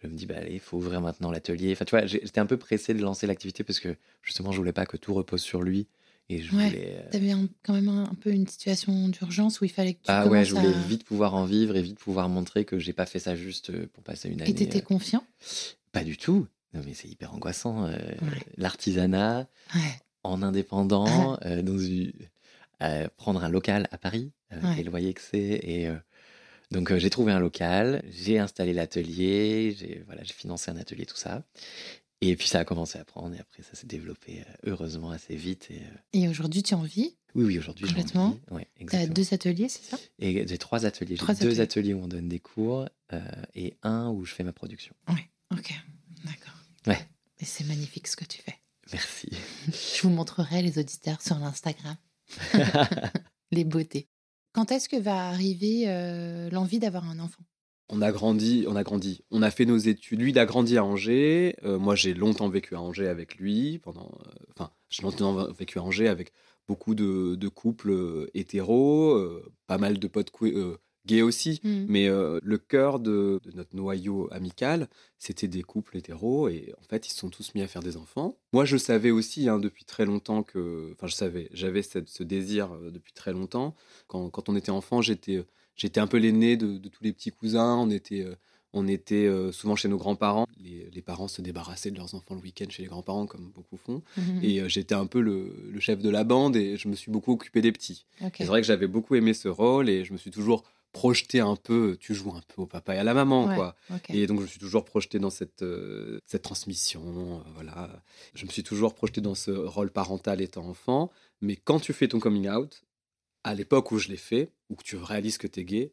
je 0.00 0.06
me 0.06 0.14
dis, 0.14 0.26
bah, 0.26 0.36
allez, 0.38 0.54
il 0.54 0.60
faut 0.60 0.76
ouvrir 0.76 1.00
maintenant 1.00 1.32
l'atelier. 1.32 1.72
Enfin, 1.72 1.84
tu 1.84 1.96
vois, 1.96 2.06
j'étais 2.06 2.38
un 2.40 2.46
peu 2.46 2.56
pressé 2.56 2.94
de 2.94 3.02
lancer 3.02 3.26
l'activité 3.26 3.64
parce 3.64 3.80
que 3.80 3.96
justement, 4.22 4.52
je 4.52 4.58
voulais 4.58 4.72
pas 4.72 4.86
que 4.86 4.96
tout 4.96 5.12
repose 5.12 5.42
sur 5.42 5.62
lui. 5.62 5.88
Et 6.32 6.42
je 6.42 6.54
Ouais. 6.54 6.66
voulais. 6.68 6.94
euh, 6.98 7.10
Tu 7.10 7.16
avais 7.16 7.32
quand 7.62 7.74
même 7.74 7.88
un, 7.88 8.04
un 8.04 8.14
peu 8.14 8.30
une 8.30 8.46
situation 8.46 9.08
d'urgence 9.08 9.60
où 9.60 9.64
il 9.64 9.70
fallait 9.70 9.94
que 9.94 9.98
tu 10.02 10.10
Ah 10.10 10.26
ouais, 10.26 10.44
je 10.44 10.54
voulais 10.54 10.68
à... 10.74 10.78
vite 10.86 11.04
pouvoir 11.04 11.34
en 11.34 11.44
vivre 11.44 11.76
et 11.76 11.82
vite 11.82 11.98
pouvoir 11.98 12.28
montrer 12.28 12.64
que 12.64 12.78
j'ai 12.78 12.92
pas 12.92 13.06
fait 13.06 13.18
ça 13.18 13.36
juste 13.36 13.70
euh, 13.70 13.86
pour 13.92 14.02
passer 14.02 14.28
une 14.28 14.40
année. 14.40 14.50
Et 14.50 14.54
t'étais 14.54 14.78
euh, 14.78 14.82
confiant? 14.82 15.24
Pas 15.92 16.04
du 16.04 16.16
tout. 16.16 16.46
Non, 16.72 16.80
mais 16.86 16.94
c'est 16.94 17.08
hyper 17.08 17.34
angoissant. 17.34 17.84
euh, 17.86 17.96
Ouais. 18.22 18.42
L'artisanat 18.56 19.46
Ouais. 19.74 19.80
en 20.22 20.42
indépendant, 20.42 21.36
euh, 21.44 21.60
dans 21.62 21.76
une- 21.78 22.12
euh, 22.82 23.08
prendre 23.16 23.44
un 23.44 23.48
local 23.48 23.88
à 23.90 23.98
Paris, 23.98 24.32
et 24.76 24.82
le 24.82 24.90
loyer 24.90 25.12
que 25.14 25.20
c'est. 25.20 25.60
Et 25.62 25.90
donc, 26.70 26.94
j'ai 26.96 27.10
trouvé 27.10 27.32
un 27.32 27.38
local, 27.40 28.02
j'ai 28.10 28.38
installé 28.38 28.72
l'atelier, 28.72 29.74
j'ai 29.78 30.02
voilà, 30.06 30.22
j'ai 30.24 30.34
financé 30.34 30.70
un 30.70 30.76
atelier, 30.76 31.06
tout 31.06 31.16
ça. 31.16 31.44
Et 32.24 32.36
puis 32.36 32.46
ça 32.46 32.60
a 32.60 32.64
commencé 32.64 32.98
à 32.98 33.04
prendre 33.04 33.34
et 33.34 33.40
après 33.40 33.64
ça 33.64 33.74
s'est 33.74 33.86
développé 33.88 34.40
euh, 34.40 34.70
heureusement 34.70 35.10
assez 35.10 35.34
vite. 35.34 35.66
Et, 35.70 35.80
euh, 35.80 35.98
Et 36.12 36.28
aujourd'hui, 36.28 36.62
tu 36.62 36.72
en 36.74 36.82
vis? 36.82 37.16
Oui, 37.34 37.44
oui, 37.44 37.58
aujourd'hui 37.58 37.86
j'en 37.86 37.94
Complètement. 37.94 38.38
Ouais, 38.52 38.68
Tu 38.78 38.94
as 38.94 39.06
deux 39.06 39.34
ateliers, 39.34 39.68
c'est 39.68 39.82
ça? 39.82 39.98
Et 40.20 40.46
j'ai 40.46 40.58
trois 40.58 40.86
ateliers. 40.86 41.16
Trois 41.16 41.34
deux 41.34 41.60
ateliers. 41.60 41.94
où 41.94 42.02
on 42.02 42.06
donne 42.08 42.28
des 42.28 42.38
cours 42.38 42.88
euh, 43.12 43.20
et 43.54 43.74
un 43.82 44.10
où 44.10 44.24
je 44.24 44.34
fais 44.34 44.44
ma 44.44 44.52
production. 44.52 44.94
Ok, 45.50 45.74
d'accord. 46.24 46.54
Ouais. 46.86 46.98
Et 47.40 47.44
c'est 47.44 47.64
magnifique 47.64 48.06
ce 48.06 48.16
que 48.16 48.24
tu 48.24 48.40
fais. 48.40 48.56
Merci. 48.92 49.28
Je 49.68 50.02
vous 50.02 50.10
montrerai 50.10 50.62
les 50.62 50.78
auditeurs 50.78 51.20
sur 51.20 51.38
l'Instagram. 51.38 51.96
les 53.50 53.64
beautés. 53.64 54.08
Quand 54.52 54.70
est-ce 54.70 54.88
que 54.88 54.96
va 54.96 55.28
arriver 55.28 55.84
euh, 55.88 56.48
l'envie 56.50 56.78
d'avoir 56.78 57.08
un 57.08 57.18
enfant? 57.18 57.42
On 57.94 58.00
a 58.00 58.10
grandi, 58.10 58.64
on 58.66 58.74
a 58.74 58.82
grandi. 58.82 59.20
On 59.30 59.42
a 59.42 59.50
fait 59.50 59.66
nos 59.66 59.76
études. 59.76 60.18
Lui, 60.18 60.30
il 60.30 60.38
a 60.38 60.46
grandi 60.46 60.78
à 60.78 60.84
Angers. 60.84 61.56
Euh, 61.62 61.78
moi, 61.78 61.94
j'ai 61.94 62.14
longtemps 62.14 62.48
vécu 62.48 62.74
à 62.74 62.80
Angers 62.80 63.06
avec 63.06 63.36
lui. 63.36 63.78
Pendant, 63.80 64.10
euh, 64.26 64.30
enfin, 64.56 64.70
j'ai 64.88 65.02
longtemps 65.02 65.52
vécu 65.52 65.78
à 65.78 65.82
Angers 65.82 66.08
avec 66.08 66.32
beaucoup 66.66 66.94
de, 66.94 67.34
de 67.34 67.48
couples 67.48 67.90
euh, 67.90 68.30
hétéros, 68.32 69.12
euh, 69.12 69.52
pas 69.66 69.76
mal 69.76 69.98
de 69.98 70.08
potes 70.08 70.32
gays 71.04 71.20
aussi. 71.20 71.60
Mm. 71.64 71.84
Mais 71.86 72.08
le 72.08 72.56
cœur 72.56 72.98
de, 72.98 73.40
de 73.44 73.50
notre 73.54 73.76
noyau 73.76 74.26
amical, 74.32 74.88
c'était 75.18 75.48
des 75.48 75.62
couples 75.62 75.98
hétéros 75.98 76.48
et 76.48 76.72
en 76.80 76.84
fait, 76.84 77.06
ils 77.06 77.10
se 77.10 77.18
sont 77.18 77.28
tous 77.28 77.54
mis 77.54 77.60
à 77.60 77.66
faire 77.66 77.82
des 77.82 77.98
enfants. 77.98 78.38
Moi, 78.54 78.64
je 78.64 78.78
savais 78.78 79.10
aussi 79.10 79.50
hein, 79.50 79.58
depuis 79.58 79.84
très 79.84 80.06
longtemps 80.06 80.42
que, 80.42 80.92
enfin, 80.92 81.08
je 81.08 81.14
savais, 81.14 81.50
j'avais 81.52 81.82
ce 81.82 82.22
désir 82.22 82.70
depuis 82.90 83.12
très 83.12 83.34
longtemps. 83.34 83.74
Quand, 84.06 84.30
quand 84.30 84.48
on 84.48 84.56
était 84.56 84.70
enfant, 84.70 85.02
j'étais, 85.02 85.44
j'étais 85.76 86.00
un 86.00 86.06
peu 86.06 86.18
l'aîné 86.18 86.56
de, 86.56 86.78
de 86.78 86.88
tous 86.88 87.02
les 87.04 87.12
petits 87.12 87.30
cousins. 87.30 87.76
On 87.76 87.90
était, 87.90 88.22
euh, 88.22 88.34
on 88.72 88.88
était 88.88 89.26
euh, 89.26 89.52
souvent 89.52 89.76
chez 89.76 89.88
nos 89.88 89.98
grands-parents. 89.98 90.46
Les, 90.58 90.88
les 90.92 91.02
parents 91.02 91.28
se 91.28 91.42
débarrassaient 91.42 91.90
de 91.90 91.96
leurs 91.96 92.14
enfants 92.14 92.34
le 92.34 92.40
week-end 92.40 92.66
chez 92.70 92.82
les 92.82 92.88
grands-parents, 92.88 93.26
comme 93.26 93.50
beaucoup 93.50 93.76
font. 93.76 94.02
Mhm. 94.16 94.40
Et 94.42 94.60
euh, 94.60 94.68
j'étais 94.68 94.94
un 94.94 95.06
peu 95.06 95.20
le, 95.20 95.52
le 95.70 95.80
chef 95.80 96.00
de 96.00 96.08
la 96.10 96.24
bande 96.24 96.56
et 96.56 96.76
je 96.76 96.88
me 96.88 96.94
suis 96.94 97.10
beaucoup 97.10 97.32
occupé 97.32 97.60
des 97.60 97.72
petits. 97.72 98.06
C'est 98.36 98.44
vrai 98.44 98.60
que 98.60 98.66
j'avais 98.66 98.86
beaucoup 98.88 99.14
aimé 99.14 99.34
ce 99.34 99.48
rôle 99.48 99.88
et 99.88 100.04
je 100.04 100.12
me 100.12 100.18
suis 100.18 100.30
toujours 100.30 100.64
projeté 100.92 101.40
un 101.40 101.56
peu, 101.56 101.96
tu 101.98 102.14
joues 102.14 102.32
un 102.32 102.42
peu 102.54 102.60
au 102.60 102.66
papa 102.66 102.94
et 102.94 102.98
à 102.98 103.02
la 103.04 103.14
maman, 103.14 103.46
Ouais, 103.46 103.56
quoi. 103.56 103.74
Et 104.10 104.26
donc 104.26 104.38
je 104.38 104.42
me 104.42 104.46
suis 104.46 104.58
toujours 104.60 104.84
projeté 104.84 105.18
dans 105.18 105.30
cette, 105.30 105.62
euh, 105.62 106.18
cette 106.26 106.42
transmission, 106.42 107.02
euh, 107.02 107.50
voilà. 107.54 108.02
Je 108.34 108.44
me 108.44 108.50
suis 108.50 108.62
toujours 108.62 108.94
projeté 108.94 109.22
dans 109.22 109.34
ce 109.34 109.50
rôle 109.50 109.90
parental 109.90 110.42
étant 110.42 110.68
enfant. 110.68 111.10
Mais 111.40 111.56
quand 111.56 111.80
tu 111.80 111.94
fais 111.94 112.08
ton 112.08 112.20
coming 112.20 112.46
out, 112.50 112.82
à 113.44 113.54
l'époque 113.54 113.90
où 113.92 113.98
je 113.98 114.08
l'ai 114.08 114.16
fait, 114.16 114.50
ou 114.70 114.76
que 114.76 114.82
tu 114.84 114.96
réalises 114.96 115.38
que 115.38 115.46
tu 115.46 115.60
es 115.60 115.64
gay, 115.64 115.92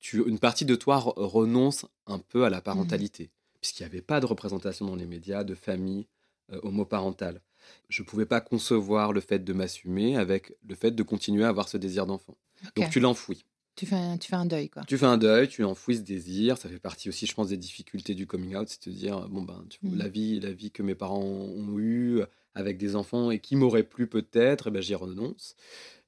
tu, 0.00 0.22
une 0.28 0.38
partie 0.38 0.64
de 0.64 0.74
toi 0.74 0.98
re- 0.98 1.12
renonce 1.16 1.86
un 2.06 2.18
peu 2.18 2.44
à 2.44 2.50
la 2.50 2.60
parentalité, 2.60 3.30
puisqu'il 3.60 3.82
n'y 3.84 3.86
avait 3.90 4.02
pas 4.02 4.20
de 4.20 4.26
représentation 4.26 4.86
dans 4.86 4.96
les 4.96 5.06
médias 5.06 5.44
de 5.44 5.54
famille 5.54 6.06
euh, 6.52 6.58
homoparentale. 6.62 7.40
Je 7.88 8.02
ne 8.02 8.06
pouvais 8.06 8.26
pas 8.26 8.40
concevoir 8.40 9.12
le 9.12 9.20
fait 9.20 9.38
de 9.44 9.52
m'assumer 9.52 10.16
avec 10.16 10.54
le 10.68 10.74
fait 10.74 10.90
de 10.90 11.02
continuer 11.04 11.44
à 11.44 11.48
avoir 11.48 11.68
ce 11.68 11.76
désir 11.76 12.06
d'enfant. 12.06 12.36
Donc 12.74 12.90
tu 12.90 12.98
l'enfouis. 13.00 13.44
tu, 13.76 13.86
fais 13.86 13.94
un, 13.94 14.18
tu 14.18 14.28
fais 14.28 14.34
un 14.36 14.46
deuil, 14.46 14.68
quoi. 14.68 14.82
Tu 14.84 14.98
fais 14.98 15.06
un 15.06 15.16
deuil, 15.18 15.48
tu 15.48 15.62
enfouis 15.62 15.96
ce 15.96 16.02
désir. 16.02 16.58
Ça 16.58 16.68
fait 16.68 16.80
partie 16.80 17.08
aussi, 17.08 17.26
je 17.26 17.34
pense, 17.34 17.48
des 17.48 17.56
difficultés 17.56 18.14
du 18.16 18.26
coming 18.26 18.56
out, 18.56 18.68
c'est 18.68 18.88
de 18.90 18.94
dire 18.94 19.28
bon 19.28 19.42
ben, 19.42 19.64
tu- 19.70 19.78
Mhm. 19.82 19.96
la 19.96 20.08
vie, 20.08 20.40
la 20.40 20.52
vie 20.52 20.72
que 20.72 20.82
mes 20.82 20.96
parents 20.96 21.22
ont 21.22 21.78
eue 21.78 22.22
avec 22.54 22.78
des 22.78 22.96
enfants 22.96 23.30
et 23.30 23.38
qui 23.40 23.56
m'auraient 23.56 23.82
plu 23.84 24.06
peut-être, 24.06 24.68
eh 24.68 24.70
ben 24.70 24.82
j'y 24.82 24.94
renonce. 24.94 25.54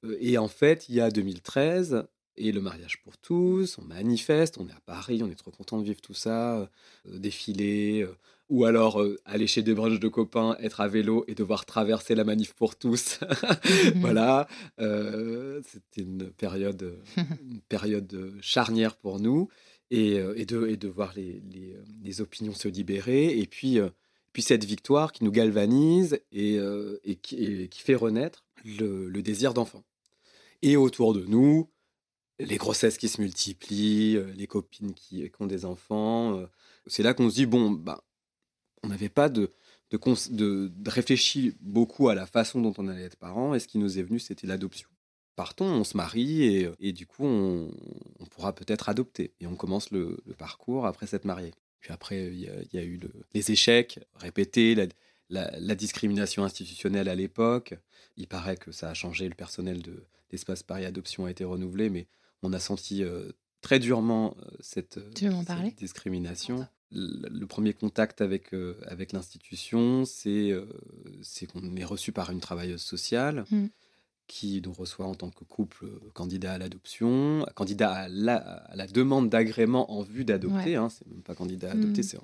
Euh, 0.05 0.17
Et 0.21 0.39
en 0.39 0.49
fait, 0.49 0.89
il 0.89 0.97
y 0.97 1.01
a 1.01 1.11
2013 1.11 2.05
et 2.37 2.51
le 2.53 2.61
mariage 2.61 3.01
pour 3.03 3.17
tous, 3.19 3.79
on 3.79 3.85
manifeste, 3.85 4.59
on 4.59 4.67
est 4.69 4.73
à 4.73 4.81
Paris, 4.87 5.23
on 5.23 5.31
est 5.31 5.37
trop 5.37 5.53
content 5.53 5.79
de 5.79 5.85
vivre 5.85 6.01
tout 6.01 6.15
ça, 6.15 6.59
euh, 6.59 6.67
défiler, 7.07 8.03
euh, 8.03 8.17
ou 8.49 8.65
alors 8.65 9.01
euh, 9.01 9.19
aller 9.25 9.47
chez 9.47 9.63
des 9.63 9.73
brunchs 9.75 10.01
de 10.01 10.09
copains, 10.09 10.57
être 10.61 10.81
à 10.81 10.89
vélo 10.89 11.25
et 11.29 11.35
devoir 11.35 11.65
traverser 11.65 12.15
la 12.17 12.25
manif 12.25 12.53
pour 12.55 12.77
tous. 12.77 13.21
Voilà, 13.97 14.49
euh, 14.81 15.61
c'était 15.67 16.03
une 16.03 16.31
période, 16.31 16.83
euh, 16.83 17.03
une 17.51 17.61
période 17.63 18.13
euh, 18.15 18.33
charnière 18.41 18.97
pour 18.97 19.21
nous 19.21 19.49
et, 19.91 20.19
euh, 20.19 20.35
et, 20.37 20.45
de, 20.47 20.67
et 20.67 20.77
de 20.77 20.89
voir 20.89 21.13
les, 21.17 21.41
les, 21.53 21.75
euh, 21.75 21.85
les 22.03 22.21
opinions 22.21 22.53
se 22.55 22.69
libérer 22.69 23.39
et 23.39 23.47
puis, 23.47 23.79
euh, 23.79 23.91
puis 24.35 24.43
cette 24.43 24.65
victoire 24.65 25.13
qui 25.13 25.25
nous 25.25 25.31
galvanise 25.31 26.21
et, 26.33 26.59
euh, 26.59 26.99
qui, 27.23 27.69
fait 27.73 27.95
renaître 27.95 28.45
le, 28.65 29.09
désir 29.23 29.55
d'enfant. 29.55 29.85
Et 30.61 30.77
autour 30.77 31.15
de 31.15 31.25
nous, 31.25 31.71
les 32.41 32.57
grossesses 32.57 32.99
qui 32.99 33.09
se 33.09 33.23
multiplient, 33.23 34.17
euh, 34.17 34.33
les 34.35 34.49
copines 34.49 34.93
qui, 34.93 35.31
ont 35.39 35.47
des 35.47 35.65
enfants. 35.65 36.37
euh, 36.37 36.47
c'est 36.89 37.05
là 37.05 37.15
qu'on 37.15 37.31
se 37.31 37.37
dit, 37.37 37.47
bon, 37.47 37.71
bah, 37.71 38.03
on 38.83 38.89
n'avait 38.89 39.09
pas 39.09 39.29
de, 39.29 39.53
de, 39.93 40.69
beaucoup 41.61 42.09
à 42.09 42.17
la 42.17 42.27
façon 42.27 42.61
dont 42.61 42.75
on 42.77 42.89
allait 42.89 43.05
être 43.05 43.17
parents, 43.17 43.55
et 43.55 43.61
ce 43.61 43.69
qui 43.69 43.79
nous 43.79 44.01
est 44.01 44.03
venu, 44.03 44.19
c'était 44.19 44.49
l'adoption. 44.49 44.89
Partons, 45.37 45.67
on 45.67 45.85
se 45.85 45.97
marie, 45.97 46.43
et, 46.43 46.69
et 46.81 46.93
du 46.93 47.07
coup, 47.07 47.25
on, 47.25 47.71
on 48.19 48.27
pourra 48.27 48.53
peut-être 48.53 48.89
adopter. 48.89 49.33
Et 49.39 49.47
on 49.47 49.55
commence 49.55 49.93
le, 49.93 50.19
le 50.27 50.35
parcours 50.35 50.87
après 50.87 51.07
s'être 51.07 51.25
marié. 51.25 51.53
Puis 51.85 51.93
après, 51.93 52.29
il 52.29 52.41
y, 52.41 52.49
a- 52.49 52.63
il 52.63 52.71
y 52.73 52.79
a 52.79 52.83
eu 52.83 52.97
le- 52.97 53.13
les 53.35 53.51
échecs 53.53 54.01
répétés, 54.17 54.75
la, 54.75 54.87
la- 55.29 55.51
la 55.61 55.75
discrimination 55.75 56.43
institutionnelle 56.43 57.11
à 57.11 57.15
l'époque. 57.15 57.75
Il 58.17 58.27
paraît 58.27 58.57
que 58.57 58.73
ça 58.73 58.89
a 58.89 58.95
changé, 58.95 59.29
le 59.29 59.35
personnel 59.35 59.83
de 59.83 60.03
l'espace 60.33 60.63
Paris 60.63 60.87
Adoption 60.87 61.27
a 61.27 61.31
été 61.31 61.45
renouvelé, 61.45 61.91
mais 61.91 62.07
on 62.43 62.55
a 62.55 62.59
senti 62.59 63.03
euh, 63.05 63.31
très 63.61 63.79
durement 63.81 64.35
euh, 64.41 64.51
cette, 64.61 64.99
cette 65.69 65.77
discrimination. 65.77 66.67
Le, 66.91 67.29
le 67.29 67.47
premier 67.47 67.75
contact 67.75 68.23
avec, 68.23 68.55
euh, 68.55 68.77
avec 68.87 69.13
l'institution, 69.13 70.07
c'est 70.07 70.51
euh, 70.53 70.65
c'est 71.23 71.45
qu'on 71.45 71.77
est 71.77 71.85
reçu 71.85 72.13
par 72.13 72.31
une 72.31 72.41
travailleuse 72.41 72.83
sociale 72.83 73.45
Mm. 73.51 73.67
Qui 74.27 74.63
nous 74.65 74.73
reçoit 74.73 75.07
en 75.07 75.15
tant 75.15 75.31
que 75.31 75.45
couple 75.45 75.85
euh, 75.85 76.11
candidat 76.15 76.55
à 76.55 76.59
l'adoption, 76.59 77.45
candidat 77.55 77.93
à 77.93 78.09
la, 78.09 78.37
à 78.37 78.77
la 78.77 78.87
demande 78.87 79.29
d'agrément 79.29 79.91
en 79.93 80.03
vue 80.03 80.25
d'adopter. 80.25 80.77
hein, 80.77 80.89
c'est 80.89 81.07
même 81.07 81.23
pas 81.23 81.35
candidat 81.35 81.69
à 81.69 81.73
adopter, 81.73 82.01
Mm. 82.01 82.05
c'est 82.05 82.19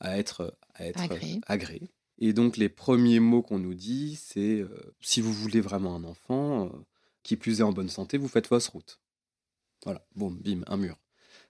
à 0.00 0.18
être, 0.18 0.56
à 0.74 0.86
être 0.86 1.00
Agréé. 1.00 1.40
agréé. 1.46 1.90
Et 2.18 2.32
donc 2.32 2.56
les 2.56 2.68
premiers 2.68 3.20
mots 3.20 3.42
qu'on 3.42 3.58
nous 3.58 3.74
dit, 3.74 4.16
c'est 4.16 4.60
euh, 4.60 4.68
si 5.00 5.20
vous 5.20 5.32
voulez 5.32 5.60
vraiment 5.60 5.94
un 5.94 6.04
enfant, 6.04 6.66
euh, 6.66 6.68
qui 7.22 7.36
plus 7.36 7.60
est 7.60 7.62
en 7.64 7.72
bonne 7.72 7.88
santé, 7.88 8.18
vous 8.18 8.28
faites 8.28 8.46
fausse 8.48 8.68
route. 8.68 9.00
Voilà, 9.84 10.04
boum, 10.14 10.38
bim, 10.40 10.62
un 10.66 10.76
mur. 10.76 10.96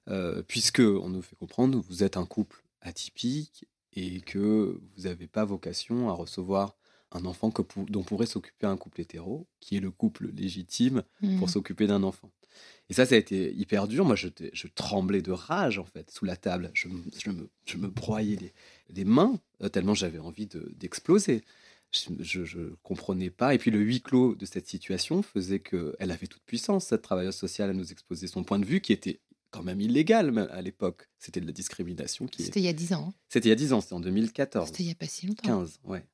Euh, 0.08 0.42
puisque 0.42 0.80
on 0.80 1.08
nous 1.08 1.22
fait 1.22 1.36
comprendre, 1.36 1.78
vous 1.78 2.02
êtes 2.02 2.16
un 2.16 2.26
couple 2.26 2.62
atypique 2.82 3.66
et 3.94 4.20
que 4.20 4.78
vous 4.96 5.02
n'avez 5.04 5.26
pas 5.26 5.44
vocation 5.44 6.10
à 6.10 6.12
recevoir 6.12 6.76
un 7.14 7.24
enfant 7.24 7.50
que 7.50 7.62
pour- 7.62 7.86
dont 7.86 8.02
pourrait 8.02 8.26
s'occuper 8.26 8.66
un 8.66 8.76
couple 8.76 9.00
hétéro, 9.00 9.46
qui 9.60 9.76
est 9.76 9.80
le 9.80 9.90
couple 9.90 10.30
légitime 10.32 11.02
pour 11.38 11.48
s'occuper 11.48 11.86
d'un 11.86 12.02
enfant. 12.02 12.30
Et 12.88 12.94
ça, 12.94 13.06
ça 13.06 13.14
a 13.14 13.18
été 13.18 13.52
hyper 13.54 13.88
dur. 13.88 14.04
Moi, 14.04 14.14
je, 14.16 14.28
je 14.52 14.66
tremblais 14.74 15.22
de 15.22 15.32
rage, 15.32 15.78
en 15.78 15.84
fait, 15.84 16.10
sous 16.10 16.24
la 16.24 16.36
table. 16.36 16.70
Je, 16.74 16.88
me- 16.88 17.02
je 17.18 17.30
me, 17.30 17.48
je 17.66 17.76
me 17.78 17.88
broyais 17.88 18.36
les, 18.36 18.52
les 18.90 19.04
mains, 19.04 19.40
euh, 19.62 19.68
tellement 19.68 19.94
j'avais 19.94 20.18
envie 20.18 20.46
de- 20.46 20.72
d'exploser. 20.76 21.42
je 22.20 22.58
ne 22.58 22.70
comprenais 22.82 23.30
pas. 23.30 23.54
Et 23.54 23.58
puis, 23.58 23.70
le 23.70 23.78
huis 23.80 24.00
clos 24.02 24.34
de 24.34 24.44
cette 24.46 24.66
situation 24.66 25.22
faisait 25.22 25.60
qu'elle 25.60 25.94
avait 26.10 26.26
toute 26.26 26.42
puissance, 26.42 26.86
cette 26.86 27.02
travailleuse 27.02 27.36
sociale, 27.36 27.70
à 27.70 27.72
nous 27.72 27.90
exposer 27.92 28.26
son 28.26 28.42
point 28.44 28.58
de 28.58 28.64
vue, 28.66 28.80
qui 28.80 28.92
était 28.92 29.20
quand 29.50 29.62
même 29.62 29.80
illégal 29.80 30.32
même, 30.32 30.48
à 30.50 30.60
l'époque. 30.62 31.08
C'était 31.20 31.40
de 31.40 31.46
la 31.46 31.52
discrimination. 31.52 32.26
qui 32.26 32.42
est- 32.42 32.46
C'était 32.46 32.60
il 32.60 32.64
y 32.64 32.68
a 32.68 32.72
10 32.72 32.92
ans. 32.92 33.06
hein. 33.10 33.14
C'était 33.28 33.48
il 33.48 33.50
y 33.50 33.52
a 33.52 33.56
10 33.56 33.72
ans, 33.72 33.80
c'était 33.80 33.94
en 33.94 34.00
2014. 34.00 34.66
C'était 34.68 34.82
il 34.82 34.86
n'y 34.86 34.92
a 34.92 34.96
pas 34.96 35.06
si 35.06 35.26
longtemps. 35.28 35.42
15, 35.46 35.78
ouais. 35.84 36.04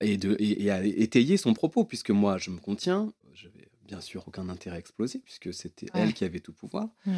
Et, 0.00 0.16
de, 0.16 0.36
et, 0.38 0.64
et 0.64 0.70
à 0.70 0.84
étayer 0.84 1.36
son 1.36 1.54
propos, 1.54 1.84
puisque 1.84 2.10
moi, 2.10 2.38
je 2.38 2.50
me 2.50 2.58
contiens. 2.60 3.12
Je 3.34 3.48
n'avais 3.48 3.68
bien 3.84 4.00
sûr 4.00 4.26
aucun 4.28 4.48
intérêt 4.48 4.76
à 4.76 4.78
exploser, 4.78 5.18
puisque 5.18 5.52
c'était 5.52 5.86
Ouais. 5.94 6.00
elle 6.02 6.14
qui 6.14 6.24
avait 6.24 6.40
tout 6.40 6.52
pouvoir. 6.52 6.88
Ouais. 7.06 7.14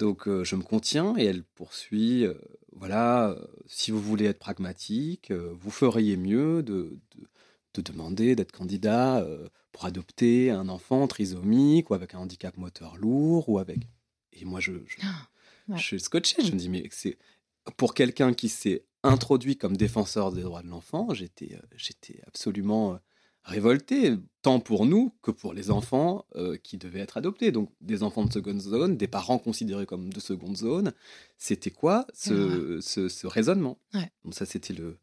Donc, 0.00 0.26
euh, 0.26 0.42
je 0.42 0.56
me 0.56 0.62
contiens 0.62 1.14
et 1.16 1.24
elle 1.24 1.44
poursuit. 1.44 2.24
euh, 2.24 2.34
voilà, 2.72 3.30
euh, 3.30 3.46
si 3.66 3.90
vous 3.92 4.00
voulez 4.00 4.24
être 4.24 4.40
pragmatique, 4.40 5.30
vous 5.30 5.70
feriez 5.70 6.16
mieux 6.16 6.62
de, 6.64 6.98
de, 7.16 7.28
de 7.74 7.82
demander 7.82 8.34
d'être 8.34 8.50
candidat 8.52 9.24
pour 9.70 9.84
adopter 9.84 10.50
un 10.50 10.68
enfant 10.68 11.06
trisomique 11.06 11.90
ou 11.90 11.94
avec 11.94 12.14
un 12.14 12.18
handicap 12.18 12.56
moteur 12.56 12.96
lourd 12.96 13.48
ou 13.48 13.58
avec. 13.60 13.78
Et 14.32 14.44
moi, 14.44 14.58
je, 14.58 14.72
je, 14.86 14.96
ouais. 15.68 15.76
je 15.78 15.82
suis 15.82 16.00
scotché. 16.00 16.42
Je 16.44 16.50
me 16.52 16.56
dis, 16.58 16.68
mais 16.68 16.88
c'est 16.90 17.16
pour 17.76 17.94
quelqu'un 17.94 18.34
qui 18.34 18.48
s'est 18.48 18.84
introduit 19.04 19.56
comme 19.56 19.76
défenseur 19.76 20.32
des 20.32 20.42
droits 20.42 20.62
de 20.62 20.68
l'enfant, 20.68 21.14
j'étais, 21.14 21.54
euh, 21.54 22.14
absolument 22.26 22.94
euh, 22.94 22.96
révolté, 23.44 24.14
tant 24.42 24.58
pour 24.60 24.86
nous 24.86 25.12
que 25.22 25.30
pour 25.30 25.52
les 25.54 25.70
enfants 25.70 26.24
euh, 26.36 26.56
qui 26.56 26.78
devaient 26.78 27.00
être 27.00 27.16
adoptés. 27.18 27.52
Donc, 27.52 27.70
des 27.80 28.02
enfants 28.02 28.24
de 28.24 28.32
seconde 28.32 28.60
zone, 28.60 28.96
des 28.96 29.06
parents 29.08 29.38
considérés 29.38 29.86
comme 29.86 30.12
de 30.12 30.20
seconde 30.20 30.56
zone. 30.56 30.92
C'était 31.38 31.70
quoi 31.70 32.06
ce, 32.14 32.80
ce, 32.80 33.08
ce 33.08 33.26
raisonnement? 33.26 33.78
Ouais. 33.92 34.10
Donc, 34.24 34.34
ça, 34.34 34.46
c'était 34.46 34.72
le, 34.72 34.96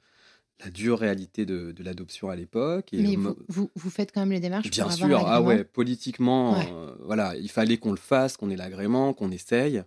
la 0.64 0.72
dure 0.72 0.98
réalité 1.00 1.46
de, 1.46 1.72
de 1.72 1.84
l'adoption 1.84 2.30
à 2.30 2.36
l'époque. 2.36 2.94
Et 2.94 3.02
Mais 3.04 3.16
vous, 3.16 3.36
vous, 3.48 3.70
vous 3.76 3.90
faites 3.92 4.12
quand 4.12 4.22
même 4.22 4.32
les 4.32 4.40
démarches 4.40 4.70
Bien 4.72 4.86
pour 4.86 4.94
sûr, 4.94 5.06
avoir 5.06 5.28
ah 5.28 5.42
ouais, 5.42 5.64
politiquement, 5.64 6.54
Ouais. 6.58 6.70
euh, 6.72 6.96
voilà, 7.02 7.36
il 7.36 7.50
fallait 7.50 7.78
qu'on 7.78 7.92
le 7.92 7.98
fasse, 7.98 8.38
qu'on 8.38 8.50
ait 8.50 8.56
l'agrément, 8.58 9.14
qu'on 9.14 9.32
essaye. 9.32 9.84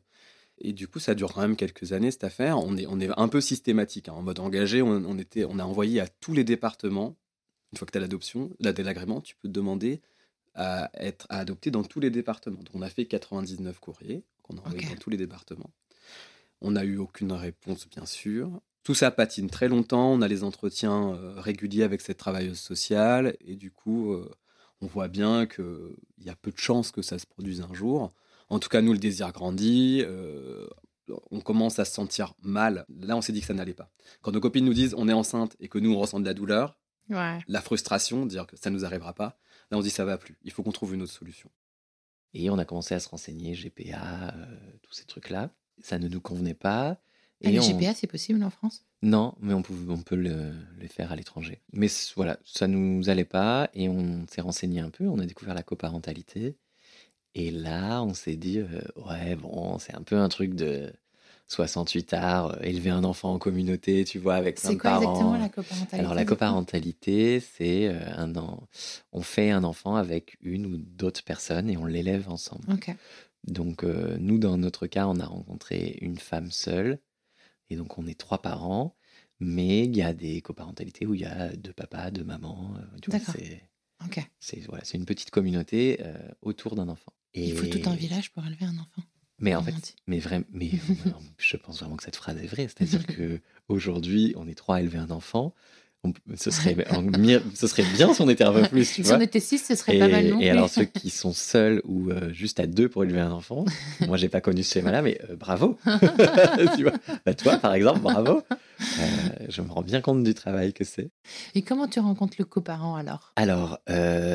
Et 0.59 0.73
du 0.73 0.89
coup, 0.89 1.01
ça 1.01 1.15
dure 1.15 1.33
quand 1.33 1.41
même 1.41 1.57
quelques 1.57 1.93
années 1.93 2.11
cette 2.11 2.25
affaire. 2.25 2.59
On 2.59 2.77
est, 2.77 2.87
on 2.87 3.01
est 3.01 3.11
un 3.17 3.29
peu 3.29 3.41
systématique, 3.41 4.09
hein, 4.09 4.13
en 4.13 4.23
mode 4.23 4.39
engagé. 4.39 4.83
On, 4.83 4.89
on 4.89 5.19
était, 5.19 5.45
on 5.45 5.59
a 5.59 5.65
envoyé 5.65 6.01
à 6.01 6.09
tous 6.09 6.33
les 6.33 6.45
départements. 6.45 7.17
Une 7.73 7.79
fois 7.79 7.87
que 7.87 7.93
tu 7.93 7.99
as 7.99 8.01
l'adoption, 8.01 8.51
l'agrément, 8.61 9.21
tu 9.21 9.35
peux 9.37 9.49
te 9.49 9.53
demander 9.53 10.01
à 10.55 10.91
être 10.95 11.27
à 11.29 11.41
adopter 11.41 11.71
dans 11.71 11.83
tous 11.83 11.99
les 11.99 12.11
départements. 12.11 12.59
Donc, 12.59 12.75
on 12.75 12.83
a 12.83 12.89
fait 12.89 13.07
99 13.07 13.81
courriers 13.81 14.23
qu'on 14.43 14.57
a 14.59 14.61
envoyés 14.61 14.89
dans 14.89 14.97
tous 14.97 15.11
les 15.11 15.17
départements. 15.17 15.71
On 16.61 16.73
n'a 16.73 16.85
eu 16.85 16.99
aucune 16.99 17.33
réponse, 17.33 17.89
bien 17.89 18.07
sûr. 18.07 18.61
Tout 18.85 18.95
ça 18.95 19.11
patine 19.11 19.51
très 19.51 19.69
longtemps. 19.69 20.13
On 20.13 20.23
a 20.23 20.29
les 20.29 20.45
entretiens 20.45 21.15
euh, 21.15 21.41
réguliers 21.41 21.83
avec 21.83 22.01
cette 22.01 22.19
travailleuse 22.19 22.61
sociale. 22.61 23.37
Et 23.41 23.57
du 23.57 23.71
coup, 23.71 24.13
euh, 24.13 24.31
on 24.81 24.87
voit 24.87 25.09
bien 25.09 25.47
qu'il 25.47 25.97
y 26.19 26.31
a 26.31 26.37
peu 26.37 26.53
de 26.53 26.59
chances 26.59 26.93
que 26.93 27.03
ça 27.03 27.19
se 27.19 27.27
produise 27.27 27.63
un 27.63 27.73
jour. 27.73 28.13
En 28.49 28.59
tout 28.59 28.68
cas, 28.68 28.80
nous, 28.82 28.92
le 28.92 28.99
désir 28.99 29.32
grandit. 29.32 30.03
euh, 30.05 30.66
on 31.30 31.40
commence 31.40 31.78
à 31.78 31.84
se 31.84 31.92
sentir 31.92 32.32
mal. 32.42 32.86
Là, 32.88 33.14
on 33.16 33.20
s'est 33.20 33.32
dit 33.32 33.40
que 33.40 33.47
ça 33.47 33.53
n'allait 33.55 33.74
pas. 33.74 33.90
Quand 34.22 34.32
nos 34.32 34.40
copines 34.40 34.64
nous 34.64 34.72
disent 34.72 34.95
on 34.97 35.07
est 35.09 35.12
enceinte 35.12 35.55
et 35.61 35.68
que 35.68 35.78
nous, 35.78 35.92
on 35.92 35.99
ressent 35.99 36.18
de 36.20 36.24
la 36.24 36.32
douleur, 36.34 36.78
Ouais. 37.11 37.38
la 37.47 37.61
frustration, 37.61 38.24
dire 38.24 38.47
que 38.47 38.57
ça 38.57 38.70
nous 38.70 38.86
arrivera 38.86 39.12
pas, 39.12 39.38
là, 39.70 39.76
on 39.76 39.80
se 39.80 39.84
dit 39.84 39.90
ça 39.90 40.07
va 40.07 40.16
plus. 40.16 40.38
Il 40.42 40.51
faut 40.51 40.62
qu'on 40.62 40.72
trouve 40.72 40.95
une 40.95 41.03
autre 41.03 41.12
solution. 41.12 41.51
Et 42.32 42.49
on 42.49 42.57
a 42.59 42.64
commencé 42.64 42.95
à 42.95 43.01
se 43.01 43.09
renseigner, 43.11 43.55
GPA, 43.55 44.34
euh, 44.34 44.57
tous 44.82 44.92
ces 44.95 45.05
trucs-là. 45.05 45.51
Ça 45.82 45.99
ne 45.99 46.09
nous 46.09 46.20
convenait 46.22 46.55
pas. 46.55 46.88
Ah, 47.45 47.49
Et 47.49 47.53
le 47.53 47.61
on- 47.61 47.62
GPA, 47.78 47.92
c'est 47.95 48.07
possible 48.07 48.42
en 48.42 48.49
France? 48.51 48.86
Non, 49.03 49.34
mais 49.40 49.53
on 49.53 49.61
peut, 49.61 49.74
on 49.88 49.99
peut 50.03 50.16
le, 50.16 50.53
le 50.78 50.88
faire 50.88 51.12
à 51.12 51.16
l'étranger. 51.16 51.61
Mais 51.74 51.88
voilà, 52.16 52.38
ça 52.47 52.66
nous 52.66 53.11
allait 53.11 53.26
pas 53.26 53.68
et 53.74 53.90
on 53.90 54.26
s'est 54.28 54.40
renseigné 54.40 54.80
un 54.80 54.88
peu, 54.88 55.07
on 55.07 55.18
a 55.18 55.26
découvert 55.26 55.53
la 55.55 55.62
coparentalité. 55.62 56.57
Et 57.35 57.51
là, 57.51 58.03
on 58.03 58.14
s'est 58.14 58.37
dit, 58.37 58.59
euh, 58.59 58.66
ouais, 59.09 59.35
bon, 59.37 59.78
c'est 59.78 59.95
un 59.95 60.03
peu 60.03 60.16
un 60.16 60.28
truc 60.28 60.55
de 60.55 60.93
68 61.49 62.12
arts, 62.14 62.55
euh, 62.55 62.61
élever 62.62 62.91
un 62.91 63.03
enfant 63.05 63.35
en 63.35 63.39
communauté, 63.39 64.05
tu 64.05 64.18
vois, 64.18 64.35
avec 64.37 64.61
plein 64.61 64.70
C'est 64.70 64.76
de 64.76 64.80
quoi 64.80 64.91
parents. 64.93 65.03
exactement 65.11 65.37
la 65.37 65.49
coparentalité 65.49 65.99
Alors 65.99 66.14
la 66.14 66.24
coparentalité, 66.24 67.41
c'est 67.41 67.89
euh, 67.89 68.01
un 68.16 68.37
an, 68.37 68.62
on 69.12 69.22
fait 69.22 69.51
un 69.51 69.64
enfant 69.64 69.97
avec 69.97 70.37
une 70.43 70.66
ou 70.66 70.76
d'autres 70.76 71.24
personnes 71.24 71.68
et 71.68 71.76
on 71.76 71.87
l'élève 71.87 72.28
ensemble. 72.30 72.64
Ok. 72.72 72.95
Donc, 73.47 73.82
nous, 73.82 74.39
dans 74.39 74.57
notre 74.57 74.87
cas, 74.87 75.07
on 75.07 75.20
a 75.20 75.26
rencontré 75.26 75.99
une 76.01 76.16
femme 76.16 76.51
seule. 76.51 76.99
Et 77.68 77.76
donc, 77.76 77.99
on 77.99 78.07
est 78.07 78.18
trois 78.18 78.41
parents. 78.41 78.97
Mais 79.39 79.80
il 79.85 79.95
y 79.95 80.01
a 80.01 80.14
des 80.14 80.41
coparentalités 80.41 81.05
où 81.05 81.12
il 81.12 81.20
y 81.20 81.24
a 81.26 81.49
deux 81.55 81.74
papas, 81.74 82.11
deux 82.11 82.24
mamans. 82.24 82.72
D'accord. 83.07 83.35
c'est, 83.37 83.61
Ok. 84.03 84.26
c'est, 84.41 84.61
voilà, 84.66 84.82
c'est 84.85 84.97
une 84.97 85.05
petite 85.05 85.30
communauté 85.30 86.01
autour 86.41 86.74
d'un 86.74 86.89
enfant. 86.89 87.12
Et... 87.35 87.49
Il 87.49 87.57
faut 87.57 87.66
tout 87.66 87.89
un 87.89 87.95
village 87.95 88.32
pour 88.32 88.45
élever 88.47 88.66
un 88.66 88.78
enfant. 88.78 89.03
Mais 89.41 89.55
en 89.55 89.62
fait, 89.62 89.97
mais 90.07 90.18
vraiment, 90.20 90.47
mais 90.53 90.70
je 91.39 91.57
pense 91.57 91.80
vraiment 91.80 91.97
que 91.97 92.05
cette 92.05 92.16
phrase 92.16 92.39
est 92.39 92.47
vraie. 92.47 92.68
C'est-à-dire 92.68 93.07
que 93.16 93.41
aujourd'hui, 93.68 94.32
on 94.37 94.47
est 94.47 94.55
trois 94.55 94.76
à 94.76 94.80
élever 94.80 94.99
un 94.99 95.11
enfant. 95.11 95.55
Ce, 96.37 96.51
serait, 96.51 96.77
ce 97.55 97.67
serait 97.67 97.83
bien 97.95 98.13
si 98.13 98.21
on 98.21 98.29
était 98.29 98.45
un 98.45 98.53
peu 98.53 98.63
plus, 98.69 98.87
tu 98.87 98.95
Si 98.97 99.03
vois. 99.03 99.17
on 99.17 99.21
était 99.21 99.41
six, 99.41 99.59
ce 99.59 99.75
serait 99.75 99.97
Et, 99.97 99.99
pas 99.99 100.09
mal 100.09 100.27
non 100.29 100.41
et 100.41 100.51
alors 100.51 100.69
ceux 100.69 100.85
qui 100.85 101.11
sont 101.11 101.33
seuls 101.33 101.81
ou 101.85 102.11
euh, 102.11 102.33
juste 102.33 102.61
à 102.61 102.67
deux 102.67 102.89
pour 102.89 103.05
élever 103.05 103.21
un 103.21 103.31
enfant, 103.33 103.65
moi 104.07 104.17
j'ai 104.17 104.29
pas 104.29 104.41
connu 104.41 104.63
ce 104.63 104.75
schéma-là, 104.75 105.03
mais 105.03 105.19
euh, 105.31 105.37
bravo. 105.37 105.79
tu 106.77 106.83
vois 106.83 106.93
Bah, 107.25 107.35
toi 107.35 107.57
par 107.59 107.75
exemple, 107.75 108.01
bravo. 108.01 108.43
Euh, 108.81 109.07
je 109.49 109.63
me 109.63 109.71
rends 109.71 109.83
bien 109.83 110.01
compte 110.01 110.23
du 110.25 110.35
travail 110.35 110.73
que 110.73 110.85
c'est. 110.85 111.11
Et 111.55 111.63
comment 111.63 111.87
tu 111.89 112.01
rencontres 112.01 112.35
le 112.39 112.45
coparent 112.45 112.97
alors? 112.97 113.33
Alors 113.37 113.79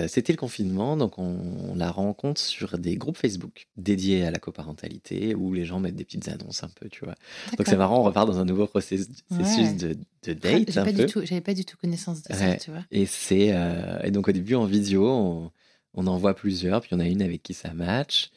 c'était 0.07 0.33
le 0.33 0.37
confinement, 0.37 0.97
donc 0.97 1.19
on, 1.19 1.37
on 1.69 1.75
la 1.75 1.91
rencontre 1.91 2.39
sur 2.41 2.77
des 2.77 2.95
groupes 2.95 3.17
Facebook 3.17 3.67
dédiés 3.77 4.25
à 4.25 4.31
la 4.31 4.39
coparentalité 4.39 5.35
où 5.35 5.53
les 5.53 5.65
gens 5.65 5.79
mettent 5.79 5.95
des 5.95 6.05
petites 6.05 6.27
annonces 6.29 6.63
un 6.63 6.69
peu, 6.69 6.89
tu 6.89 7.05
vois. 7.05 7.15
Donc 7.57 7.67
c'est 7.67 7.77
marrant, 7.77 7.99
on 7.99 8.03
repart 8.03 8.27
dans 8.27 8.39
un 8.39 8.45
nouveau 8.45 8.65
processus 8.67 9.07
Ouais. 9.31 9.73
de, 9.73 9.95
de 10.23 10.33
date 10.33 10.65
pas 10.73 11.25
j'avais 11.25 11.41
pas 11.41 11.53
du 11.53 11.65
tout 11.65 11.77
connaissance 11.77 12.23
de 12.23 12.33
ça, 12.33 12.55
tu 12.55 12.71
vois. 12.71 12.83
Et 12.91 13.05
c'est 13.05 13.53
euh, 13.53 13.99
et 14.03 14.11
donc 14.11 14.27
au 14.27 14.31
début 14.31 14.55
en 14.55 14.65
vidéo, 14.65 15.07
on, 15.07 15.51
on 15.93 16.07
en 16.07 16.17
voit 16.17 16.35
plusieurs, 16.35 16.81
puis 16.81 16.95
en 16.95 16.99
a 16.99 17.07
une 17.07 17.21
avec 17.21 17.43
qui 17.43 17.53
ça 17.53 17.73
match. 17.73 18.31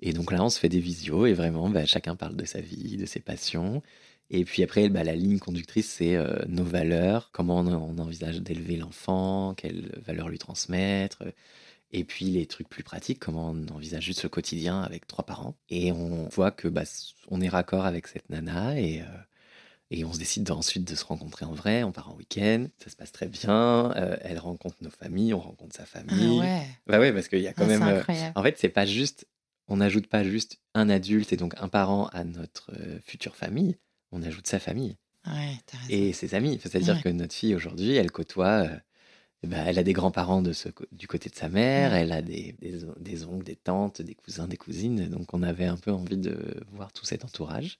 Et 0.00 0.12
donc 0.12 0.30
là, 0.30 0.44
on 0.44 0.50
se 0.50 0.58
fait 0.58 0.68
des 0.68 0.80
visios 0.80 1.26
et 1.26 1.32
vraiment, 1.32 1.70
bah, 1.70 1.86
chacun 1.86 2.16
parle 2.16 2.36
de 2.36 2.44
sa 2.44 2.60
vie, 2.60 2.96
de 2.96 3.06
ses 3.06 3.20
passions. 3.20 3.82
Et 4.30 4.44
puis 4.44 4.62
après, 4.62 4.88
bah, 4.88 5.04
la 5.04 5.14
ligne 5.14 5.38
conductrice, 5.38 5.88
c'est 5.88 6.16
euh, 6.16 6.36
nos 6.48 6.64
valeurs, 6.64 7.30
comment 7.32 7.60
on, 7.60 7.68
on 7.68 7.98
envisage 7.98 8.40
d'élever 8.42 8.76
l'enfant, 8.76 9.54
quelles 9.56 9.90
valeurs 10.04 10.28
lui 10.28 10.38
transmettre. 10.38 11.22
Et 11.92 12.04
puis 12.04 12.26
les 12.26 12.46
trucs 12.46 12.68
plus 12.68 12.82
pratiques, 12.82 13.20
comment 13.20 13.50
on 13.50 13.74
envisage 13.74 14.04
juste 14.04 14.24
le 14.24 14.28
quotidien 14.28 14.82
avec 14.82 15.06
trois 15.06 15.24
parents. 15.24 15.56
Et 15.70 15.92
on 15.92 16.28
voit 16.28 16.50
que 16.50 16.68
bah, 16.68 16.82
on 17.28 17.40
est 17.40 17.48
raccord 17.48 17.86
avec 17.86 18.08
cette 18.08 18.28
nana 18.28 18.78
et, 18.78 19.00
euh, 19.00 19.04
et 19.90 20.04
on 20.04 20.12
se 20.12 20.18
décide 20.18 20.50
ensuite 20.50 20.86
de 20.88 20.94
se 20.94 21.04
rencontrer 21.04 21.44
en 21.44 21.52
vrai. 21.52 21.82
On 21.84 21.92
part 21.92 22.10
en 22.10 22.16
week-end, 22.16 22.66
ça 22.78 22.90
se 22.90 22.96
passe 22.96 23.12
très 23.12 23.28
bien. 23.28 23.92
euh, 23.96 24.16
elle 24.22 24.38
rencontre 24.38 24.76
nos 24.82 24.90
familles, 24.90 25.34
on 25.34 25.40
rencontre 25.40 25.76
sa 25.76 25.84
Ah 25.84 25.86
famille. 25.86 26.40
ouais, 26.40 26.66
Bah 26.86 26.98
ouais, 26.98 27.12
parce 27.12 27.28
qu'il 27.28 27.40
y 27.40 27.48
a 27.48 27.52
quand 27.52 27.64
Ah, 27.64 27.68
même. 27.68 27.82
euh, 27.82 28.02
en 28.34 28.42
fait, 28.42 28.56
c'est 28.58 28.68
pas 28.68 28.86
juste. 28.86 29.26
On 29.68 29.78
n'ajoute 29.78 30.06
pas 30.06 30.22
juste 30.22 30.58
un 30.74 30.88
adulte 30.88 31.32
et 31.32 31.36
donc 31.36 31.54
un 31.58 31.68
parent 31.68 32.06
à 32.08 32.22
notre 32.24 32.72
euh, 32.78 32.98
future 33.04 33.34
famille. 33.36 33.76
On 34.12 34.22
ajoute 34.22 34.46
sa 34.46 34.58
famille 34.60 34.96
Ouais, 35.26 35.56
et 35.90 36.12
ses 36.12 36.34
amis. 36.36 36.58
C'est-à-dire 36.62 36.96
Ouais. 36.96 37.02
que 37.02 37.08
notre 37.08 37.34
fille 37.34 37.54
aujourd'hui, 37.54 37.96
elle 37.96 38.12
côtoie. 38.12 38.68
ben, 39.42 39.64
elle 39.66 39.78
a 39.78 39.82
des 39.84 39.92
grands-parents 39.92 40.42
de 40.42 40.52
ce, 40.52 40.68
du 40.92 41.06
côté 41.08 41.30
de 41.30 41.34
sa 41.36 41.48
mère, 41.48 41.94
elle 41.94 42.12
a 42.12 42.22
des, 42.22 42.54
des 42.60 43.24
oncles, 43.24 43.44
des 43.44 43.56
tantes, 43.56 44.02
des 44.02 44.14
cousins, 44.14 44.48
des 44.48 44.56
cousines. 44.56 45.08
Donc 45.08 45.34
on 45.34 45.42
avait 45.42 45.66
un 45.66 45.76
peu 45.76 45.92
envie 45.92 46.16
de 46.18 46.64
voir 46.72 46.92
tout 46.92 47.04
cet 47.04 47.24
entourage. 47.24 47.78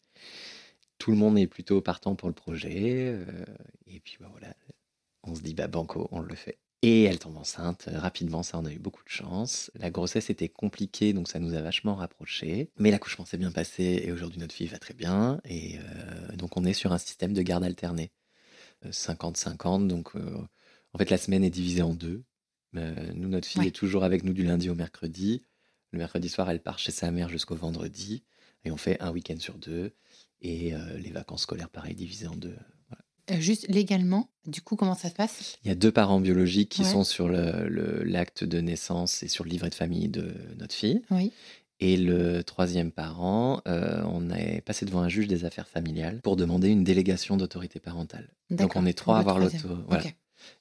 Tout 0.98 1.10
le 1.10 1.16
monde 1.16 1.38
est 1.38 1.46
plutôt 1.46 1.80
partant 1.80 2.14
pour 2.14 2.28
le 2.28 2.34
projet. 2.34 3.06
euh, 3.08 3.24
et 3.86 4.00
puis 4.00 4.16
bah, 4.20 4.28
voilà, 4.30 4.54
on 5.22 5.34
se 5.34 5.40
dit 5.42 5.54
bah 5.54 5.68
banco, 5.68 6.08
on 6.12 6.20
le 6.20 6.34
fait. 6.34 6.58
Et 6.82 7.04
elle 7.04 7.18
tombe 7.18 7.36
enceinte 7.38 7.88
euh, 7.88 7.98
rapidement, 7.98 8.42
ça 8.42 8.58
on 8.58 8.64
a 8.64 8.72
eu 8.72 8.78
beaucoup 8.78 9.02
de 9.02 9.08
chance. 9.08 9.70
La 9.74 9.90
grossesse 9.90 10.30
était 10.30 10.48
compliquée, 10.48 11.12
donc 11.12 11.28
ça 11.28 11.38
nous 11.38 11.54
a 11.54 11.62
vachement 11.62 11.94
rapprochés. 11.94 12.70
Mais 12.78 12.90
l'accouchement 12.90 13.24
s'est 13.24 13.38
bien 13.38 13.50
passé 13.50 14.02
et 14.04 14.12
aujourd'hui 14.12 14.38
notre 14.38 14.54
fille 14.54 14.66
va 14.68 14.78
très 14.78 14.94
bien. 14.94 15.40
Et 15.44 15.78
euh, 15.78 16.36
donc 16.36 16.56
on 16.56 16.64
est 16.64 16.74
sur 16.74 16.92
un 16.92 16.98
système 16.98 17.32
de 17.32 17.42
garde 17.42 17.64
alternée. 17.64 18.10
Euh, 18.84 18.90
50-50, 18.90 19.86
donc 19.86 20.14
euh, 20.16 20.36
en 20.92 20.98
fait 20.98 21.10
la 21.10 21.18
semaine 21.18 21.44
est 21.44 21.50
divisée 21.50 21.82
en 21.82 21.94
deux. 21.94 22.24
Euh, 22.76 22.94
nous, 23.14 23.28
notre 23.28 23.48
fille 23.48 23.62
Ouais. 23.62 23.68
est 23.68 23.70
toujours 23.70 24.04
avec 24.04 24.22
nous 24.22 24.34
du 24.34 24.44
lundi 24.44 24.68
au 24.68 24.74
mercredi. 24.74 25.42
Le 25.92 25.98
mercredi 25.98 26.28
soir, 26.28 26.50
elle 26.50 26.60
part 26.62 26.78
chez 26.78 26.92
sa 26.92 27.10
mère 27.10 27.28
jusqu'au 27.30 27.54
vendredi. 27.54 28.22
Et 28.64 28.70
on 28.70 28.76
fait 28.76 29.00
un 29.00 29.12
week-end 29.12 29.38
sur 29.38 29.54
deux. 29.56 29.92
Et 30.48 30.74
euh, 30.74 30.78
les 30.98 31.10
vacances 31.10 31.42
scolaires, 31.42 31.68
pareil, 31.70 31.94
divisées 31.96 32.28
en 32.28 32.36
deux. 32.36 32.54
Voilà. 32.88 33.04
Euh, 33.32 33.40
juste 33.40 33.66
légalement, 33.68 34.28
du 34.46 34.60
coup, 34.62 34.76
comment 34.76 34.94
ça 34.94 35.08
se 35.08 35.14
passe? 35.14 35.58
Il 35.64 35.68
y 35.68 35.70
a 35.72 35.74
deux 35.74 35.90
parents 35.90 36.20
biologiques 36.20 36.68
qui 36.68 36.82
Ouais. 36.82 36.88
sont 36.90 37.02
sur 37.02 37.28
l'acte 37.28 38.44
de 38.44 38.60
naissance 38.60 39.22
et 39.24 39.28
sur 39.28 39.42
le 39.44 39.50
livret 39.50 39.70
de 39.70 39.74
famille 39.74 40.08
de 40.08 40.32
notre 40.58 40.74
fille. 40.74 41.02
Oui. 41.10 41.32
Et 41.80 41.96
le 41.96 42.42
troisième 42.44 42.90
parent, 42.92 43.60
euh, 43.66 44.02
on 44.06 44.30
est 44.30 44.60
passé 44.62 44.86
devant 44.86 45.00
un 45.00 45.08
juge 45.08 45.26
des 45.26 45.44
affaires 45.44 45.68
familiales 45.68 46.20
pour 46.22 46.36
demander 46.36 46.68
une 46.68 46.84
délégation 46.84 47.36
d'autorité 47.36 47.80
parentale. 47.80 48.30
Donc 48.50 48.76
on 48.76 48.86
est 48.86 48.94
trois 48.96 49.16
à 49.16 49.20
avoir 49.20 49.38
l'auto. 49.38 49.68
Voilà. 49.88 50.04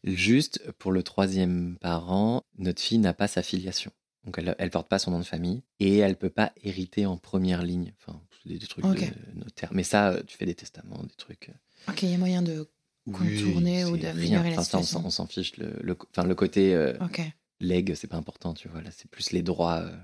Juste 0.04 0.60
pour 0.80 0.92
le 0.92 1.04
troisième 1.04 1.78
parent, 1.80 2.44
notre 2.58 2.82
fille 2.82 2.98
n'a 2.98 3.14
pas 3.14 3.28
sa 3.28 3.44
filiation. 3.44 3.92
Donc 4.26 4.38
elle 4.40 4.56
ne 4.60 4.70
porte 4.70 4.90
pas 4.90 5.00
son 5.00 5.12
nom 5.12 5.20
de 5.20 5.24
famille 5.26 5.62
et 5.80 5.98
elle 6.00 6.16
peut 6.18 6.30
pas 6.32 6.52
hériter 6.64 7.06
en 7.06 7.16
première 7.18 7.62
ligne. 7.64 7.94
Enfin, 8.02 8.20
des, 8.46 8.58
des 8.60 8.68
trucs 8.68 8.86
Ok. 8.86 9.00
de 9.00 9.40
notaire. 9.40 9.70
Mais 9.74 9.84
ça, 9.84 10.10
euh, 10.12 10.24
tu 10.26 10.38
fais 10.38 10.46
des 10.46 10.56
testaments, 10.56 11.02
des 11.04 11.16
trucs. 11.16 11.50
euh, 11.50 11.92
Ok, 11.92 12.04
il 12.04 12.10
y 12.12 12.14
a 12.14 12.18
moyen 12.18 12.42
de. 12.42 12.70
Contourner 13.14 13.86
ou 13.86 13.98
d'améliorer 13.98 14.50
rien. 14.50 14.56
la 14.56 14.62
Enfin, 14.62 14.64
ça, 14.64 14.78
on 14.80 14.82
situation. 14.82 15.00
s'en- 15.02 15.06
on 15.06 15.10
s'en 15.12 15.28
fiche. 15.28 15.58
Le, 15.58 15.78
le, 15.84 15.96
enfin, 16.12 16.28
le 16.28 16.34
côté 16.34 16.74
euh, 16.74 16.98
Ok. 17.02 17.22
leg, 17.60 17.94
c'est 17.94 18.08
pas 18.08 18.18
important, 18.18 18.56
tu 18.56 18.68
vois. 18.68 18.82
Là, 18.82 18.90
c'est 18.92 19.08
plus 19.10 19.32
les 19.32 19.44
droits. 19.44 19.82
euh. 19.82 19.96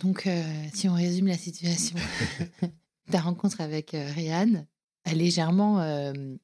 Donc, 0.00 0.26
euh, 0.26 0.42
si 0.72 0.88
on 0.88 0.94
résume 0.94 1.26
la 1.26 1.36
situation, 1.38 1.96
ta 3.10 3.20
rencontre 3.20 3.60
avec 3.60 3.90
Ryan 3.92 4.66
a 5.04 5.14
légèrement 5.14 5.80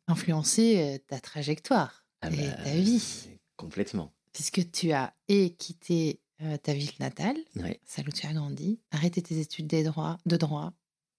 influencé 0.07 1.03
ta 1.09 1.19
trajectoire 1.21 2.05
Ah 2.21 2.31
et 2.31 2.37
bah, 2.37 2.53
ta 2.65 2.71
vie, 2.77 3.29
Complètement. 3.57 4.13
puisque 4.33 4.71
tu 4.71 4.93
as 4.93 5.15
et 5.29 5.55
quitté 5.55 6.21
euh, 6.45 6.57
ta 6.57 6.73
ville 6.75 6.91
natale, 7.01 7.37
Ouais. 7.57 7.81
celle 7.85 8.09
où 8.09 8.13
tu 8.13 8.27
as 8.27 8.33
grandi, 8.33 8.81
arrêté 8.91 9.23
tes 9.23 9.39
études 9.39 9.67
des 9.67 9.83
droits, 9.85 10.19
de 10.27 10.37
droit 10.37 10.73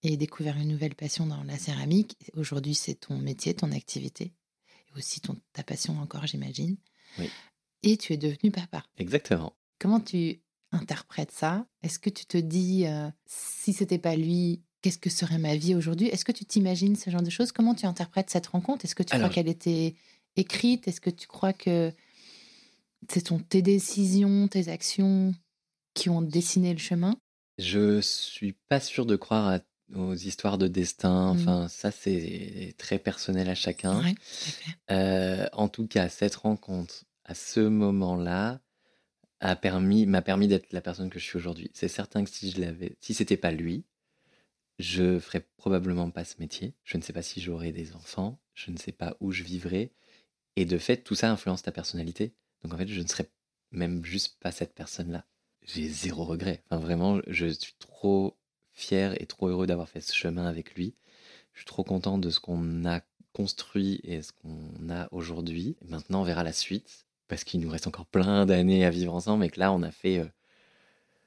et 0.04 0.18
découvert 0.18 0.58
une 0.58 0.68
nouvelle 0.68 0.96
passion 0.96 1.26
dans 1.26 1.44
la 1.44 1.58
céramique. 1.58 2.18
Aujourd'hui, 2.36 2.76
c'est 2.76 2.96
ton 2.96 3.18
métier, 3.18 3.54
ton 3.54 3.72
activité, 3.72 4.34
et 4.88 4.98
aussi 4.98 5.22
ton, 5.22 5.38
ta 5.54 5.64
passion 5.64 5.98
encore, 6.00 6.28
j'imagine. 6.28 6.78
Oui. 7.20 7.30
Et 7.84 7.98
tu 7.98 8.14
es 8.14 8.18
devenu 8.18 8.52
papa. 8.52 8.84
Exactement. 8.98 9.54
Comment 9.80 10.00
tu 10.00 10.42
interprètes 10.72 11.32
ça? 11.32 11.66
Est-ce 11.84 12.00
que 12.00 12.10
tu 12.10 12.26
te 12.26 12.38
dis, 12.38 12.86
euh, 12.88 13.10
si 13.26 13.74
c'était 13.74 13.98
pas 13.98 14.16
lui, 14.16 14.62
qu'est-ce 14.82 14.98
que 14.98 15.10
serait 15.10 15.38
ma 15.38 15.56
vie 15.56 15.76
aujourd'hui? 15.76 16.08
Est-ce 16.08 16.26
que 16.26 16.32
tu 16.32 16.46
t'imagines 16.46 16.96
ce 16.96 17.10
genre 17.10 17.22
de 17.22 17.30
choses? 17.30 17.52
Comment 17.52 17.76
tu 17.76 17.86
interprètes 17.86 18.30
cette 18.30 18.48
rencontre? 18.48 18.86
Est-ce 18.86 18.96
que 18.96 19.04
tu 19.04 19.14
Alors, 19.16 19.30
crois 19.30 19.36
qu'elle 19.36 19.50
était 19.52 19.96
écrite? 20.36 20.88
Est-ce 20.88 21.00
que 21.02 21.10
tu 21.10 21.28
crois 21.28 21.54
que 21.54 21.94
ce 23.12 23.20
sont 23.20 23.40
tes 23.40 23.62
décisions, 23.62 24.48
tes 24.48 24.70
actions 24.70 25.34
qui 25.94 26.10
ont 26.10 26.22
dessiné 26.22 26.74
le 26.74 26.80
chemin? 26.80 27.16
Je 27.58 28.02
suis 28.02 28.54
pas 28.68 28.80
sûr 28.80 29.06
de 29.06 29.16
croire 29.16 29.48
à- 29.48 29.96
aux 29.96 30.16
histoires 30.16 30.58
de 30.58 30.68
destin. 30.68 31.34
Mm. 31.34 31.38
Enfin, 31.38 31.68
ça, 31.68 31.92
c'est 31.92 32.74
très 32.78 33.00
personnel 33.00 33.50
à 33.50 33.56
chacun. 33.56 34.04
Ouais. 34.04 34.16
Euh, 34.92 35.48
en 35.54 35.70
tout 35.70 35.88
cas, 35.88 36.10
cette 36.10 36.36
rencontre, 36.36 37.06
à 37.26 37.36
ce 37.36 37.60
moment-là, 37.60 38.62
a 39.40 39.56
permis, 39.56 40.06
m'a 40.06 40.22
permis 40.22 40.48
d'être 40.48 40.72
la 40.74 40.82
personne 40.82 41.10
que 41.10 41.20
je 41.20 41.26
suis 41.26 41.38
aujourd'hui. 41.38 41.70
C'est 41.74 41.90
certain 41.90 42.24
que 42.24 42.30
si 42.30 42.50
je 42.50 42.62
l'avais, 42.62 42.96
si 43.02 43.14
c'était 43.14 43.38
pas 43.38 43.52
lui, 43.52 43.84
je 44.80 45.20
ferais 45.20 45.46
probablement 45.58 46.10
pas 46.10 46.26
ce 46.26 46.36
métier. 46.40 46.74
Je 46.84 46.98
ne 46.98 47.04
sais 47.04 47.14
pas 47.14 47.22
si 47.22 47.42
j'aurais 47.42 47.72
des 47.72 47.94
enfants. 47.94 48.40
Je 48.54 48.72
ne 48.72 48.78
sais 48.78 48.92
pas 48.92 49.16
où 49.20 49.32
je 49.32 49.44
vivrais. 49.44 49.92
Et 50.56 50.66
de 50.66 50.78
fait, 50.78 50.98
tout 50.98 51.16
ça 51.16 51.32
influence 51.32 51.62
ta 51.62 51.72
personnalité. 51.72 52.34
Donc 52.64 52.74
en 52.74 52.78
fait, 52.78 52.88
je 52.88 53.02
ne 53.02 53.08
serais 53.08 53.30
même 53.72 54.04
juste 54.06 54.38
pas 54.40 54.52
cette 54.52 54.74
personne-là. 54.74 55.26
J'ai 55.66 55.88
zéro 55.88 56.26
regret. 56.26 56.64
Enfin, 56.70 56.82
vraiment, 56.82 57.20
je 57.28 57.48
suis 57.48 57.76
trop 57.80 58.38
fier 58.72 59.20
et 59.22 59.26
trop 59.26 59.48
heureux 59.48 59.68
d'avoir 59.68 59.90
fait 59.90 60.02
ce 60.02 60.14
chemin 60.14 60.46
avec 60.46 60.76
lui. 60.76 60.96
Je 61.54 61.60
suis 61.60 61.66
trop 61.66 61.84
content 61.84 62.18
de 62.18 62.30
ce 62.30 62.40
qu'on 62.40 62.86
a 62.86 63.02
construit 63.34 64.00
et 64.04 64.22
ce 64.22 64.32
qu'on 64.32 64.90
a 64.90 65.08
aujourd'hui. 65.12 65.76
Maintenant, 65.88 66.22
on 66.22 66.26
verra 66.26 66.44
la 66.44 66.54
suite 66.54 67.06
parce 67.28 67.44
qu'il 67.44 67.60
nous 67.62 67.70
reste 67.70 67.88
encore 67.88 68.06
plein 68.06 68.46
d'années 68.46 68.86
à 68.86 68.90
vivre 68.90 69.14
ensemble 69.14 69.46
et 69.46 69.50
que 69.50 69.60
là, 69.60 69.72
on 69.72 69.82
a 69.84 69.92
fait, 69.92 70.20
euh, 70.20 70.28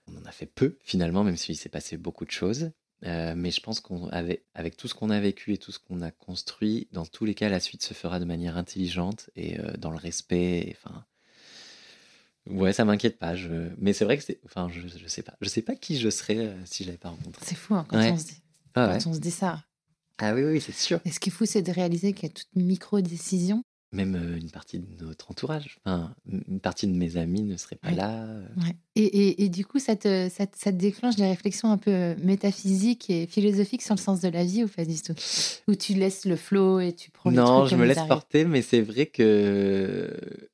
on 0.08 0.18
en 0.18 0.24
a 0.24 0.32
fait 0.32 0.46
peu 0.46 0.76
finalement, 0.82 1.24
même 1.24 1.36
s'il 1.36 1.56
s'est 1.56 1.68
passé 1.68 1.96
beaucoup 1.96 2.24
de 2.24 2.30
choses. 2.30 2.70
Euh, 3.04 3.34
mais 3.36 3.50
je 3.50 3.60
pense 3.60 3.80
qu'on 3.80 4.08
avait, 4.08 4.44
avec 4.54 4.76
tout 4.76 4.88
ce 4.88 4.94
qu'on 4.94 5.10
a 5.10 5.20
vécu 5.20 5.52
et 5.52 5.58
tout 5.58 5.72
ce 5.72 5.78
qu'on 5.78 6.00
a 6.00 6.10
construit, 6.10 6.88
dans 6.92 7.04
tous 7.04 7.24
les 7.24 7.34
cas, 7.34 7.48
la 7.48 7.60
suite 7.60 7.82
se 7.82 7.92
fera 7.92 8.18
de 8.20 8.24
manière 8.24 8.56
intelligente 8.56 9.30
et 9.36 9.60
euh, 9.60 9.72
dans 9.76 9.90
le 9.90 9.98
respect. 9.98 10.76
Enfin, 10.76 11.04
ouais, 12.48 12.72
ça 12.72 12.84
m'inquiète 12.84 13.18
pas. 13.18 13.34
Je... 13.36 13.68
Mais 13.78 13.92
c'est 13.92 14.04
vrai 14.04 14.16
que 14.16 14.24
c'est, 14.24 14.40
enfin, 14.44 14.68
je, 14.72 14.80
je 14.86 15.06
sais 15.08 15.22
pas, 15.22 15.34
je 15.40 15.48
sais 15.48 15.62
pas 15.62 15.74
qui 15.76 15.98
je 15.98 16.08
serais 16.10 16.38
euh, 16.38 16.54
si 16.64 16.82
je 16.84 16.88
l'avais 16.88 16.98
pas 16.98 17.10
rencontré. 17.10 17.44
C'est 17.44 17.54
fou 17.56 17.74
hein, 17.74 17.86
quand, 17.88 17.98
Ouais. 17.98 18.10
on 18.10 18.18
se 18.18 18.24
dit, 18.26 18.42
Ah, 18.74 18.96
quand 19.02 19.10
on 19.10 19.14
se 19.14 19.20
dit 19.20 19.30
ça. 19.30 19.64
Ah 20.18 20.34
oui, 20.34 20.44
oui, 20.44 20.60
c'est 20.60 20.72
sûr. 20.72 21.00
Et 21.04 21.10
ce 21.10 21.20
qui 21.20 21.28
est 21.28 21.32
fou, 21.32 21.44
c'est 21.44 21.62
de 21.62 21.70
réaliser 21.72 22.12
qu'il 22.14 22.28
y 22.28 22.32
a 22.32 22.34
toute 22.34 22.48
micro-décision. 22.56 23.62
Même 23.96 24.14
euh, 24.14 24.36
une 24.38 24.50
partie 24.50 24.78
de 24.78 25.04
notre 25.04 25.30
entourage, 25.30 25.78
enfin, 25.84 26.14
une 26.48 26.60
partie 26.60 26.86
de 26.86 26.92
mes 26.92 27.16
amis 27.16 27.42
ne 27.42 27.56
serait 27.56 27.76
pas 27.76 27.88
Ouais. 27.90 27.96
là. 27.96 28.24
euh. 28.24 28.46
Ouais. 28.58 28.76
Et, 28.94 29.04
et- 29.04 29.44
et 29.44 29.48
du 29.48 29.64
coup, 29.66 29.78
ça 29.78 29.96
te, 29.96 30.28
ça, 30.28 30.46
te- 30.46 30.56
ça 30.58 30.70
te 30.72 30.76
déclenche 30.76 31.16
des 31.16 31.26
réflexions 31.26 31.70
un 31.70 31.78
peu 31.78 32.14
métaphysiques 32.22 33.10
et 33.10 33.26
philosophiques 33.26 33.82
sur 33.82 33.94
le 33.94 34.00
sens 34.00 34.20
de 34.20 34.28
la 34.28 34.44
vie 34.44 34.64
ou 34.64 34.68
pas 34.68 34.84
du 34.84 35.00
tout? 35.00 35.14
Où 35.68 35.74
tu 35.74 35.94
laisses 35.94 36.24
le 36.24 36.36
flow 36.36 36.80
et 36.80 36.92
tu 36.92 37.10
prends 37.10 37.30
les 37.30 37.36
Non, 37.36 37.60
trucs 37.60 37.70
je 37.70 37.76
me 37.76 37.84
laisse 37.86 37.98
arrivent? 37.98 38.08
porter, 38.08 38.44
mais 38.44 38.62
c'est 38.62 38.80
vrai 38.82 39.06
que 39.06 40.10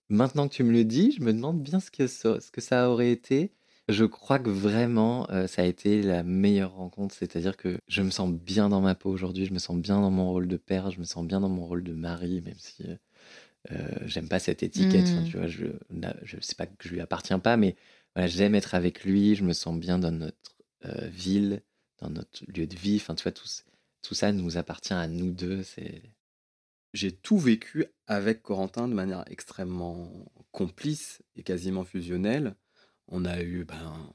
maintenant 0.08 0.48
que 0.48 0.54
tu 0.54 0.62
me 0.64 0.72
le 0.72 0.84
dis, 0.84 1.12
je 1.12 1.22
me 1.22 1.32
demande 1.32 1.62
bien 1.62 1.80
ce 1.80 1.90
que 1.90 2.06
ça, 2.06 2.40
ce 2.40 2.50
que 2.50 2.60
ça 2.60 2.90
aurait 2.90 3.10
été. 3.12 3.52
Je 3.88 4.04
crois 4.04 4.38
que 4.38 4.48
vraiment, 4.50 5.28
euh, 5.30 5.46
ça 5.48 5.62
a 5.62 5.64
été 5.64 6.02
la 6.02 6.22
meilleure 6.22 6.74
rencontre. 6.74 7.14
C'est-à-dire 7.18 7.56
que 7.56 7.78
je 7.88 8.02
me 8.02 8.10
sens 8.10 8.30
bien 8.32 8.68
dans 8.68 8.80
ma 8.80 8.94
peau 8.94 9.10
aujourd'hui, 9.10 9.44
je 9.44 9.52
me 9.52 9.58
sens 9.58 9.76
bien 9.76 10.00
dans 10.00 10.10
mon 10.10 10.30
rôle 10.30 10.46
de 10.48 10.56
père, 10.56 10.90
je 10.92 11.00
me 11.00 11.04
sens 11.04 11.26
bien 11.26 11.40
dans 11.40 11.48
mon 11.48 11.66
rôle 11.66 11.82
de 11.82 11.92
mari, 11.92 12.40
même 12.42 12.54
si 12.58 12.84
euh, 12.84 12.92
euh, 12.92 12.96
j'aime 14.06 14.28
pas 14.28 14.38
cette 14.38 14.62
étiquette. 14.62 15.08
Enfin, 15.10 15.22
Mm. 15.22 15.24
tu 15.24 15.36
vois, 15.36 15.46
je, 15.46 15.66
je 16.24 16.36
sais 16.40 16.54
pas 16.54 16.66
que 16.66 16.88
je 16.88 16.94
lui 16.94 17.00
appartiens 17.00 17.38
pas, 17.38 17.56
mais 17.56 17.76
voilà, 18.14 18.28
j'aime 18.28 18.54
être 18.54 18.74
avec 18.74 19.04
lui, 19.04 19.34
je 19.36 19.44
me 19.44 19.52
sens 19.52 19.78
bien 19.78 19.98
dans 19.98 20.12
notre 20.12 20.56
euh, 20.86 21.08
ville, 21.08 21.62
dans 22.00 22.10
notre 22.10 22.44
lieu 22.50 22.66
de 22.66 22.76
vie. 22.76 22.96
Enfin, 22.96 23.14
tu 23.14 23.22
vois, 23.24 23.32
tout, 23.32 23.48
tout 24.02 24.14
ça 24.14 24.32
nous 24.32 24.56
appartient 24.58 24.92
à 24.94 25.08
nous 25.08 25.30
deux. 25.32 25.62
C'est 25.62 26.02
J'ai 26.92 27.12
tout 27.12 27.38
vécu 27.38 27.86
avec 28.06 28.42
Corentin 28.42 28.88
de 28.88 28.94
manière 28.94 29.24
extrêmement 29.28 30.10
complice 30.52 31.22
et 31.36 31.42
quasiment 31.42 31.84
fusionnelle. 31.84 32.54
On 33.08 33.24
a 33.24 33.42
eu 33.42 33.64
ben, 33.64 34.10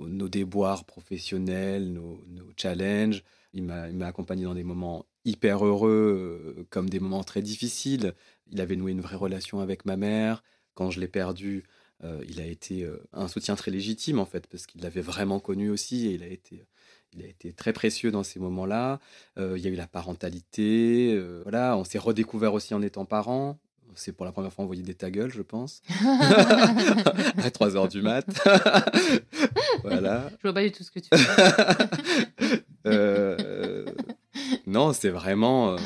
euh, 0.00 0.08
nos 0.08 0.28
déboires 0.28 0.84
professionnels, 0.86 1.92
nos, 1.92 2.24
nos 2.28 2.52
challenges. 2.56 3.22
Il 3.56 3.64
m'a 3.64 4.06
accompagné 4.06 4.44
dans 4.44 4.54
des 4.54 4.64
moments 4.64 5.06
hyper 5.24 5.64
heureux, 5.64 6.54
euh, 6.56 6.66
comme 6.70 6.88
des 6.88 7.00
moments 7.00 7.24
très 7.24 7.42
difficiles. 7.42 8.14
Il 8.52 8.60
avait 8.60 8.76
noué 8.76 8.92
une 8.92 9.00
vraie 9.00 9.16
relation 9.16 9.60
avec 9.60 9.84
ma 9.84 9.96
mère. 9.96 10.44
Quand 10.74 10.90
je 10.90 11.00
l'ai 11.00 11.08
perdu, 11.08 11.64
euh, 12.04 12.22
il 12.28 12.40
a 12.40 12.46
été 12.46 12.84
euh, 12.84 13.02
un 13.12 13.28
soutien 13.28 13.56
très 13.56 13.70
légitime, 13.70 14.18
en 14.18 14.26
fait, 14.26 14.46
parce 14.46 14.66
qu'il 14.66 14.82
l'avait 14.82 15.00
vraiment 15.00 15.40
connu 15.40 15.70
aussi 15.70 16.06
et 16.06 16.12
il 16.12 16.22
a 16.22 16.26
été, 16.26 16.66
il 17.14 17.22
a 17.22 17.26
été 17.26 17.52
très 17.52 17.72
précieux 17.72 18.10
dans 18.10 18.22
ces 18.22 18.38
moments-là. 18.38 19.00
Euh, 19.38 19.54
il 19.56 19.64
y 19.64 19.66
a 19.66 19.70
eu 19.70 19.76
la 19.76 19.86
parentalité. 19.86 21.18
voilà, 21.42 21.76
on 21.76 21.84
s'est 21.84 21.98
redécouvert 21.98 22.54
aussi 22.54 22.74
en 22.74 22.82
étant 22.82 23.04
parents. 23.04 23.58
On 23.90 23.96
s'est 23.96 24.12
pour 24.12 24.26
la 24.26 24.32
première 24.32 24.52
fois 24.52 24.64
envoyé 24.64 24.82
des 24.82 24.94
ta 24.94 25.10
gueule, 25.10 25.32
je 25.32 25.40
pense. 25.40 25.80
à 27.38 27.50
3 27.50 27.76
heures 27.76 27.88
du 27.88 28.02
mat. 28.02 28.26
voilà. 29.82 30.28
Je 30.36 30.42
vois 30.42 30.52
pas 30.52 30.62
du 30.62 30.72
tout 30.72 30.84
ce 30.84 30.90
que 30.90 31.00
tu 31.00 31.08
fais. 31.10 32.62
Non, 34.66 34.92
c'est 34.92 35.10
vraiment, 35.10 35.70
euh, 35.70 35.76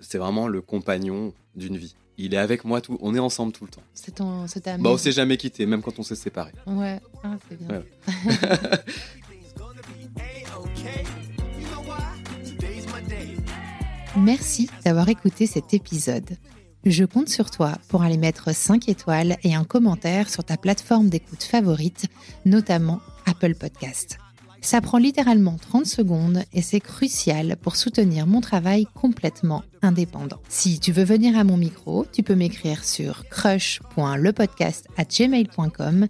c'est 0.00 0.18
vraiment 0.18 0.48
le 0.48 0.62
compagnon 0.62 1.34
d'une 1.56 1.76
vie. 1.76 1.94
Il 2.16 2.32
est 2.32 2.38
avec 2.38 2.64
moi 2.64 2.80
tout, 2.80 2.96
on 3.02 3.14
est 3.14 3.18
ensemble 3.18 3.52
tout 3.52 3.64
le 3.64 3.70
temps. 3.70 3.82
C'est 3.92 4.14
ton, 4.14 4.46
c'est 4.46 4.60
ta 4.60 4.78
Bah, 4.78 4.90
on 4.90 4.96
s'est 4.96 5.12
jamais 5.12 5.36
quitté, 5.36 5.66
même 5.66 5.82
quand 5.82 5.98
on 5.98 6.02
s'est 6.02 6.14
séparés. 6.14 6.52
Ouais, 6.66 7.00
ah, 7.22 7.36
c'est 7.48 7.58
bien. 7.58 7.68
Voilà. 7.68 8.78
Merci 14.16 14.70
d'avoir 14.84 15.08
écouté 15.08 15.46
cet 15.46 15.74
épisode. 15.74 16.36
Je 16.84 17.04
compte 17.04 17.28
sur 17.28 17.50
toi 17.50 17.72
pour 17.88 18.02
aller 18.02 18.16
mettre 18.16 18.54
5 18.54 18.88
étoiles 18.88 19.36
et 19.42 19.54
un 19.54 19.64
commentaire 19.64 20.30
sur 20.30 20.44
ta 20.44 20.56
plateforme 20.56 21.08
d'écoute 21.08 21.42
favorite, 21.42 22.06
notamment 22.44 23.00
Apple 23.26 23.54
Podcast. 23.54 24.18
Ça 24.64 24.80
prend 24.80 24.96
littéralement 24.96 25.58
30 25.60 25.84
secondes 25.84 26.42
et 26.54 26.62
c'est 26.62 26.80
crucial 26.80 27.58
pour 27.60 27.76
soutenir 27.76 28.26
mon 28.26 28.40
travail 28.40 28.86
complètement 28.94 29.62
indépendant. 29.82 30.40
Si 30.48 30.80
tu 30.80 30.90
veux 30.90 31.04
venir 31.04 31.36
à 31.36 31.44
mon 31.44 31.58
micro, 31.58 32.06
tu 32.10 32.22
peux 32.22 32.34
m'écrire 32.34 32.82
sur 32.82 33.28
crush.lepodcast@gmail.com 33.28 36.06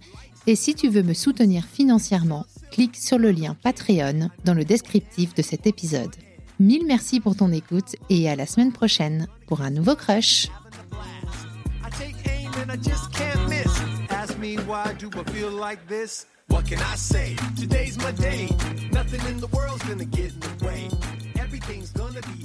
et 0.47 0.55
si 0.55 0.73
tu 0.73 0.87
veux 0.87 1.03
me 1.03 1.13
soutenir 1.13 1.65
financièrement, 1.65 2.45
clique 2.71 2.95
sur 2.95 3.17
le 3.17 3.31
lien 3.31 3.57
Patreon 3.61 4.29
dans 4.45 4.53
le 4.53 4.63
descriptif 4.63 5.33
de 5.33 5.41
cet 5.41 5.67
épisode. 5.67 6.15
Mille 6.57 6.85
merci 6.87 7.19
pour 7.19 7.35
ton 7.35 7.51
écoute 7.51 7.97
et 8.09 8.29
à 8.29 8.37
la 8.37 8.45
semaine 8.45 8.71
prochaine 8.71 9.27
pour 9.47 9.63
un 9.63 9.69
nouveau 9.69 9.95
crush. 9.95 10.47
Why 14.53 14.93
do 14.93 15.09
I 15.09 15.23
feel 15.31 15.49
like 15.49 15.87
this? 15.87 16.27
What 16.49 16.67
can 16.67 16.77
I 16.79 16.95
say? 16.95 17.35
Today's 17.57 17.97
my 17.97 18.11
day. 18.11 18.47
Nothing 18.91 19.25
in 19.25 19.39
the 19.39 19.47
world's 19.47 19.83
gonna 19.85 20.05
get 20.05 20.33
in 20.33 20.39
the 20.39 20.65
way. 20.65 20.87
Everything's 21.39 21.89
gonna 21.89 22.21
be 22.21 22.44